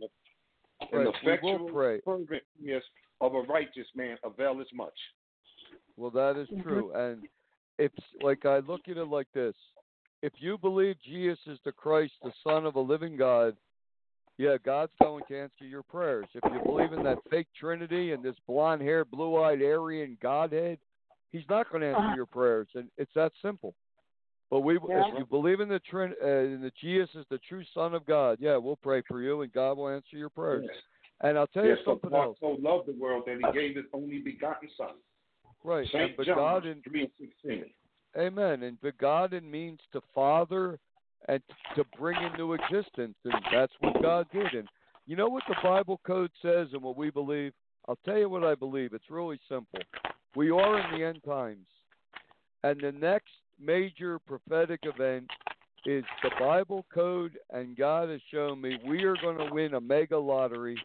Prayer. 0.89 1.07
And 1.07 1.13
the 1.13 1.29
right, 1.29 1.39
we 1.43 1.49
will 1.49 1.55
effectual, 1.55 1.69
pray. 1.73 2.01
fervent 2.05 2.43
prayers 2.61 2.83
of 3.21 3.35
a 3.35 3.41
righteous 3.41 3.87
man 3.95 4.17
avail 4.23 4.59
as 4.61 4.67
much. 4.73 4.93
Well, 5.97 6.11
that 6.11 6.37
is 6.37 6.47
true. 6.63 6.91
And 6.95 7.23
it's 7.77 7.95
like 8.21 8.45
I 8.45 8.59
look 8.59 8.81
at 8.89 8.97
it 8.97 9.07
like 9.07 9.27
this: 9.33 9.55
if 10.21 10.33
you 10.39 10.57
believe 10.57 10.95
Jesus 11.05 11.39
is 11.47 11.59
the 11.65 11.71
Christ, 11.71 12.13
the 12.23 12.31
Son 12.43 12.65
of 12.65 12.75
a 12.75 12.79
living 12.79 13.17
God, 13.17 13.55
yeah, 14.37 14.57
God's 14.63 14.91
going 15.01 15.23
to 15.27 15.39
answer 15.39 15.65
your 15.65 15.83
prayers. 15.83 16.25
If 16.33 16.43
you 16.51 16.59
believe 16.65 16.93
in 16.93 17.03
that 17.03 17.19
fake 17.29 17.47
Trinity 17.59 18.11
and 18.13 18.23
this 18.23 18.35
blonde-haired, 18.47 19.11
blue-eyed 19.11 19.61
Aryan 19.61 20.17
Godhead, 20.21 20.79
He's 21.31 21.43
not 21.49 21.69
going 21.69 21.81
to 21.81 21.87
answer 21.89 21.99
Uh-huh. 21.99 22.15
your 22.15 22.25
prayers, 22.25 22.67
and 22.75 22.89
it's 22.97 23.13
that 23.15 23.31
simple. 23.41 23.75
But 24.53 24.59
we, 24.59 24.75
Yeah. 24.87 25.07
if 25.07 25.17
you 25.17 25.25
believe 25.25 25.61
in 25.61 25.67
the 25.67 25.79
Trin, 25.79 26.13
uh, 26.21 26.27
in 26.27 26.61
the 26.61 26.69
Jesus 26.79 27.15
is 27.15 27.25
the 27.29 27.39
true 27.39 27.63
Son 27.73 27.95
of 27.95 28.05
God, 28.05 28.37
yeah, 28.39 28.55
we'll 28.55 28.75
pray 28.75 29.01
for 29.01 29.19
you, 29.19 29.41
and 29.41 29.51
God 29.51 29.79
will 29.79 29.89
answer 29.89 30.15
your 30.15 30.29
prayers. 30.29 30.65
Yes. 30.67 30.77
And 31.21 31.39
I'll 31.39 31.47
tell 31.47 31.65
Yes, 31.65 31.79
you 31.79 31.85
something 31.85 32.11
God 32.11 32.23
else, 32.23 32.37
so 32.39 32.49
loved 32.61 32.87
the 32.87 32.91
world 32.91 33.23
that 33.25 33.37
he 33.37 33.51
gave 33.51 33.75
his 33.75 33.85
only 33.93 34.19
begotten 34.19 34.69
son. 34.77 34.93
right? 35.63 35.79
And 35.79 35.89
Saint 36.15 36.21
John 36.27 36.35
God 36.35 36.65
in. 36.67 36.83
Amen. 38.15 38.61
And 38.61 38.79
begotten 38.79 39.49
means 39.49 39.79
to 39.91 40.01
father 40.13 40.79
and 41.27 41.41
to 41.73 41.83
bring 41.97 42.21
into 42.21 42.53
existence. 42.53 43.17
And 43.23 43.33
that's 43.51 43.73
what 43.79 43.99
God 44.03 44.27
did. 44.31 44.53
And 44.53 44.67
you 45.07 45.15
know 45.15 45.29
what 45.29 45.41
the 45.47 45.55
Bible 45.63 45.99
code 46.05 46.29
says 46.43 46.67
and 46.73 46.83
what 46.83 46.95
we 46.95 47.09
believe? 47.09 47.53
I'll 47.87 47.97
tell 48.05 48.19
you 48.19 48.29
what 48.29 48.43
I 48.43 48.53
believe. 48.53 48.93
It's 48.93 49.09
really 49.09 49.39
simple. 49.49 49.79
We 50.35 50.51
are 50.51 50.79
in 50.79 50.99
the 50.99 51.03
end 51.03 51.23
times. 51.23 51.65
And 52.63 52.79
the 52.79 52.91
next 52.91 53.31
major 53.63 54.19
prophetic 54.19 54.81
event 54.83 55.29
is 55.85 56.03
the 56.21 56.31
Bible 56.39 56.85
code, 56.93 57.37
and 57.51 57.75
God 57.75 58.09
has 58.09 58.21
shown 58.31 58.61
me 58.61 58.77
we 58.85 59.03
are 59.03 59.17
going 59.21 59.37
to 59.37 59.53
win 59.53 59.73
a 59.73 59.81
mega 59.81 60.17
lottery 60.17 60.77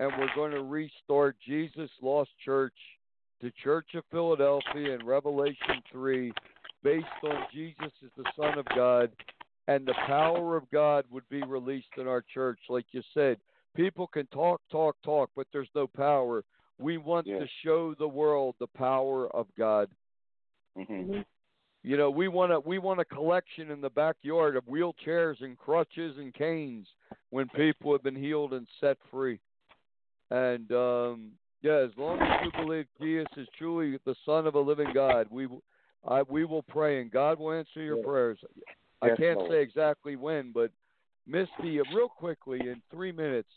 and 0.00 0.10
we're 0.18 0.34
going 0.34 0.50
to 0.52 0.62
restart 0.62 1.36
Jesus 1.46 1.90
Lost 2.00 2.30
Church, 2.44 2.74
the 3.40 3.52
Church 3.62 3.86
of 3.94 4.04
Philadelphia 4.10 4.94
in 4.98 5.06
Revelation 5.06 5.80
3, 5.92 6.32
based 6.82 7.06
on 7.22 7.46
Jesus 7.52 7.92
as 8.04 8.10
the 8.16 8.24
Son 8.36 8.58
of 8.58 8.64
God, 8.74 9.12
and 9.68 9.86
the 9.86 9.94
power 10.06 10.56
of 10.56 10.68
God 10.72 11.04
would 11.10 11.28
be 11.28 11.42
released 11.44 11.86
in 11.98 12.08
our 12.08 12.24
church. 12.34 12.58
Like 12.68 12.86
you 12.90 13.02
said, 13.14 13.36
people 13.76 14.08
can 14.08 14.26
talk, 14.26 14.60
talk, 14.72 14.96
talk, 15.04 15.30
but 15.36 15.46
there's 15.52 15.68
no 15.74 15.86
power. 15.86 16.42
We 16.80 16.98
want 16.98 17.28
Yes. 17.28 17.42
to 17.42 17.48
show 17.64 17.94
the 17.94 18.08
world 18.08 18.56
the 18.58 18.66
power 18.66 19.28
of 19.36 19.46
God. 19.56 19.88
Mm-hmm. 20.76 21.20
You 21.84 21.96
know, 21.96 22.10
we 22.10 22.28
want 22.28 22.52
a 22.52 22.60
we 22.60 22.78
want 22.78 23.00
a 23.00 23.04
collection 23.04 23.70
in 23.70 23.80
the 23.80 23.90
backyard 23.90 24.56
of 24.56 24.64
wheelchairs 24.66 25.42
and 25.42 25.58
crutches 25.58 26.16
and 26.16 26.32
canes 26.32 26.86
when 27.30 27.48
people 27.48 27.92
have 27.92 28.02
been 28.04 28.14
healed 28.16 28.52
and 28.52 28.66
set 28.80 28.96
free. 29.10 29.40
And 30.30 30.70
um 30.72 31.32
yeah, 31.60 31.78
as 31.78 31.90
long 31.96 32.20
as 32.20 32.40
you 32.44 32.64
believe 32.64 32.86
Jesus 33.00 33.28
is 33.36 33.48
truly 33.56 33.98
the 34.04 34.14
Son 34.24 34.46
of 34.46 34.54
a 34.54 34.60
living 34.60 34.92
God, 34.94 35.26
we 35.30 35.48
I, 36.06 36.22
we 36.22 36.44
will 36.44 36.62
pray 36.62 37.00
and 37.00 37.10
God 37.10 37.38
will 37.38 37.52
answer 37.52 37.80
your 37.82 37.96
Yes. 37.96 38.04
prayers. 38.04 38.38
I 39.00 39.08
Yes, 39.08 39.16
can't 39.18 39.38
Lord. 39.38 39.50
say 39.52 39.62
exactly 39.62 40.14
when, 40.16 40.52
but 40.52 40.70
Misty, 41.26 41.80
real 41.94 42.08
quickly 42.08 42.60
in 42.60 42.82
three 42.90 43.12
minutes, 43.12 43.48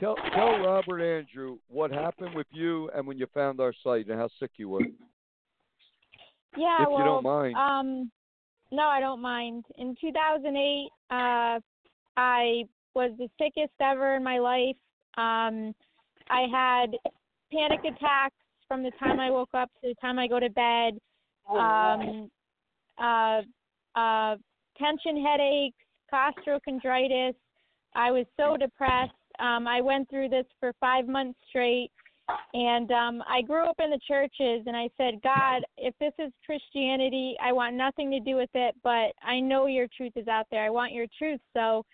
tell 0.00 0.14
tell 0.34 0.58
Robert 0.58 1.00
Andrew 1.02 1.58
what 1.68 1.90
happened 1.90 2.34
with 2.34 2.46
you 2.50 2.90
and 2.94 3.06
when 3.06 3.18
you 3.18 3.26
found 3.34 3.60
our 3.60 3.74
site 3.82 4.08
and 4.08 4.18
how 4.18 4.28
sick 4.38 4.52
you 4.56 4.70
were. 4.70 4.80
Yeah, 6.56 6.82
if 6.82 6.88
well, 6.88 6.98
you 6.98 7.04
don't 7.04 7.24
mind. 7.24 7.56
Um, 7.56 8.10
no, 8.70 8.84
I 8.84 9.00
don't 9.00 9.20
mind. 9.20 9.64
In 9.78 9.94
2008, 10.00 10.88
uh, 11.10 11.60
I 12.16 12.64
was 12.94 13.12
the 13.18 13.28
sickest 13.38 13.72
ever 13.80 14.14
in 14.16 14.24
my 14.24 14.38
life. 14.38 14.76
Um, 15.16 15.74
I 16.28 16.46
had 16.50 16.96
panic 17.52 17.80
attacks 17.80 18.34
from 18.66 18.82
the 18.82 18.90
time 18.98 19.20
I 19.20 19.30
woke 19.30 19.54
up 19.54 19.70
to 19.82 19.88
the 19.88 19.94
time 20.00 20.18
I 20.18 20.26
go 20.26 20.40
to 20.40 20.50
bed. 20.50 20.98
Um, 21.48 22.30
uh, 22.98 23.42
uh, 23.98 24.36
tension 24.78 25.22
headaches, 25.22 25.76
costochondritis. 26.12 27.34
I 27.94 28.10
was 28.10 28.26
so 28.36 28.56
depressed. 28.56 29.12
Um, 29.38 29.66
I 29.68 29.80
went 29.80 30.08
through 30.08 30.30
this 30.30 30.46
for 30.60 30.72
five 30.80 31.06
months 31.06 31.38
straight, 31.48 31.90
And 32.54 32.90
um 32.90 33.22
I 33.28 33.42
grew 33.42 33.64
up 33.64 33.76
in 33.78 33.90
the 33.90 34.00
churches 34.06 34.62
and 34.66 34.76
I 34.76 34.88
said, 34.96 35.20
God, 35.22 35.62
if 35.76 35.94
this 36.00 36.12
is 36.18 36.32
Christianity, 36.46 37.36
I 37.42 37.52
want 37.52 37.76
nothing 37.76 38.10
to 38.12 38.20
do 38.20 38.36
with 38.36 38.50
it, 38.54 38.74
but 38.82 39.12
I 39.22 39.40
know 39.40 39.66
your 39.66 39.86
truth 39.96 40.12
is 40.16 40.28
out 40.28 40.46
there. 40.50 40.64
I 40.64 40.70
want 40.70 40.92
your 40.92 41.06
truth. 41.18 41.40
So 41.52 41.84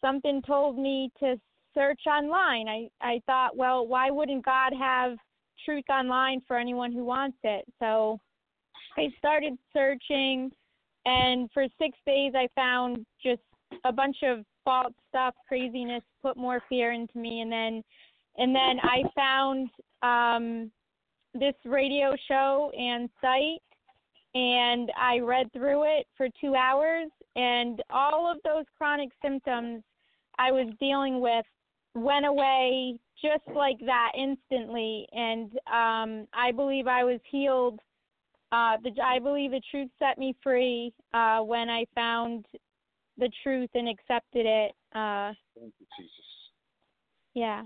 something 0.00 0.42
told 0.42 0.78
me 0.78 1.10
to 1.20 1.36
search 1.74 2.00
online. 2.06 2.68
I 2.68 2.88
I 3.00 3.20
thought, 3.26 3.56
well, 3.56 3.86
why 3.86 4.10
wouldn't 4.10 4.44
God 4.44 4.72
have 4.78 5.18
truth 5.64 5.84
online 5.90 6.40
for 6.46 6.56
anyone 6.58 6.92
who 6.92 7.04
wants 7.04 7.38
it? 7.42 7.64
So 7.78 8.18
I 8.96 9.08
started 9.18 9.54
searching 9.72 10.50
and 11.04 11.50
for 11.52 11.66
6 11.78 11.98
days 12.06 12.32
I 12.34 12.48
found 12.54 13.04
just 13.22 13.42
a 13.84 13.92
bunch 13.92 14.16
of 14.22 14.44
false 14.64 14.94
stuff, 15.08 15.34
craziness, 15.46 16.02
put 16.22 16.36
more 16.36 16.62
fear 16.68 16.92
into 16.92 17.18
me 17.18 17.40
and 17.40 17.52
then 17.52 17.82
and 18.36 18.54
then 18.54 18.78
I 18.82 19.02
found 19.14 19.70
um 20.02 20.70
this 21.34 21.54
radio 21.64 22.14
show 22.28 22.70
and 22.78 23.08
site 23.20 23.62
and 24.34 24.90
I 24.96 25.18
read 25.18 25.52
through 25.52 25.84
it 25.84 26.06
for 26.16 26.28
2 26.40 26.54
hours 26.54 27.08
and 27.36 27.82
all 27.90 28.30
of 28.30 28.38
those 28.44 28.64
chronic 28.76 29.10
symptoms 29.22 29.82
I 30.38 30.52
was 30.52 30.72
dealing 30.80 31.20
with 31.20 31.44
went 31.94 32.26
away 32.26 32.98
just 33.22 33.46
like 33.54 33.78
that 33.86 34.12
instantly. 34.16 35.06
And 35.12 35.52
um 35.72 36.26
I 36.34 36.50
believe 36.54 36.86
I 36.86 37.04
was 37.04 37.20
healed 37.30 37.78
uh 38.52 38.76
the 38.82 38.90
I 39.02 39.18
believe 39.18 39.52
the 39.52 39.62
truth 39.70 39.90
set 39.98 40.18
me 40.18 40.34
free 40.42 40.92
uh 41.12 41.40
when 41.40 41.68
I 41.70 41.84
found 41.94 42.46
the 43.18 43.30
truth 43.42 43.70
and 43.74 43.88
accepted 43.88 44.46
it 44.46 44.72
uh. 44.94 45.32
Thank 45.56 45.72
you, 45.78 45.86
Jesus. 45.98 46.24
yeah 47.34 47.62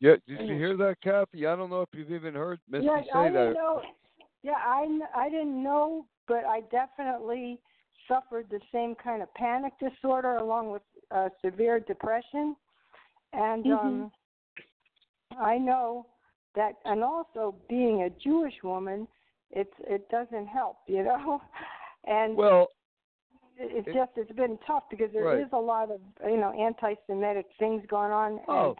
Yeah, 0.00 0.16
did 0.26 0.48
you 0.48 0.56
hear 0.56 0.76
that, 0.78 0.96
Kathy? 1.02 1.46
I 1.46 1.54
don't 1.54 1.68
know 1.70 1.82
if 1.82 1.88
you've 1.92 2.10
even 2.10 2.34
heard 2.34 2.58
Misty 2.68 2.86
yeah, 2.86 3.00
say 3.02 3.08
I 3.14 3.24
that. 3.24 3.32
didn't 3.32 3.54
know. 3.54 3.82
Yeah, 4.42 4.52
I 4.56 4.86
I 5.14 5.28
didn't 5.28 5.62
know, 5.62 6.06
but 6.26 6.44
I 6.46 6.62
definitely 6.72 7.58
suffered 8.08 8.46
the 8.50 8.60
same 8.72 8.94
kind 8.94 9.22
of 9.22 9.32
panic 9.34 9.74
disorder 9.78 10.36
along 10.36 10.70
with 10.70 10.82
uh, 11.10 11.28
severe 11.44 11.80
depression, 11.80 12.56
and 13.34 13.64
Mhm. 13.66 13.72
um, 13.74 14.12
I 15.38 15.58
know 15.58 16.06
that, 16.54 16.76
and 16.86 17.04
also 17.04 17.54
being 17.68 18.02
a 18.04 18.10
Jewish 18.10 18.62
woman, 18.64 19.06
it's 19.50 19.74
it 19.80 20.08
doesn't 20.08 20.46
help, 20.46 20.78
you 20.86 21.02
know, 21.02 21.42
and 22.04 22.36
Well, 22.36 22.68
it's 23.58 23.86
it- 23.86 23.92
just 23.92 24.12
it's 24.16 24.32
been 24.32 24.58
tough 24.66 24.84
because 24.88 25.12
there 25.12 25.34
is 25.38 25.42
Right. 25.44 25.52
a 25.52 25.58
lot 25.60 25.90
of 25.90 26.00
you 26.24 26.38
know 26.38 26.52
anti-Semitic 26.52 27.46
things 27.58 27.84
going 27.86 28.12
on. 28.12 28.32
And, 28.32 28.40
oh, 28.48 28.76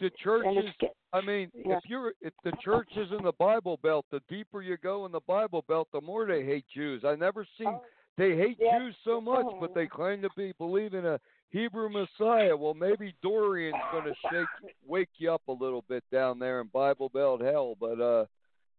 the 0.00 0.10
churches. 0.22 0.72
I 1.12 1.20
mean, 1.20 1.50
Yeah. 1.54 1.78
if 1.78 1.84
you're 1.86 2.12
if 2.20 2.34
the 2.44 2.52
church 2.62 2.90
is 2.96 3.10
in 3.12 3.22
the 3.22 3.32
Bible 3.32 3.78
Belt, 3.82 4.06
the 4.10 4.20
deeper 4.28 4.62
you 4.62 4.76
go 4.76 5.06
in 5.06 5.12
the 5.12 5.20
Bible 5.20 5.64
Belt, 5.68 5.88
the 5.92 6.00
more 6.00 6.26
they 6.26 6.44
hate 6.44 6.66
Jews. 6.74 7.04
I 7.04 7.14
never 7.14 7.46
seen 7.56 7.68
oh, 7.68 7.82
they 8.16 8.36
hate 8.36 8.58
yeah, 8.60 8.78
Jews 8.78 8.96
so 9.04 9.20
much, 9.20 9.46
but 9.60 9.74
they 9.74 9.86
claim 9.86 10.22
to 10.22 10.28
be 10.36 10.52
believe 10.58 10.94
in 10.94 11.06
a 11.06 11.20
Hebrew 11.50 11.88
Messiah. 11.88 12.56
Well, 12.56 12.74
maybe 12.74 13.14
Dorian's 13.22 13.76
going 13.92 14.04
to 14.04 14.14
shake 14.30 14.72
wake 14.86 15.08
you 15.18 15.32
up 15.32 15.42
a 15.48 15.52
little 15.52 15.84
bit 15.88 16.04
down 16.12 16.38
there 16.38 16.60
in 16.60 16.66
Bible 16.68 17.08
Belt 17.08 17.40
hell. 17.40 17.74
But 17.78 18.00
uh, 18.00 18.26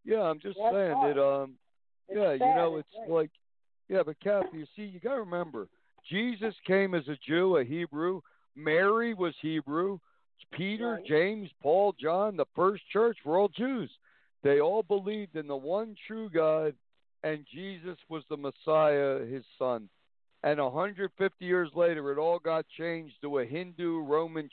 yeah, 0.05 0.21
I'm 0.21 0.39
just 0.39 0.57
That's 0.61 0.75
saying 0.75 0.93
hard. 0.93 1.17
it. 1.17 1.23
Um, 1.23 1.55
it's 2.07 2.17
yeah, 2.17 2.37
sad, 2.37 2.47
you 2.47 2.55
know, 2.55 2.77
it's 2.77 2.89
right. 2.99 3.09
like, 3.09 3.31
yeah, 3.87 4.03
but 4.05 4.19
Kathy, 4.19 4.59
you 4.59 4.65
see, 4.75 4.83
you 4.83 4.99
got 4.99 5.15
to 5.15 5.21
remember, 5.21 5.67
Jesus 6.09 6.53
came 6.65 6.93
as 6.93 7.07
a 7.07 7.17
Jew, 7.27 7.57
a 7.57 7.63
Hebrew. 7.63 8.21
Mary 8.55 9.13
was 9.13 9.33
Hebrew. 9.41 9.99
Peter, 10.51 10.93
Right. 10.93 11.05
James, 11.05 11.49
Paul, 11.61 11.93
John, 11.99 12.35
the 12.37 12.45
first 12.55 12.83
church 12.91 13.17
were 13.25 13.37
all 13.37 13.49
Jews. 13.49 13.91
They 14.43 14.59
all 14.61 14.83
believed 14.83 15.35
in 15.35 15.47
the 15.47 15.55
one 15.55 15.95
true 16.07 16.29
God, 16.29 16.73
and 17.23 17.45
Jesus 17.53 17.97
was 18.07 18.23
the 18.29 18.37
Messiah, 18.37 19.25
his 19.25 19.43
son. 19.57 19.89
And 20.43 20.61
150 20.61 21.45
years 21.45 21.69
later, 21.75 22.11
it 22.11 22.17
all 22.17 22.39
got 22.39 22.65
changed 22.77 23.15
to 23.21 23.39
a 23.39 23.45
Hindu, 23.45 23.99
Roman, 24.03 24.49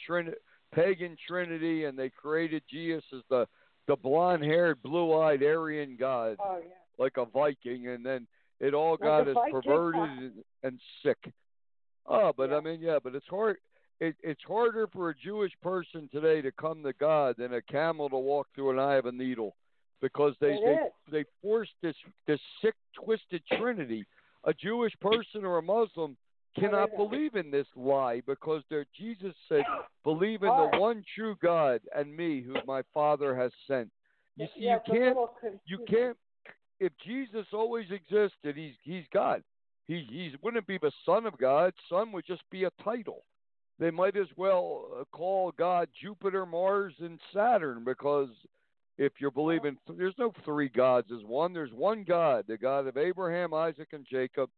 pagan 0.72 1.16
trinity, 1.28 1.84
and 1.84 1.96
they 1.96 2.10
created 2.10 2.62
Jesus 2.70 3.04
as 3.12 3.22
the 3.30 3.46
the 3.86 3.94
blonde-haired, 3.94 4.82
blue-eyed 4.82 5.44
Aryan 5.44 5.96
god 5.96 6.36
oh 6.40 6.58
yeah. 6.60 6.74
like 6.98 7.16
a 7.18 7.24
Viking, 7.24 7.86
and 7.86 8.04
then 8.04 8.26
it 8.58 8.74
all 8.74 8.96
got 8.96 9.28
as 9.28 9.34
Viking, 9.34 9.52
perverted 9.52 10.02
and, 10.02 10.32
and 10.64 10.80
sick. 11.04 11.32
Oh, 12.04 12.32
but 12.36 12.50
Yeah. 12.50 12.56
I 12.56 12.60
mean, 12.60 12.80
yeah, 12.80 12.98
but 13.02 13.14
it's 13.14 13.28
hard. 13.28 13.58
It, 13.98 14.14
it's 14.22 14.42
harder 14.46 14.86
for 14.92 15.10
a 15.10 15.14
Jewish 15.14 15.52
person 15.62 16.08
today 16.12 16.42
to 16.42 16.52
come 16.52 16.82
to 16.82 16.92
God 16.92 17.36
than 17.38 17.54
a 17.54 17.62
camel 17.62 18.08
to 18.10 18.16
walk 18.16 18.48
through 18.54 18.70
an 18.70 18.78
eye 18.78 18.96
of 18.96 19.06
a 19.06 19.12
needle, 19.12 19.56
because 20.02 20.34
they 20.40 20.58
they 21.10 21.20
they 21.20 21.24
force 21.40 21.68
this 21.82 21.96
this 22.26 22.40
sick, 22.62 22.74
twisted 22.94 23.42
Trinity. 23.58 24.04
A 24.44 24.52
Jewish 24.52 24.92
person 25.00 25.44
or 25.44 25.58
a 25.58 25.62
Muslim 25.62 26.16
cannot 26.58 26.90
believe 26.96 27.34
in 27.34 27.50
this 27.50 27.66
lie 27.74 28.22
because 28.26 28.62
their 28.68 28.84
Jesus 28.96 29.34
said, 29.48 29.64
"Believe 30.04 30.42
in 30.42 30.48
the 30.48 30.78
one 30.78 31.02
true 31.14 31.36
God 31.42 31.80
and 31.94 32.14
me, 32.14 32.42
who 32.42 32.54
my 32.66 32.82
Father 32.92 33.34
has 33.34 33.52
sent." 33.66 33.90
You 34.36 34.46
see, 34.54 34.64
you 34.64 34.78
can't 34.86 35.16
you 35.64 35.78
can't 35.88 36.16
if 36.80 36.92
Jesus 37.04 37.46
always 37.52 37.86
existed, 37.90 38.56
he's 38.56 38.74
he's 38.82 39.04
God. 39.12 39.42
He 39.86 40.06
he's 40.10 40.32
wouldn't 40.42 40.66
be 40.66 40.78
the 40.78 40.92
Son 41.04 41.26
of 41.26 41.38
God. 41.38 41.72
Son 41.88 42.12
would 42.12 42.26
just 42.26 42.42
be 42.50 42.64
a 42.64 42.70
title. 42.84 43.24
They 43.78 43.90
might 43.90 44.16
as 44.16 44.28
well 44.36 44.86
uh, 44.98 45.04
call 45.12 45.52
God 45.58 45.88
Jupiter, 46.00 46.46
Mars, 46.46 46.94
and 47.00 47.20
Saturn 47.34 47.84
because 47.84 48.28
if 48.98 49.12
you're 49.18 49.30
believing 49.30 49.76
there's 49.96 50.14
no 50.18 50.32
three 50.44 50.68
gods 50.68 51.08
as 51.14 51.24
one. 51.26 51.52
There's 51.52 51.72
one 51.72 52.04
God, 52.06 52.44
the 52.48 52.56
God 52.56 52.86
of 52.86 52.96
Abraham, 52.96 53.52
Isaac, 53.52 53.88
and 53.92 54.06
Jacob, 54.10 54.48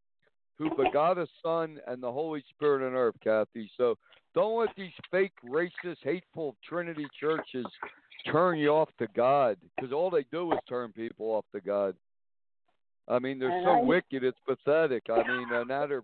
who 0.57 0.71
begot 0.77 1.19
a 1.19 1.27
Son 1.43 1.79
and 1.87 2.03
the 2.03 2.13
Holy 2.13 2.45
Spirit 2.51 2.87
on 2.87 2.95
earth, 2.95 3.17
Kathy. 3.23 3.71
So 3.77 3.97
don't 4.35 4.59
let 4.59 4.71
these 4.77 4.93
fake, 5.11 5.33
racist, 5.49 5.99
hateful 6.03 6.55
Trinity 6.69 7.07
churches 7.19 7.67
turn 8.31 8.59
you 8.59 8.71
off 8.71 8.91
to 8.99 9.09
God 9.17 9.57
because 9.75 9.93
all 9.93 10.11
they 10.11 10.25
do 10.31 10.53
is 10.53 10.59
turn 10.69 10.93
people 10.93 11.27
off 11.27 11.45
to 11.53 11.61
God. 11.61 11.95
I 13.09 13.19
mean, 13.19 13.39
they're 13.39 13.63
so 13.65 13.83
wicked, 13.83 14.23
it's 14.23 14.39
pathetic. 14.47 15.05
I 15.11 15.27
mean, 15.27 15.53
uh, 15.53 15.65
now 15.65 15.87
they're, 15.87 16.03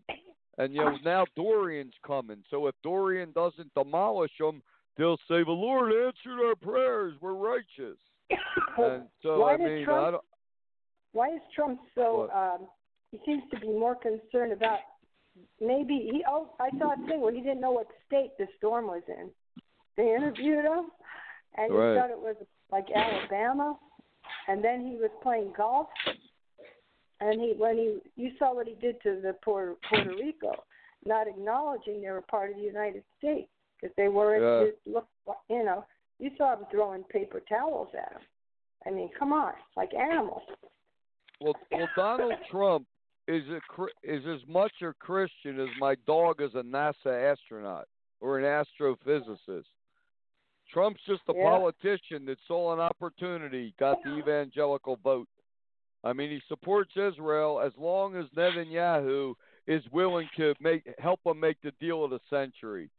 and 0.59 0.75
you 0.75 0.81
know, 0.81 0.97
now 1.05 1.27
Dorian's 1.37 1.95
coming. 2.07 2.43
So 2.51 2.67
if 2.67 2.75
Dorian 2.83 3.33
doesn't 3.33 3.73
demolish 3.75 4.33
them, 4.39 4.63
they'll 4.97 5.19
say, 5.29 5.43
"The 5.45 5.51
Lord 5.51 5.93
answered 5.93 6.45
our 6.45 6.55
prayers. 6.55 7.15
We're 7.21 7.35
righteous." 7.35 7.99
And 8.77 9.05
so 9.23 9.41
why 9.41 9.55
I 9.55 9.57
mean, 9.57 9.85
Trump, 9.85 10.07
I 10.07 10.11
don't. 10.13 10.25
why 11.13 11.29
is 11.35 11.41
Trump 11.55 11.81
so? 11.95 12.31
Um, 12.35 12.67
he 13.13 13.21
seems 13.25 13.43
to 13.53 13.61
be 13.61 13.69
more 13.69 13.95
concerned 13.95 14.53
about 14.53 14.79
maybe 15.61 16.09
he. 16.11 16.25
Oh, 16.29 16.51
I 16.61 16.71
saw 16.79 16.93
a 16.93 17.07
thing 17.07 17.21
where 17.21 17.33
he 17.33 17.41
didn't 17.41 17.61
know 17.61 17.73
what 17.73 17.87
state 18.07 18.31
the 18.39 18.47
storm 18.59 18.87
was 18.87 19.03
in. 19.09 19.31
They 19.97 20.15
interviewed 20.15 20.65
him, 20.65 20.91
and 21.57 21.73
he 21.73 21.79
Right. 21.79 21.97
thought 21.97 22.11
it 22.11 22.19
was 22.19 22.37
like 22.73 22.87
Alabama, 22.91 23.79
and 24.49 24.63
then 24.65 24.81
he 24.87 24.97
was 24.97 25.11
playing 25.23 25.53
golf, 25.57 25.89
and 27.21 27.41
he 27.41 27.55
when 27.57 27.77
he 27.77 27.99
you 28.17 28.33
saw 28.39 28.55
what 28.55 28.67
he 28.67 28.75
did 28.75 29.01
to 29.03 29.21
the 29.23 29.35
Puerto 29.45 29.77
Puerto 29.89 30.11
Rico, 30.11 30.65
not 31.05 31.27
acknowledging 31.29 32.03
they 32.03 32.11
were 32.11 32.23
part 32.23 32.51
of 32.51 32.57
the 32.57 32.63
United 32.63 33.03
States 33.19 33.49
because 33.81 33.95
they 33.97 34.09
weren't. 34.09 34.43
Yeah. 34.43 34.71
Just 34.71 34.97
look, 35.27 35.37
you 35.49 35.65
know, 35.65 35.85
you 36.19 36.31
saw 36.37 36.55
him 36.55 36.67
throwing 36.71 37.05
paper 37.05 37.41
towels 37.49 37.89
at 37.95 38.13
him. 38.13 38.23
I 38.87 38.91
mean, 38.91 39.11
come 39.19 39.33
on, 39.33 39.53
like 39.77 39.95
animals. 39.95 40.43
Well, 41.41 41.55
well, 41.71 41.89
Donald 41.97 42.35
Trump 42.51 42.87
is 43.27 43.45
a 43.49 43.61
is 44.03 44.23
as 44.27 44.47
much 44.49 44.73
a 44.83 44.93
Christian 44.95 45.61
as 45.61 45.69
my 45.79 45.95
dog 46.07 46.41
is 46.41 46.55
a 46.55 46.63
NASA 46.63 47.33
astronaut 47.33 47.87
or 48.21 48.39
an 48.39 48.45
astrophysicist. 48.45 49.65
Trump's 50.73 51.01
just 51.07 51.23
a 51.29 51.35
Yeah. 51.35 51.51
politician 51.51 52.25
that 52.27 52.39
saw 52.47 52.73
an 52.73 52.81
opportunity, 52.81 53.75
got 53.79 54.03
the 54.03 54.17
evangelical 54.17 54.97
vote. 54.97 55.29
I 56.05 56.13
mean, 56.13 56.31
he 56.31 56.41
supports 56.49 56.93
Israel 56.97 57.61
as 57.65 57.73
long 57.79 58.15
as 58.17 58.27
Netanyahu 58.37 59.35
is 59.67 59.83
willing 59.91 60.29
to 60.37 60.55
make 60.61 60.83
help 60.99 61.21
him 61.25 61.41
make 61.41 61.57
the 61.63 61.73
deal 61.81 62.05
of 62.05 62.11
the 62.11 62.21
century. 62.29 62.91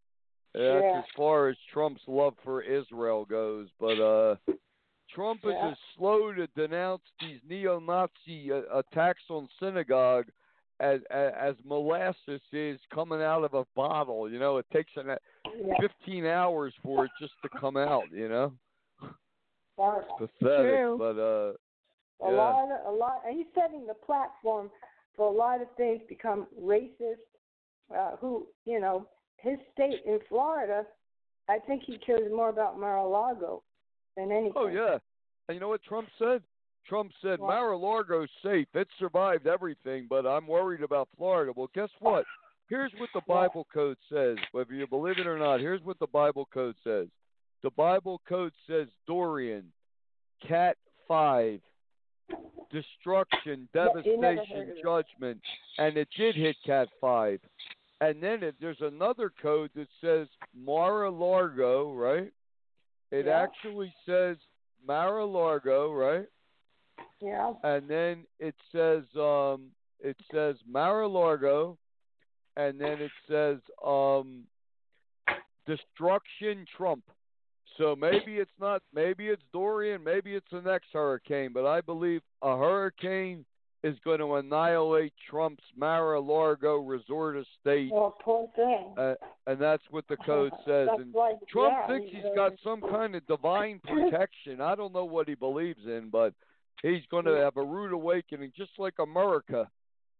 That's 0.53 0.83
Yeah. 0.83 0.99
as 0.99 1.05
far 1.15 1.49
as 1.49 1.57
Trump's 1.71 2.01
love 2.07 2.33
for 2.43 2.61
Israel 2.61 3.25
goes. 3.25 3.67
But 3.79 3.99
uh, 4.01 4.35
Trump 5.11 5.41
Yeah. 5.43 5.67
is 5.67 5.71
as 5.73 5.77
slow 5.95 6.33
to 6.33 6.47
denounce 6.55 7.03
these 7.19 7.39
neo-Nazi 7.47 8.51
uh, 8.51 8.61
attacks 8.79 9.21
on 9.29 9.47
synagogue 9.59 10.25
as, 10.79 11.01
as 11.11 11.33
as 11.39 11.55
molasses 11.63 12.41
is 12.51 12.79
coming 12.93 13.21
out 13.21 13.43
of 13.43 13.53
a 13.53 13.65
bottle. 13.75 14.29
You 14.29 14.39
know, 14.39 14.57
it 14.57 14.65
takes 14.73 14.91
an, 14.95 15.15
Yeah. 15.55 15.75
15 15.79 16.25
hours 16.25 16.73
for 16.81 17.05
it 17.05 17.11
just 17.21 17.33
to 17.43 17.49
come 17.59 17.77
out. 17.77 18.09
You 18.11 18.27
know, 18.29 18.53
Horrible. 19.77 20.15
pathetic. 20.17 20.39
True. 20.79 20.97
But 20.97 21.19
uh, 21.19 21.53
A 22.21 22.31
Yeah. 22.31 22.37
lot, 22.37 22.71
of, 22.71 22.93
a 22.93 22.97
lot, 22.97 23.21
and 23.25 23.37
he's 23.37 23.47
setting 23.53 23.85
the 23.85 23.93
platform 23.93 24.71
for 25.15 25.27
a 25.27 25.31
lot 25.31 25.61
of 25.61 25.69
things 25.75 26.01
become 26.07 26.47
racist. 26.59 27.19
Uh, 27.95 28.15
who, 28.17 28.47
you 28.65 28.79
know, 28.79 29.07
his 29.37 29.59
state 29.71 30.01
in 30.05 30.19
Florida, 30.27 30.87
I 31.47 31.59
think 31.59 31.83
he 31.83 31.99
cares 31.99 32.31
more 32.31 32.49
about 32.49 32.79
Mar-a-Lago 32.79 33.61
than 34.17 34.31
anything. 34.31 34.53
Oh 34.55 34.65
yeah. 34.65 34.97
And 35.47 35.55
you 35.55 35.59
know 35.59 35.67
what 35.67 35.83
Trump 35.83 36.09
said? 36.17 36.41
Trump 36.87 37.11
said 37.21 37.39
What? 37.39 37.49
Mar-a-Lago's 37.49 38.29
safe. 38.41 38.67
It 38.73 38.87
survived 38.97 39.45
everything, 39.45 40.07
but 40.09 40.25
I'm 40.25 40.47
worried 40.47 40.81
about 40.81 41.09
Florida. 41.15 41.53
Well, 41.55 41.69
guess 41.75 41.89
what? 41.99 42.25
Here's 42.69 42.91
what 42.97 43.09
the 43.13 43.21
Bible 43.27 43.67
code 43.71 43.97
says. 44.11 44.37
Whether 44.51 44.73
you 44.73 44.87
believe 44.87 45.19
it 45.19 45.27
or 45.27 45.37
not, 45.37 45.59
here's 45.59 45.83
what 45.83 45.99
the 45.99 46.07
Bible 46.07 46.47
code 46.51 46.75
says. 46.83 47.07
The 47.61 47.69
Bible 47.71 48.19
code 48.27 48.53
says 48.67 48.87
Dorian, 49.05 49.71
Cat 50.47 50.77
5, 51.07 51.59
destruction, 52.71 53.67
Yeah, 53.73 53.89
you 54.03 54.19
never 54.19 54.37
heard 54.37 54.45
devastation, 54.45 54.75
judgment, 54.83 55.41
and 55.77 55.97
it 55.97 56.07
did 56.17 56.35
hit 56.35 56.55
Cat 56.65 56.89
5. 56.99 57.39
And 58.01 58.21
then 58.21 58.43
it, 58.43 58.55
there's 58.59 58.81
another 58.81 59.31
code 59.41 59.71
that 59.75 59.87
says 60.01 60.27
Mar-a-Lago, 60.53 61.93
right? 61.93 62.31
It 63.11 63.25
Yeah. 63.27 63.41
actually 63.41 63.93
says 64.05 64.37
Mar-a-Lago, 64.85 65.91
right? 65.93 66.27
Yeah. 67.21 67.53
and 67.63 67.87
then 67.89 68.25
it 68.39 68.55
says 68.71 69.03
um 69.15 69.71
it 69.99 70.17
says 70.31 70.57
Mar-a-Lago, 70.67 71.77
and 72.57 72.79
then 72.79 73.01
it 73.01 73.11
says 73.27 73.59
um 73.83 74.43
destruction 75.65 76.65
Trump. 76.77 77.03
So 77.77 77.95
maybe 77.95 78.37
it's 78.37 78.51
not 78.59 78.81
maybe 78.93 79.27
it's 79.27 79.41
Dorian, 79.51 80.03
maybe 80.03 80.33
it's 80.35 80.47
the 80.51 80.61
next 80.61 80.87
hurricane, 80.93 81.51
but 81.53 81.65
I 81.65 81.81
believe 81.81 82.21
a 82.41 82.57
hurricane 82.57 83.45
is 83.83 83.95
going 84.03 84.17
to 84.19 84.35
annihilate 84.35 85.13
Trump's 85.29 85.63
Mar-a-Lago 85.77 86.77
resort 86.77 87.35
estate, 87.37 87.91
Oh, 87.93 88.15
poor 88.19 88.49
thing. 88.55 88.95
uh, 88.97 89.13
and 89.45 89.59
that's 89.59 89.83
what 89.91 90.07
the 90.07 90.17
code 90.17 90.51
says. 90.65 90.87
And 90.97 91.13
like, 91.13 91.35
Trump 91.47 91.73
yeah, 91.81 91.87
thinks 91.87 92.11
he's 92.11 92.23
a- 92.31 92.35
got 92.35 92.53
some 92.63 92.81
kind 92.81 93.13
of 93.13 93.27
divine 93.27 93.79
protection. 93.83 94.59
I 94.59 94.73
don't 94.73 94.93
know 94.93 95.05
what 95.05 95.27
he 95.27 95.35
believes 95.35 95.85
in, 95.85 96.09
but 96.11 96.33
he's 96.81 97.03
going 97.11 97.25
to 97.25 97.35
have 97.35 97.57
a 97.57 97.63
rude 97.63 97.91
awakening, 97.93 98.53
just 98.57 98.71
like 98.79 98.95
America. 98.99 99.69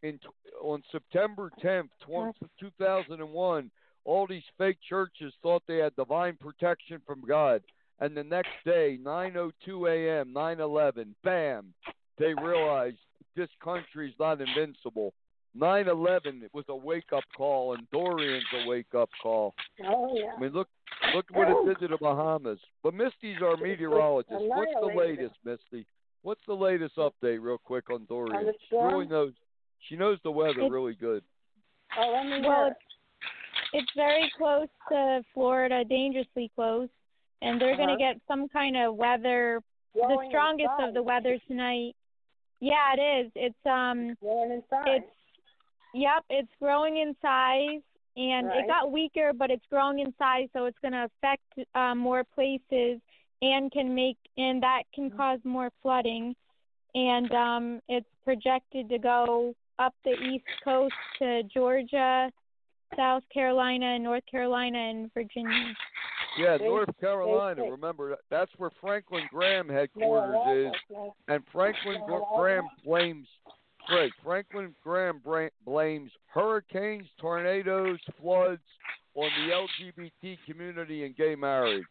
In 0.04 0.20
t- 0.20 0.28
on 0.62 0.84
September 0.92 1.50
10th, 1.64 1.90
tw- 2.02 2.36
2001, 2.60 3.72
all 4.06 4.28
these 4.28 4.44
fake 4.58 4.78
churches 4.88 5.34
thought 5.42 5.64
they 5.68 5.78
had 5.78 5.96
divine 5.96 6.38
protection 6.40 7.02
from 7.06 7.22
God, 7.28 7.62
and 8.00 8.16
the 8.16 8.24
next 8.24 8.52
day, 8.64 8.98
9:02 9.04 9.90
a.m., 9.90 10.34
9/11, 10.34 11.08
bam, 11.24 11.74
they 12.18 12.34
realized 12.34 12.98
this 13.36 13.50
country's 13.62 14.14
not 14.20 14.40
invincible. 14.40 15.14
9/11 15.58 16.50
was 16.54 16.66
a 16.70 16.76
wake-up 16.76 17.24
call, 17.36 17.74
and 17.74 17.90
Dorian's 17.92 18.44
a 18.54 18.68
wake-up 18.68 19.10
call. 19.22 19.54
Oh 19.86 20.16
yeah. 20.16 20.34
I 20.38 20.40
mean, 20.40 20.52
look, 20.52 20.68
look 21.14 21.26
what 21.32 21.48
it 21.48 21.66
did 21.66 21.80
to 21.80 21.88
the 21.88 21.98
Bahamas. 21.98 22.60
But 22.84 22.94
Misty's 22.94 23.42
our 23.42 23.58
meteorologist. 23.58 24.34
What's 24.38 24.72
the 24.82 24.94
latest, 24.96 25.36
Misty? 25.44 25.86
What's 26.24 26.42
the 26.48 26.54
latest 26.54 26.98
update, 26.98 27.42
real 27.42 27.58
quick, 27.58 27.90
on 27.90 28.06
Dorian? 28.10 28.54
She 28.70 28.76
really 28.76 29.08
knows. 29.08 29.34
She 29.88 29.96
knows 29.96 30.20
the 30.24 30.32
weather 30.32 30.70
really 30.70 30.96
good. 30.96 31.24
Oh, 31.98 32.12
let 32.12 32.26
me 32.26 32.46
Well, 32.46 32.66
hear. 32.66 32.76
It's 33.78 33.92
very 33.96 34.32
close 34.38 34.68
to 34.90 35.22
Florida, 35.34 35.84
dangerously 35.84 36.50
close, 36.56 36.90
and 37.42 37.60
they're 37.60 37.76
going 37.76 37.90
Uh-huh. 37.90 37.98
to 37.98 38.14
get 38.14 38.22
some 38.28 38.48
kind 38.50 38.76
of 38.78 38.96
weather. 38.96 39.62
the 39.94 40.26
strongest 40.28 40.72
inside. 40.72 40.88
of 40.90 40.94
the 40.94 41.02
weather 41.04 41.38
tonight. 41.48 41.96
Yeah, 42.60 42.94
it 42.98 43.02
is. 43.26 43.32
It's 43.36 43.66
um, 43.66 44.16
Growing 44.22 44.62
it's 44.88 45.06
yep, 45.94 46.24
it's 46.30 46.52
growing 46.60 46.98
in 46.98 47.16
size, 47.22 47.82
and 48.18 48.48
Right. 48.48 48.60
it 48.60 48.68
got 48.68 48.92
weaker, 48.92 49.32
but 49.34 49.50
it's 49.52 49.66
growing 49.70 50.00
in 50.00 50.14
size, 50.18 50.50
so 50.54 50.66
it's 50.66 50.78
going 50.80 50.92
to 50.94 51.06
affect 51.12 51.44
uh, 51.76 51.96
more 51.96 52.24
places 52.24 53.00
and 53.42 53.72
can 53.72 53.94
make 53.96 54.18
and 54.38 54.62
that 54.64 54.84
can 54.94 55.10
Mm-hmm. 55.10 55.18
cause 55.18 55.40
more 55.46 55.70
flooding. 55.82 56.36
And 56.94 57.32
um, 57.34 57.82
it's 57.88 58.10
projected 58.24 58.90
to 58.90 58.98
go 58.98 59.54
up 59.80 59.94
the 60.04 60.14
east 60.32 60.46
coast 60.64 60.96
to 61.20 61.44
Georgia, 61.44 62.32
South 62.96 63.24
Carolina, 63.34 63.86
and 63.96 64.04
North 64.04 64.24
Carolina, 64.30 64.78
and 64.78 65.14
Virginia. 65.14 65.74
Yeah, 66.38 66.58
North 66.58 66.90
Carolina. 67.00 67.64
Remember, 67.64 68.18
that's 68.30 68.52
where 68.58 68.70
Franklin 68.82 69.24
Graham 69.32 69.70
headquarters 69.70 70.74
is, 70.74 70.98
and 71.30 71.42
Franklin 71.50 72.02
No, 72.02 72.06
Gr- 72.06 72.12
no, 72.12 72.28
Graham 72.36 72.64
blames. 72.84 73.28
Fred, 73.88 74.12
Franklin 74.24 74.76
Graham 74.84 75.22
blames 75.66 76.12
hurricanes, 76.28 77.06
tornadoes, 77.20 78.00
floods 78.20 78.62
on 79.14 79.30
the 79.48 79.88
LGBT 79.88 80.38
community 80.46 81.06
and 81.06 81.16
gay 81.16 81.36
marriage. 81.36 81.84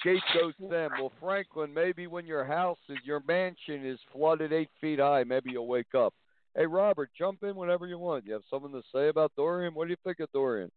Scapegoats 0.00 0.58
them. 0.70 0.90
Well, 0.98 1.12
Franklin, 1.20 1.72
maybe 1.72 2.06
when 2.06 2.26
your 2.26 2.44
house 2.44 2.78
is, 2.88 2.98
your 3.04 3.22
mansion 3.26 3.84
is 3.86 3.98
flooded 4.12 4.52
eight 4.52 4.70
feet 4.80 4.98
high, 4.98 5.24
maybe 5.24 5.50
you'll 5.50 5.66
wake 5.66 5.94
up. 5.94 6.14
Hey, 6.54 6.66
Robert, 6.66 7.10
jump 7.16 7.42
in 7.44 7.56
whenever 7.56 7.86
you 7.86 7.98
want. 7.98 8.26
You 8.26 8.34
have 8.34 8.42
something 8.50 8.72
to 8.72 8.82
say 8.94 9.08
about 9.08 9.32
Dorian? 9.36 9.74
What 9.74 9.86
do 9.86 9.90
you 9.90 9.96
think 10.04 10.20
of 10.20 10.30
Dorian? 10.32 10.70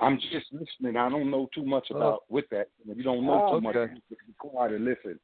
I'm 0.00 0.18
just 0.32 0.46
listening. 0.52 0.96
I 0.96 1.10
don't 1.10 1.30
know 1.30 1.48
too 1.54 1.64
much 1.64 1.88
Oh. 1.90 1.96
about 1.96 2.22
with 2.28 2.46
that. 2.50 2.68
If 2.88 2.96
you 2.96 3.02
don't 3.02 3.26
know 3.26 3.44
Oh, 3.46 3.56
too 3.56 3.60
much, 3.60 3.76
okay. 3.76 3.92
you 3.92 4.00
just 4.08 4.26
be 4.26 4.32
quiet 4.38 4.72
and 4.72 4.84
listen. 4.84 5.18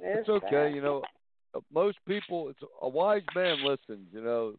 It's 0.00 0.28
okay, 0.28 0.72
you 0.74 0.82
know. 0.82 1.02
uh, 1.54 1.60
Most 1.72 1.98
people, 2.06 2.48
it's 2.48 2.58
a 2.82 2.88
wise 2.88 3.22
man 3.34 3.64
listens. 3.64 4.08
You 4.12 4.22
know, 4.22 4.54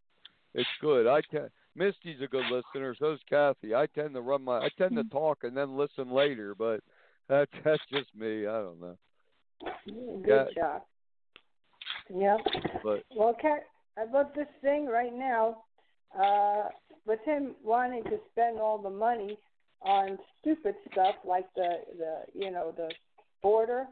it's 0.53 0.69
good. 0.79 1.07
I 1.07 1.21
can. 1.29 1.49
Misty's 1.75 2.21
a 2.21 2.27
good 2.27 2.45
listener. 2.49 2.95
So's 2.97 3.19
Kathy. 3.29 3.75
I 3.75 3.87
tend 3.87 4.13
to 4.13 4.21
run 4.21 4.43
my. 4.43 4.59
I 4.59 4.69
tend 4.77 4.95
to 4.95 5.03
talk 5.05 5.39
and 5.43 5.55
then 5.57 5.75
listen 5.75 6.09
later, 6.09 6.55
but 6.55 6.79
that's 7.29 7.51
that's 7.65 7.83
just 7.91 8.15
me. 8.15 8.47
I 8.47 8.61
don't 8.61 8.79
know. 8.79 8.97
Good 10.23 10.25
Yeah. 10.25 10.45
job. 10.55 10.81
Yep. 12.09 12.37
But 12.81 13.03
Well, 13.13 13.35
Kat, 13.41 13.63
about 13.97 14.35
this 14.35 14.47
thing 14.61 14.87
right 14.87 15.13
now, 15.13 15.63
uh, 16.17 16.69
with 17.05 17.19
him 17.25 17.55
wanting 17.63 18.03
to 18.05 18.17
spend 18.31 18.59
all 18.59 18.77
the 18.77 18.89
money 18.89 19.37
on 19.81 20.17
stupid 20.41 20.75
stuff 20.91 21.15
like 21.25 21.45
the 21.55 21.77
the 21.97 22.21
you 22.33 22.51
know 22.51 22.73
the 22.75 22.89
border 23.41 23.87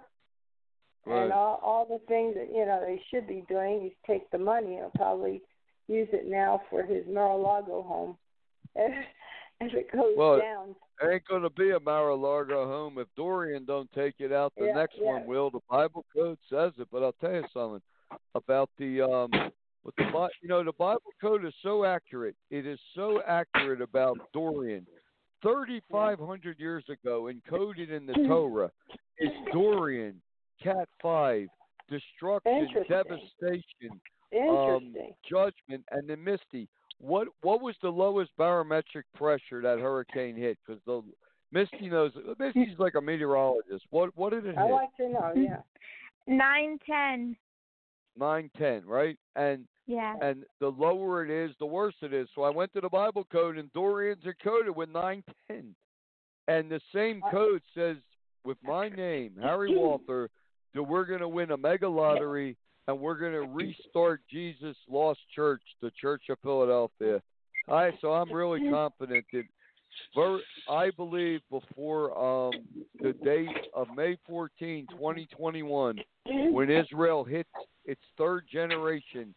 Right. 1.06 1.24
and 1.24 1.34
all 1.34 1.60
all 1.62 1.86
the 1.86 2.00
things 2.08 2.34
that 2.36 2.48
you 2.50 2.66
know 2.66 2.80
they 2.80 3.02
should 3.12 3.28
be 3.28 3.44
doing, 3.50 3.86
is 3.88 3.92
take 4.08 4.30
the 4.32 4.38
money 4.38 4.78
and 4.78 4.92
probably 4.94 5.42
use 5.90 6.08
it 6.14 6.28
now 6.30 6.62
for 6.70 6.84
his 6.84 7.06
Mar-a-Lago 7.08 7.84
home. 7.84 8.18
If 9.62 9.74
it 9.76 9.92
goes 9.94 10.16
Well, 10.18 10.40
down, 10.40 10.76
ain't 11.10 11.26
gonna 11.28 11.50
be 11.50 11.72
a 11.72 11.80
Mar-a-Lago 11.80 12.68
home 12.68 12.98
if 12.98 13.08
Dorian 13.16 13.66
don't 13.66 13.90
take 13.94 14.16
it 14.20 14.34
out. 14.34 14.52
The 14.58 14.66
Yeah, 14.66 14.74
next 14.74 14.96
yeah. 15.00 15.12
one 15.12 15.26
will. 15.26 15.52
The 15.52 15.62
Bible 15.70 16.04
code 16.14 16.38
says 16.50 16.74
it. 16.80 16.88
But 16.92 17.04
I'll 17.04 17.14
tell 17.14 17.34
you 17.34 17.46
something 17.54 17.82
about 18.36 18.70
the 18.78 19.02
um. 19.02 19.32
With 19.84 19.96
the 19.98 20.28
you 20.42 20.48
know 20.48 20.64
the 20.64 20.72
Bible 20.72 21.02
code 21.20 21.46
is 21.46 21.54
so 21.62 21.84
accurate. 21.84 22.36
It 22.50 22.66
is 22.66 22.80
so 22.96 23.22
accurate 23.28 23.82
about 23.82 24.18
Dorian. 24.34 24.88
Thirty 25.42 25.82
five 25.92 26.20
hundred 26.20 26.58
years 26.60 26.86
ago, 26.90 27.30
encoded 27.30 27.90
in 27.90 28.06
the 28.06 28.14
Torah, 28.14 28.72
is 29.20 29.30
Dorian, 29.52 30.22
Cat 30.62 30.88
five, 31.02 31.50
destruction, 31.90 32.70
devastation, 32.88 33.92
um, 33.92 34.94
interesting. 34.94 35.14
judgment, 35.30 35.84
and 35.92 36.10
then 36.10 36.24
Misty. 36.24 36.70
What 37.00 37.28
what 37.42 37.62
was 37.62 37.76
the 37.82 37.90
lowest 37.90 38.32
barometric 38.38 39.06
pressure 39.16 39.62
that 39.62 39.80
hurricane 39.80 40.38
hit? 40.38 40.58
Because 40.66 40.82
the 40.86 41.04
Misty 41.52 41.90
knows. 41.90 42.14
Misty's 42.40 42.80
like 42.80 42.96
a 42.96 43.02
meteorologist. 43.02 43.84
What 43.90 44.16
what 44.16 44.32
did 44.32 44.46
it 44.46 44.56
hit? 44.56 44.58
I 44.58 44.68
hit? 44.68 44.72
like 44.72 44.96
to 44.98 45.10
know. 45.10 45.34
Yeah. 45.36 45.58
Nine 46.28 46.80
ten. 46.86 47.36
Nine 48.18 48.50
ten, 48.58 48.86
right? 48.86 49.18
And 49.36 49.66
Yeah. 49.86 50.16
and 50.22 50.46
the 50.60 50.70
lower 50.70 51.26
it 51.26 51.30
is, 51.30 51.56
the 51.60 51.66
worse 51.66 51.96
it 52.02 52.14
is. 52.14 52.28
So 52.36 52.44
I 52.44 52.50
went 52.50 52.74
to 52.74 52.82
the 52.82 52.90
Bible 52.90 53.28
code, 53.32 53.58
and 53.58 53.72
Dorian's 53.74 54.24
encoded 54.24 54.76
with 54.76 54.90
nine 54.90 55.24
ten, 55.48 55.76
and 56.48 56.70
the 56.70 56.82
same 56.94 57.22
code 57.32 57.62
says 57.76 57.98
with 58.46 58.58
my 58.64 58.90
name, 58.90 59.34
Harry 59.42 59.76
Walther, 59.76 60.30
that 60.74 60.84
we're 60.84 61.06
going 61.06 61.20
to 61.22 61.28
win 61.28 61.52
a 61.52 61.58
mega 61.58 61.88
lottery 61.88 62.58
and 62.88 63.00
we're 63.00 63.16
going 63.16 63.34
to 63.34 63.44
restart 63.44 64.22
Jesus 64.30 64.76
Lost 64.90 65.20
Church, 65.34 65.62
the 65.82 65.92
Church 66.00 66.24
of 66.30 66.38
Philadelphia. 66.42 67.22
I 67.70 67.92
so 68.02 68.12
I'm 68.12 68.32
really 68.32 68.60
confident 68.72 69.26
that. 69.32 69.44
ver- 70.16 70.42
I 70.70 70.90
believe 70.92 71.42
before 71.50 72.12
um, 72.18 72.52
the 73.02 73.14
date 73.24 73.48
of 73.74 73.88
May 73.96 74.18
14, 74.28 74.88
2021, 74.92 75.96
when 76.52 76.70
Israel 76.72 77.24
hits 77.24 77.50
its 77.86 78.02
third 78.18 78.46
generation, 78.52 79.34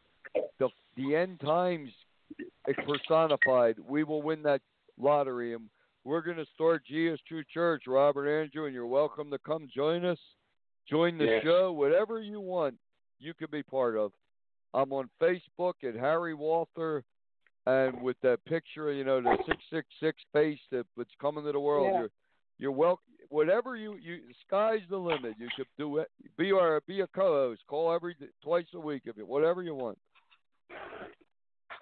the 0.59 0.69
the 0.97 1.15
end 1.15 1.41
times 1.41 1.91
personified, 2.85 3.77
we 3.79 4.05
will 4.05 4.23
win 4.23 4.43
that 4.43 4.61
lottery, 4.99 5.55
and 5.55 5.69
we're 6.05 6.23
going 6.23 6.37
to 6.37 6.47
start 6.55 6.85
Jesus 6.87 7.21
True 7.27 7.43
Church, 7.53 7.85
Robert 7.87 8.29
Andrew, 8.29 8.67
and 8.67 8.75
you're 8.75 8.87
welcome 8.87 9.31
to 9.31 9.39
come 9.39 9.69
join 9.75 10.05
us, 10.05 10.19
join 10.89 11.19
the 11.19 11.25
Yes. 11.25 11.45
show, 11.45 11.73
whatever 11.73 12.21
you 12.21 12.41
want, 12.41 12.77
you 13.19 13.35
can 13.35 13.49
be 13.51 13.63
part 13.63 13.97
of. 13.97 14.13
I'm 14.75 14.93
on 14.93 15.09
Facebook 15.21 15.75
at 15.83 15.95
Harry 15.95 16.35
Walther, 16.35 17.05
and 17.67 18.01
with 18.03 18.17
that 18.23 18.45
picture, 18.45 18.93
you 18.93 19.05
know, 19.05 19.21
the 19.21 19.37
six 19.47 19.59
six 19.71 19.87
six 20.01 20.23
face 20.33 20.61
that 20.71 20.87
that's 20.97 21.15
coming 21.21 21.45
to 21.45 21.53
the 21.53 21.61
world. 21.61 21.93
Yeah. 21.93 22.01
You're, 22.01 22.11
You're 22.59 22.73
welcome. 22.73 23.05
Whatever 23.29 23.77
you 23.77 23.97
you 23.97 24.21
sky's 24.47 24.83
the 24.89 24.97
limit. 24.97 25.35
You 25.39 25.49
could 25.57 25.67
do 25.77 25.99
it. 25.99 26.09
Be 26.39 26.53
our 26.53 26.81
be 26.87 27.01
a 27.01 27.07
co-host. 27.09 27.63
Call 27.67 27.93
every 27.93 28.15
twice 28.43 28.67
a 28.75 28.79
week 28.79 29.03
if 29.07 29.17
you 29.17 29.27
whatever 29.27 29.63
you 29.63 29.75
want. 29.75 29.99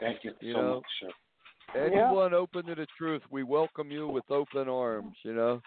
Thank 0.00 0.24
you, 0.24 0.32
You 0.40 0.52
so 0.52 0.60
know, 0.60 0.74
much, 0.74 0.84
sir. 1.00 1.10
Anyone 1.86 2.34
open 2.34 2.66
to 2.66 2.74
the 2.74 2.86
truth, 2.96 3.22
we 3.30 3.42
welcome 3.42 3.90
you 3.90 4.06
with 4.08 4.24
open 4.30 4.68
arms, 4.68 5.16
you 5.22 5.34
know, 5.34 5.60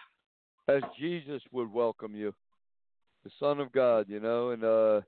as 0.68 0.82
Jesus 0.98 1.42
would 1.52 1.72
welcome 1.72 2.14
you, 2.14 2.32
the 3.24 3.30
Son 3.38 3.60
of 3.60 3.72
God, 3.72 4.06
you 4.08 4.20
know, 4.20 4.50
and 4.50 4.64
uh, 4.64 5.00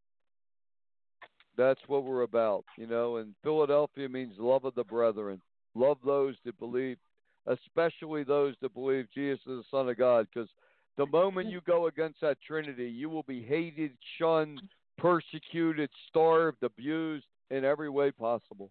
that's 1.56 1.80
what 1.86 2.04
we're 2.04 2.22
about, 2.22 2.64
you 2.76 2.86
know. 2.86 3.16
And 3.16 3.34
Philadelphia 3.42 4.08
means 4.08 4.34
love 4.38 4.64
of 4.64 4.74
the 4.74 4.84
brethren, 4.84 5.40
love 5.74 5.98
those 6.04 6.34
that 6.44 6.58
believe, 6.58 6.98
especially 7.46 8.24
those 8.24 8.54
that 8.60 8.74
believe 8.74 9.06
Jesus 9.14 9.40
is 9.46 9.46
the 9.46 9.64
Son 9.70 9.88
of 9.88 9.96
God, 9.96 10.26
because 10.32 10.50
the 10.98 11.06
moment 11.06 11.48
you 11.48 11.60
go 11.66 11.86
against 11.86 12.20
that 12.20 12.38
Trinity, 12.46 12.88
you 12.88 13.08
will 13.08 13.22
be 13.22 13.42
hated, 13.42 13.92
shunned, 14.18 14.60
persecuted, 14.98 15.88
starved, 16.08 16.62
abused 16.62 17.24
in 17.50 17.64
every 17.64 17.90
way 17.90 18.10
possible 18.10 18.70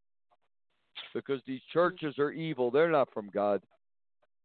because 1.14 1.42
these 1.46 1.62
churches 1.72 2.18
are 2.20 2.32
evil. 2.32 2.72
They're 2.72 2.92
not 2.92 3.14
from 3.14 3.30
God. 3.34 3.62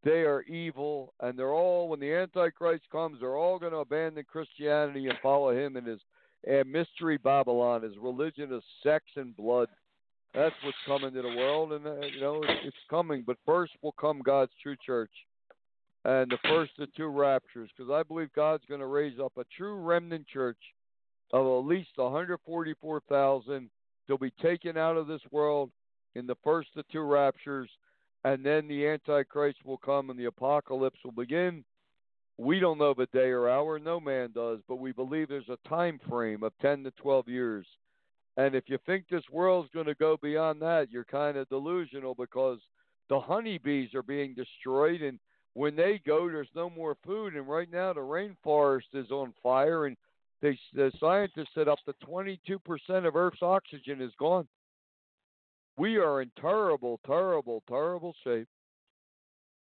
They 0.04 0.22
are 0.22 0.42
evil, 0.42 1.14
and 1.20 1.38
they're 1.38 1.54
all, 1.54 1.88
when 1.88 2.00
the 2.00 2.12
Antichrist 2.12 2.84
comes, 2.92 3.20
they're 3.20 3.36
all 3.36 3.58
going 3.58 3.72
to 3.72 3.78
abandon 3.78 4.24
Christianity 4.30 5.08
and 5.08 5.18
follow 5.22 5.50
him 5.50 5.76
and 5.76 5.86
his 5.86 6.00
and 6.46 6.70
mystery 6.70 7.16
Babylon, 7.16 7.82
his 7.82 7.96
religion 7.98 8.52
of 8.52 8.62
sex 8.82 9.04
and 9.16 9.34
blood. 9.34 9.68
That's 10.34 10.54
what's 10.62 10.76
coming 10.86 11.14
to 11.14 11.22
the 11.22 11.28
world, 11.28 11.72
and 11.72 11.86
uh, 11.86 12.00
you 12.06 12.20
know 12.20 12.42
it's, 12.42 12.66
it's 12.66 12.76
coming. 12.90 13.24
But 13.26 13.38
first 13.46 13.72
will 13.82 13.92
come 13.92 14.20
God's 14.20 14.52
true 14.62 14.76
church, 14.84 15.10
and 16.04 16.30
the 16.30 16.38
first 16.48 16.72
of 16.80 16.92
two 16.94 17.06
raptures, 17.06 17.70
because 17.74 17.90
I 17.90 18.02
believe 18.02 18.32
God's 18.34 18.64
going 18.68 18.80
to 18.80 18.86
raise 18.86 19.18
up 19.18 19.32
a 19.38 19.44
true 19.56 19.76
remnant 19.76 20.26
church 20.26 20.58
of 21.32 21.46
at 21.46 21.66
least 21.68 21.90
144,000. 21.96 23.70
They'll 24.06 24.18
be 24.18 24.32
taken 24.42 24.76
out 24.76 24.96
of 24.96 25.06
this 25.06 25.22
world 25.30 25.70
in 26.14 26.26
the 26.26 26.36
first 26.44 26.70
of 26.76 26.86
two 26.88 27.02
raptures, 27.02 27.68
and 28.24 28.44
then 28.44 28.68
the 28.68 28.86
Antichrist 28.86 29.58
will 29.64 29.78
come 29.78 30.10
and 30.10 30.18
the 30.18 30.26
apocalypse 30.26 30.98
will 31.04 31.12
begin. 31.12 31.64
We 32.36 32.58
don't 32.58 32.78
know 32.78 32.94
the 32.94 33.06
day 33.06 33.30
or 33.30 33.48
hour, 33.48 33.78
no 33.78 34.00
man 34.00 34.32
does, 34.34 34.58
but 34.68 34.76
we 34.76 34.92
believe 34.92 35.28
there's 35.28 35.48
a 35.48 35.68
time 35.68 36.00
frame 36.08 36.42
of 36.42 36.52
10 36.60 36.84
to 36.84 36.90
12 36.92 37.28
years. 37.28 37.66
And 38.36 38.54
if 38.54 38.64
you 38.66 38.78
think 38.84 39.04
this 39.08 39.22
world's 39.30 39.70
going 39.72 39.86
to 39.86 39.94
go 39.94 40.16
beyond 40.20 40.60
that, 40.62 40.90
you're 40.90 41.04
kind 41.04 41.36
of 41.36 41.48
delusional 41.48 42.14
because 42.14 42.58
the 43.08 43.20
honeybees 43.20 43.94
are 43.94 44.02
being 44.02 44.34
destroyed, 44.34 45.02
and 45.02 45.20
when 45.52 45.76
they 45.76 46.00
go, 46.04 46.28
there's 46.28 46.48
no 46.56 46.68
more 46.68 46.96
food. 47.06 47.34
And 47.36 47.46
right 47.46 47.70
now, 47.70 47.92
the 47.92 48.00
rainforest 48.00 48.94
is 48.94 49.10
on 49.12 49.32
fire, 49.42 49.86
and 49.86 49.96
they, 50.44 50.58
the 50.74 50.92
scientists 51.00 51.48
said 51.54 51.68
up 51.68 51.78
to 51.86 51.94
22% 52.06 52.58
of 53.06 53.16
Earth's 53.16 53.40
oxygen 53.40 54.02
is 54.02 54.12
gone. 54.18 54.46
We 55.78 55.96
are 55.96 56.20
in 56.20 56.30
terrible, 56.38 57.00
terrible, 57.06 57.62
terrible 57.66 58.14
shape. 58.22 58.46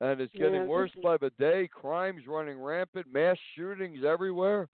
And 0.03 0.20
it's 0.20 0.35
getting 0.35 0.55
Yeah, 0.62 0.66
worse 0.66 0.91
by 1.03 1.16
the 1.16 1.31
day. 1.39 1.66
Crimes 1.72 2.27
running 2.29 2.61
rampant, 2.61 3.07
mass 3.11 3.39
shootings 3.57 4.05
everywhere. 4.05 4.68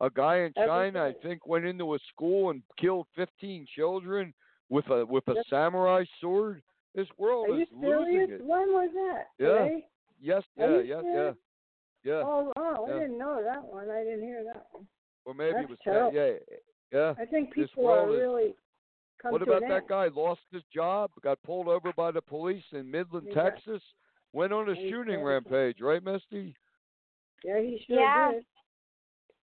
A 0.00 0.08
guy 0.08 0.42
in 0.42 0.52
China, 0.54 1.02
I 1.02 1.12
think, 1.24 1.44
went 1.44 1.64
into 1.64 1.94
a 1.94 1.98
school 2.14 2.50
and 2.50 2.62
killed 2.80 3.08
15 3.16 3.66
children 3.74 4.32
with 4.68 4.88
a 4.90 5.04
with 5.04 5.26
a 5.26 5.42
samurai 5.50 6.04
sword. 6.20 6.62
This 6.94 7.08
world 7.18 7.50
Are 7.50 7.56
you 7.56 7.62
is 7.62 7.68
losing 7.72 8.04
serious? 8.12 8.40
it. 8.40 8.46
When 8.46 8.68
was 8.68 8.90
that? 8.94 9.44
Yeah. 9.44 9.64
Today? 9.64 9.86
Yes, 10.20 10.42
yeah, 10.56 10.66
you 10.68 10.84
yeah, 10.84 10.84
yeah, 10.84 11.32
serious? 12.04 12.24
Oh, 12.24 12.52
wow, 12.56 12.86
I 12.88 13.00
didn't 13.00 13.18
know 13.18 13.42
that 13.42 13.64
one. 13.64 13.90
I 13.90 14.04
didn't 14.04 14.22
hear 14.22 14.44
that 14.44 14.66
one. 14.70 14.86
Or 15.28 15.34
maybe 15.34 15.52
that's 15.52 15.64
it 15.64 15.70
was 15.70 15.78
terrible. 15.84 16.14
yeah, 16.14 16.32
yeah. 16.90 17.14
I 17.20 17.26
think 17.26 17.52
people 17.52 17.86
are 17.86 18.06
world 18.06 18.14
is- 18.14 18.20
really 18.22 18.54
come 19.20 19.32
What 19.32 19.38
to 19.38 19.44
about 19.44 19.62
an 19.62 19.68
that 19.68 19.74
end. 19.82 19.88
guy? 19.88 20.06
Lost 20.08 20.40
his 20.50 20.62
job, 20.74 21.10
got 21.20 21.42
pulled 21.42 21.68
over 21.68 21.92
by 21.92 22.10
the 22.12 22.22
police 22.22 22.64
in 22.72 22.90
Midland, 22.90 23.28
He 23.28 23.34
got- 23.34 23.50
Texas. 23.56 23.82
Went 24.32 24.54
on 24.54 24.70
a 24.70 24.74
He 24.74 24.88
shooting 24.88 25.16
got- 25.20 25.24
rampage, 25.26 25.80
right, 25.82 26.02
Misty? 26.02 26.56
Yeah, 27.44 27.60
he 27.60 27.78
sure 27.86 27.96
Yeah. 28.00 28.32
did. 28.32 28.46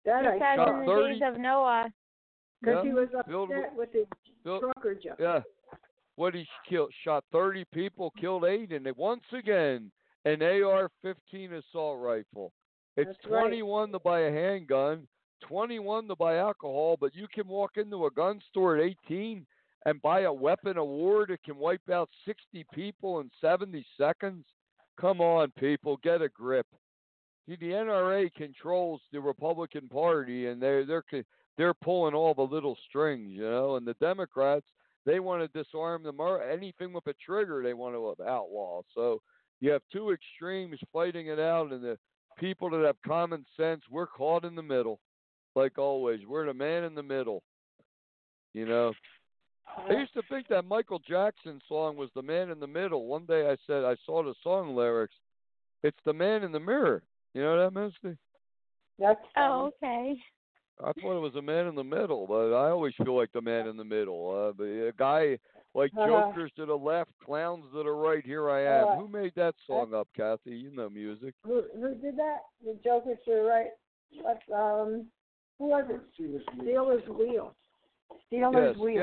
That 0.05 0.23
Just 0.23 0.41
I 0.43 0.51
as 0.53 0.57
shot 0.57 0.67
in 0.69 0.79
the 0.81 0.85
30 0.85 1.13
days 1.13 1.21
of 1.23 1.37
Noah. 1.39 1.93
because 2.61 2.75
Yeah. 2.85 2.91
he 2.91 2.93
was 2.93 3.13
upset 3.15 3.49
with- 3.49 3.73
with 3.73 3.91
the 3.91 4.07
Filled- 4.43 4.61
trucker 4.61 4.93
job. 4.95 5.19
Yeah. 5.19 5.41
What 6.15 6.35
he 6.35 6.47
killed, 6.65 6.93
shot 6.93 7.25
30 7.31 7.65
people, 7.65 8.11
killed 8.11 8.45
eight, 8.45 8.71
and 8.71 8.85
it, 8.85 8.95
once 8.97 9.25
again, 9.33 9.91
an 10.25 10.43
AR-15 10.43 11.53
assault 11.53 11.99
rifle. 11.99 12.53
It's 12.97 13.07
That's 13.07 13.25
right. 13.25 13.39
21 13.41 13.91
to 13.93 13.99
buy 13.99 14.19
a 14.21 14.31
handgun, 14.31 15.07
21 15.41 16.07
to 16.07 16.15
buy 16.15 16.37
alcohol, 16.37 16.97
but 16.99 17.15
you 17.15 17.27
can 17.33 17.47
walk 17.47 17.77
into 17.77 18.05
a 18.05 18.11
gun 18.11 18.39
store 18.49 18.77
at 18.77 18.83
18 19.07 19.45
and 19.85 20.01
buy 20.01 20.21
a 20.21 20.33
weapon 20.33 20.77
war 20.77 21.25
that 21.27 21.43
can 21.43 21.57
wipe 21.57 21.89
out 21.89 22.09
60 22.25 22.65
people 22.73 23.19
in 23.19 23.29
70 23.41 23.85
seconds. 23.97 24.45
Come 24.99 25.21
on, 25.21 25.51
people, 25.57 25.97
get 26.03 26.21
a 26.21 26.29
grip. 26.29 26.67
See, 27.47 27.57
the 27.59 27.71
NRA 27.71 28.31
controls 28.33 29.01
the 29.11 29.19
Republican 29.19 29.87
Party, 29.87 30.47
and 30.47 30.61
they're 30.61 30.85
they're 30.85 31.03
they're 31.57 31.73
pulling 31.73 32.13
all 32.13 32.33
the 32.33 32.41
little 32.41 32.77
strings, 32.87 33.31
you 33.31 33.41
know. 33.41 33.75
And 33.75 33.85
the 33.85 33.95
Democrats, 33.95 34.65
they 35.05 35.19
want 35.19 35.41
to 35.41 35.63
disarm 35.63 36.03
the 36.03 36.11
mur- 36.11 36.43
anything 36.49 36.93
with 36.93 37.07
a 37.07 37.13
trigger, 37.25 37.61
they 37.63 37.73
want 37.73 37.95
to 37.95 38.23
outlaw. 38.23 38.81
So 38.93 39.21
you 39.59 39.71
have 39.71 39.81
two 39.91 40.11
extremes 40.11 40.79
fighting 40.93 41.27
it 41.27 41.39
out, 41.39 41.71
and 41.71 41.83
the 41.83 41.97
people 42.37 42.69
that 42.69 42.85
have 42.85 42.95
common 43.05 43.45
sense, 43.57 43.81
we're 43.89 44.07
caught 44.07 44.45
in 44.45 44.55
the 44.55 44.61
middle, 44.61 44.99
like 45.55 45.77
always. 45.77 46.21
We're 46.27 46.45
the 46.45 46.53
man 46.53 46.83
in 46.83 46.95
the 46.95 47.03
middle, 47.03 47.43
you 48.53 48.65
know. 48.65 48.93
I 49.89 49.93
used 49.93 50.13
to 50.13 50.21
think 50.29 50.47
that 50.49 50.65
Michael 50.65 50.99
Jackson 50.99 51.61
song 51.67 51.95
was 51.95 52.09
the 52.13 52.21
man 52.21 52.49
in 52.49 52.59
the 52.59 52.67
middle. 52.67 53.05
One 53.05 53.25
day 53.25 53.49
I 53.49 53.55
said 53.65 53.83
I 53.83 53.95
saw 54.05 54.21
the 54.23 54.33
song 54.43 54.75
lyrics. 54.75 55.15
It's 55.83 55.97
the 56.05 56.13
man 56.13 56.43
in 56.43 56.51
the 56.51 56.59
mirror. 56.59 57.03
You 57.33 57.41
know 57.41 57.57
that, 57.63 57.73
Misty? 57.73 58.17
That's 58.99 59.19
Oh, 59.37 59.71
okay. 59.81 60.15
I 60.79 60.91
thought 60.93 61.17
it 61.17 61.21
was 61.21 61.35
a 61.35 61.41
man 61.41 61.67
in 61.67 61.75
the 61.75 61.83
middle, 61.83 62.25
but 62.27 62.53
I 62.53 62.69
always 62.69 62.93
feel 63.03 63.15
like 63.15 63.31
the 63.31 63.41
man 63.41 63.67
in 63.67 63.77
the 63.77 63.83
middle. 63.83 64.49
Uh, 64.49 64.51
but 64.51 64.63
a 64.65 64.93
guy 64.97 65.37
like 65.73 65.91
Uh-huh. 65.95 66.07
jokers 66.07 66.51
to 66.57 66.65
the 66.65 66.77
left, 66.77 67.11
clowns 67.23 67.65
to 67.71 67.83
the 67.83 67.91
right. 67.91 68.25
Here 68.25 68.49
I 68.49 68.61
am. 68.63 68.87
Uh, 68.89 68.95
Who 68.97 69.07
made 69.07 69.33
that 69.35 69.55
song 69.65 69.93
up, 69.93 70.07
Kathy? 70.15 70.51
You 70.51 70.71
know 70.71 70.89
music. 70.89 71.33
Who 71.45 71.63
who 71.73 71.95
did 71.95 72.17
that? 72.17 72.39
The 72.63 72.77
jokers 72.83 73.17
to 73.25 73.31
the 73.31 73.41
right. 73.43 73.71
What 74.21 74.41
um 74.53 75.07
who 75.61 75.67
was 75.67 75.85
it? 75.89 76.01
Stealers 76.15 77.03
Wheel. 77.07 77.53
Stealers 78.27 78.73
yes, 78.75 78.77
wheel. 78.77 78.93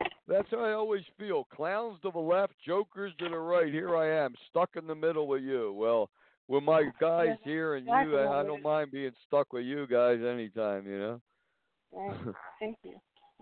yeah. 0.00 0.08
That's 0.28 0.48
how 0.50 0.58
I 0.58 0.72
always 0.72 1.02
feel. 1.18 1.44
Clowns 1.44 1.98
to 2.02 2.10
the 2.10 2.18
left, 2.18 2.52
jokers 2.66 3.12
to 3.18 3.28
the 3.30 3.38
right. 3.38 3.72
Here 3.72 3.96
I 3.96 4.24
am, 4.24 4.34
stuck 4.50 4.70
in 4.76 4.86
the 4.86 4.94
middle 4.94 5.26
with 5.26 5.42
you. 5.42 5.72
Well, 5.72 6.10
with 6.46 6.62
my 6.62 6.90
guys 7.00 7.36
here 7.42 7.76
and 7.76 7.86
you, 7.86 7.92
I, 7.92 8.40
I 8.40 8.42
don't 8.42 8.62
mind 8.62 8.90
being 8.90 9.12
stuck 9.26 9.52
with 9.54 9.64
you 9.64 9.86
guys 9.86 10.18
anytime. 10.20 10.86
You 10.86 10.98
know. 10.98 11.20
Right. 11.92 12.34
Thank 12.60 12.76
you. 12.82 12.96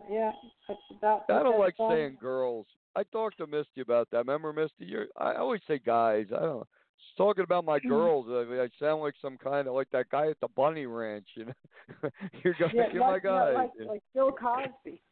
Yeah, 0.09 0.31
that's 0.69 0.81
about. 0.97 1.25
I 1.29 1.43
don't 1.43 1.59
like 1.59 1.75
all. 1.79 1.91
saying 1.91 2.19
girls. 2.21 2.67
I 2.95 3.03
talked 3.05 3.39
to 3.39 3.47
Misty 3.47 3.81
about 3.81 4.09
that. 4.13 4.19
Remember, 4.19 4.53
Misty? 4.53 4.85
You're, 4.85 5.07
I 5.17 5.35
always 5.35 5.63
say 5.67 5.81
guys. 5.85 6.27
I 6.37 6.41
don't. 6.41 6.69
Just 7.13 7.19
talking 7.19 7.45
about 7.45 7.65
my 7.67 7.79
Mhm. 7.81 7.89
girls. 7.91 8.27
I, 8.31 8.63
I 8.63 8.69
sound 8.79 9.03
like 9.03 9.15
some 9.21 9.37
kind 9.37 9.69
of 9.69 9.75
like 9.75 9.91
that 9.91 10.09
guy 10.09 10.29
at 10.31 10.41
the 10.41 10.49
bunny 10.49 10.87
ranch. 10.87 11.29
You 11.37 11.45
know, 11.47 11.53
you're 12.43 12.55
going. 12.55 12.75
Yeah, 12.75 12.87
you're 12.93 13.03
like, 13.03 13.25
my 13.25 13.29
guy. 13.31 13.53
like, 13.53 13.71
like 13.87 14.03
Bill 14.15 14.33
Cosby. 14.33 15.03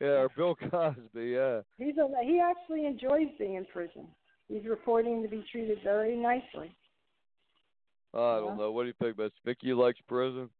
yeah, 0.00 0.08
or 0.08 0.28
Bill 0.36 0.54
Cosby. 0.54 1.00
Yeah. 1.14 1.60
He's 1.78 1.96
a, 1.96 2.08
he 2.22 2.40
actually 2.40 2.84
enjoys 2.86 3.28
being 3.38 3.54
in 3.54 3.64
prison. 3.66 4.06
He's 4.48 4.64
reporting 4.66 5.22
to 5.22 5.28
be 5.28 5.42
treated 5.50 5.78
very 5.82 6.14
nicely. 6.16 6.74
Oh, 8.12 8.36
I 8.36 8.40
don't 8.40 8.58
know. 8.58 8.72
What 8.72 8.82
do 8.82 8.88
you 8.88 8.94
think, 9.00 9.16
Miss 9.16 9.30
Vicky 9.44 9.72
likes 9.72 10.00
prison? 10.08 10.50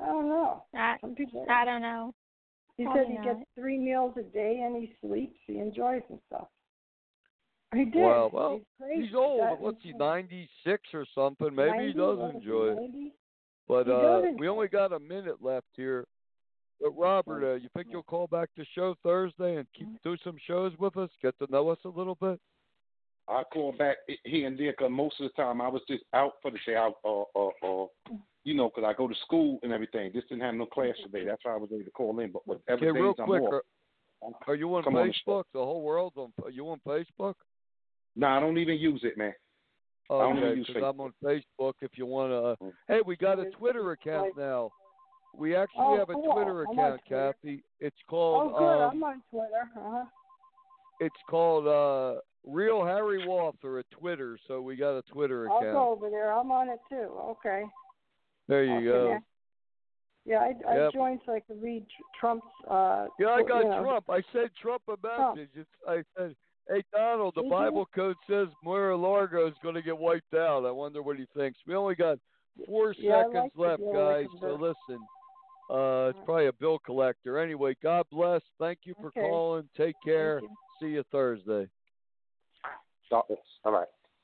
I 0.00 0.06
don't 0.06 0.28
know. 0.28 0.64
I, 0.74 0.96
Some 1.00 1.14
people. 1.14 1.44
I 1.50 1.64
don't 1.64 1.82
know. 1.82 2.14
He 2.78 2.84
Probably 2.84 3.02
said 3.02 3.10
he 3.10 3.16
not. 3.16 3.24
gets 3.24 3.40
three 3.56 3.78
meals 3.78 4.14
a 4.16 4.22
day 4.22 4.62
and 4.64 4.76
he 4.76 4.94
sleeps. 5.02 5.36
He 5.46 5.58
enjoys 5.58 6.02
himself. 6.08 6.48
He 7.76 7.84
did. 7.86 8.02
Well, 8.02 8.30
well, 8.32 8.60
he's. 8.94 9.06
He's 9.06 9.14
old. 9.14 9.40
That- 9.40 9.58
What's 9.60 9.78
he? 9.82 9.92
Ninety 9.94 10.48
six 10.64 10.82
or 10.92 11.06
something. 11.14 11.54
Maybe 11.54 11.70
90? 11.70 11.86
he 11.86 11.92
does 11.94 12.18
What 12.18 12.26
is 12.26 12.32
he, 12.32 12.38
enjoy 12.38 12.66
it. 12.76 13.12
But 13.68 13.88
uh, 13.88 14.22
we 14.38 14.48
only 14.48 14.68
got 14.68 14.92
a 14.92 14.98
minute 15.00 15.36
left 15.42 15.66
here. 15.74 16.04
But 16.80 16.90
Robert, 16.98 17.52
uh, 17.52 17.54
you 17.54 17.68
think 17.74 17.86
you'll 17.90 18.02
call 18.02 18.26
back 18.26 18.50
the 18.56 18.66
show 18.74 18.94
Thursday 19.02 19.56
and 19.56 19.66
keep 19.76 19.86
do 20.02 20.16
some 20.24 20.36
shows 20.46 20.72
with 20.78 20.96
us, 20.96 21.08
get 21.22 21.38
to 21.38 21.46
know 21.50 21.68
us 21.70 21.78
a 21.84 21.88
little 21.88 22.16
bit? 22.16 22.38
I 23.28 23.44
call 23.52 23.70
back 23.72 23.98
here 24.24 24.48
and 24.48 24.58
there 24.58 24.72
because 24.72 24.90
most 24.90 25.20
of 25.20 25.30
the 25.30 25.42
time 25.42 25.60
I 25.60 25.68
was 25.68 25.80
just 25.88 26.02
out 26.12 26.32
for 26.42 26.50
the 26.50 26.58
day, 26.66 26.74
out, 26.74 26.96
uh, 27.04 27.22
uh, 27.38 27.48
uh, 27.62 27.86
you 28.44 28.54
know, 28.54 28.68
'cause 28.68 28.82
I 28.84 28.92
go 28.94 29.06
to 29.06 29.14
school 29.24 29.60
and 29.62 29.72
everything. 29.72 30.12
Just 30.12 30.28
didn't 30.28 30.42
have 30.42 30.56
no 30.56 30.66
class 30.66 30.96
today. 31.04 31.24
That's 31.24 31.42
why 31.44 31.52
I 31.52 31.56
was 31.56 31.70
able 31.72 31.84
to 31.84 31.90
call 31.92 32.18
in. 32.18 32.32
But 32.32 32.46
whatever 32.48 32.74
Okay, 32.84 32.86
days 32.86 32.94
real 33.02 33.14
I'm 33.20 33.24
quick, 33.26 33.42
off, 33.44 33.62
are, 34.22 34.32
are 34.48 34.54
you 34.56 34.74
on 34.74 34.82
Come 34.82 34.96
on 34.96 35.06
the. 35.06 35.12
Facebook? 35.32 35.44
the 35.54 35.60
whole 35.64 35.82
world's 35.82 36.16
on. 36.16 36.32
Are 36.44 36.50
you 36.50 36.68
on 36.68 36.80
Facebook? 36.84 37.34
No, 38.16 38.26
I 38.26 38.40
don't 38.40 38.58
even 38.58 38.76
use 38.76 39.00
it, 39.04 39.16
man. 39.16 39.32
I 40.10 40.18
don't 40.18 40.36
even 40.36 40.48
Okay, 40.50 40.58
use 40.58 40.66
because 40.66 40.82
I'm 40.84 41.00
on 41.00 41.12
Facebook. 41.24 41.74
If 41.80 41.92
you 41.96 42.06
want 42.06 42.30
to, 42.58 42.64
Mm. 42.64 42.72
hey, 42.88 43.00
we 43.06 43.16
got 43.16 43.38
a 43.38 43.50
Twitter 43.50 43.92
account 43.92 44.36
now. 44.36 44.70
We 45.34 45.56
actually 45.56 45.84
Oh, 45.86 45.96
have 45.96 46.10
a 46.10 46.14
cool. 46.14 46.32
Twitter 46.34 46.64
I'm 46.64 46.78
account, 46.78 47.00
Twitter. 47.06 47.32
Kathy. 47.32 47.64
It's 47.80 47.96
called. 48.08 48.48
Oh, 48.48 48.50
called 48.50 48.58
good. 48.58 48.84
um, 48.84 48.90
I'm 48.90 49.04
on 49.04 49.22
Twitter. 49.30 49.70
Uh-huh. 49.76 50.04
it's 51.00 51.16
called 51.28 51.66
uh 51.66 52.20
Real 52.44 52.84
Harry 52.84 53.26
Walther 53.26 53.78
at 53.78 53.90
Twitter. 53.92 54.36
So 54.48 54.60
we 54.60 54.76
got 54.76 54.98
a 54.98 55.02
Twitter 55.02 55.46
account. 55.46 55.64
I'll 55.64 55.70
account. 55.70 55.74
go 55.86 55.92
over 55.92 56.10
there. 56.10 56.32
I'm 56.32 56.50
on 56.50 56.68
it 56.68 56.80
too. 56.90 57.08
Okay. 57.30 57.64
There 58.48 58.64
you 58.64 58.72
I'll 58.74 58.82
go. 58.84 59.06
connect. 59.06 59.24
Yeah, 60.24 60.38
I, 60.38 60.54
I 60.70 60.76
Yep. 60.76 60.92
joined 60.92 61.20
so 61.26 61.32
I 61.32 61.40
could 61.40 61.60
read 61.62 61.86
Trump's. 62.20 62.46
Uh, 62.68 63.06
Yeah, 63.18 63.28
I 63.28 63.38
you 63.38 63.48
got 63.48 63.64
know, 63.64 63.82
Trump. 63.82 64.10
I 64.10 64.22
sent 64.32 64.54
Trump 64.60 64.82
a 64.88 64.96
Trump. 64.96 65.36
message. 65.36 65.50
It's, 65.54 65.70
I 65.88 66.04
said, 66.16 66.36
"Hey 66.68 66.82
Donald, 66.92 67.34
the 67.34 67.42
Mhm. 67.42 67.50
Bible 67.50 67.86
code 67.86 68.16
says 68.26 68.48
Mar-a-Lago 68.62 69.46
is 69.46 69.58
going 69.58 69.74
to 69.74 69.82
get 69.82 69.96
wiped 69.96 70.34
out. 70.34 70.64
I 70.64 70.70
wonder 70.70 71.02
what 71.02 71.18
he 71.18 71.26
thinks." 71.26 71.58
We 71.66 71.74
only 71.74 71.94
got 71.94 72.18
four 72.66 72.94
Yeah, 72.94 73.24
seconds 73.24 73.52
like 73.54 73.80
left, 73.80 73.92
guys. 73.92 74.28
Wickham 74.32 74.40
So 74.40 74.54
listen, 74.54 75.06
uh, 75.70 76.10
it's 76.10 76.24
probably 76.24 76.46
a 76.46 76.52
bill 76.52 76.78
collector. 76.78 77.38
Anyway, 77.38 77.74
God 77.82 78.06
bless. 78.10 78.42
Thank 78.58 78.80
you 78.84 78.94
for 78.94 79.08
Okay. 79.08 79.20
calling. 79.20 79.68
Take 79.76 79.96
care. 80.04 80.40
You. 80.40 80.56
See 80.78 80.88
you 80.90 81.02
Thursday. 81.04 81.68
Stop 83.06 83.28
this. 83.28 83.38
All 83.64 83.72
right. 83.72 83.88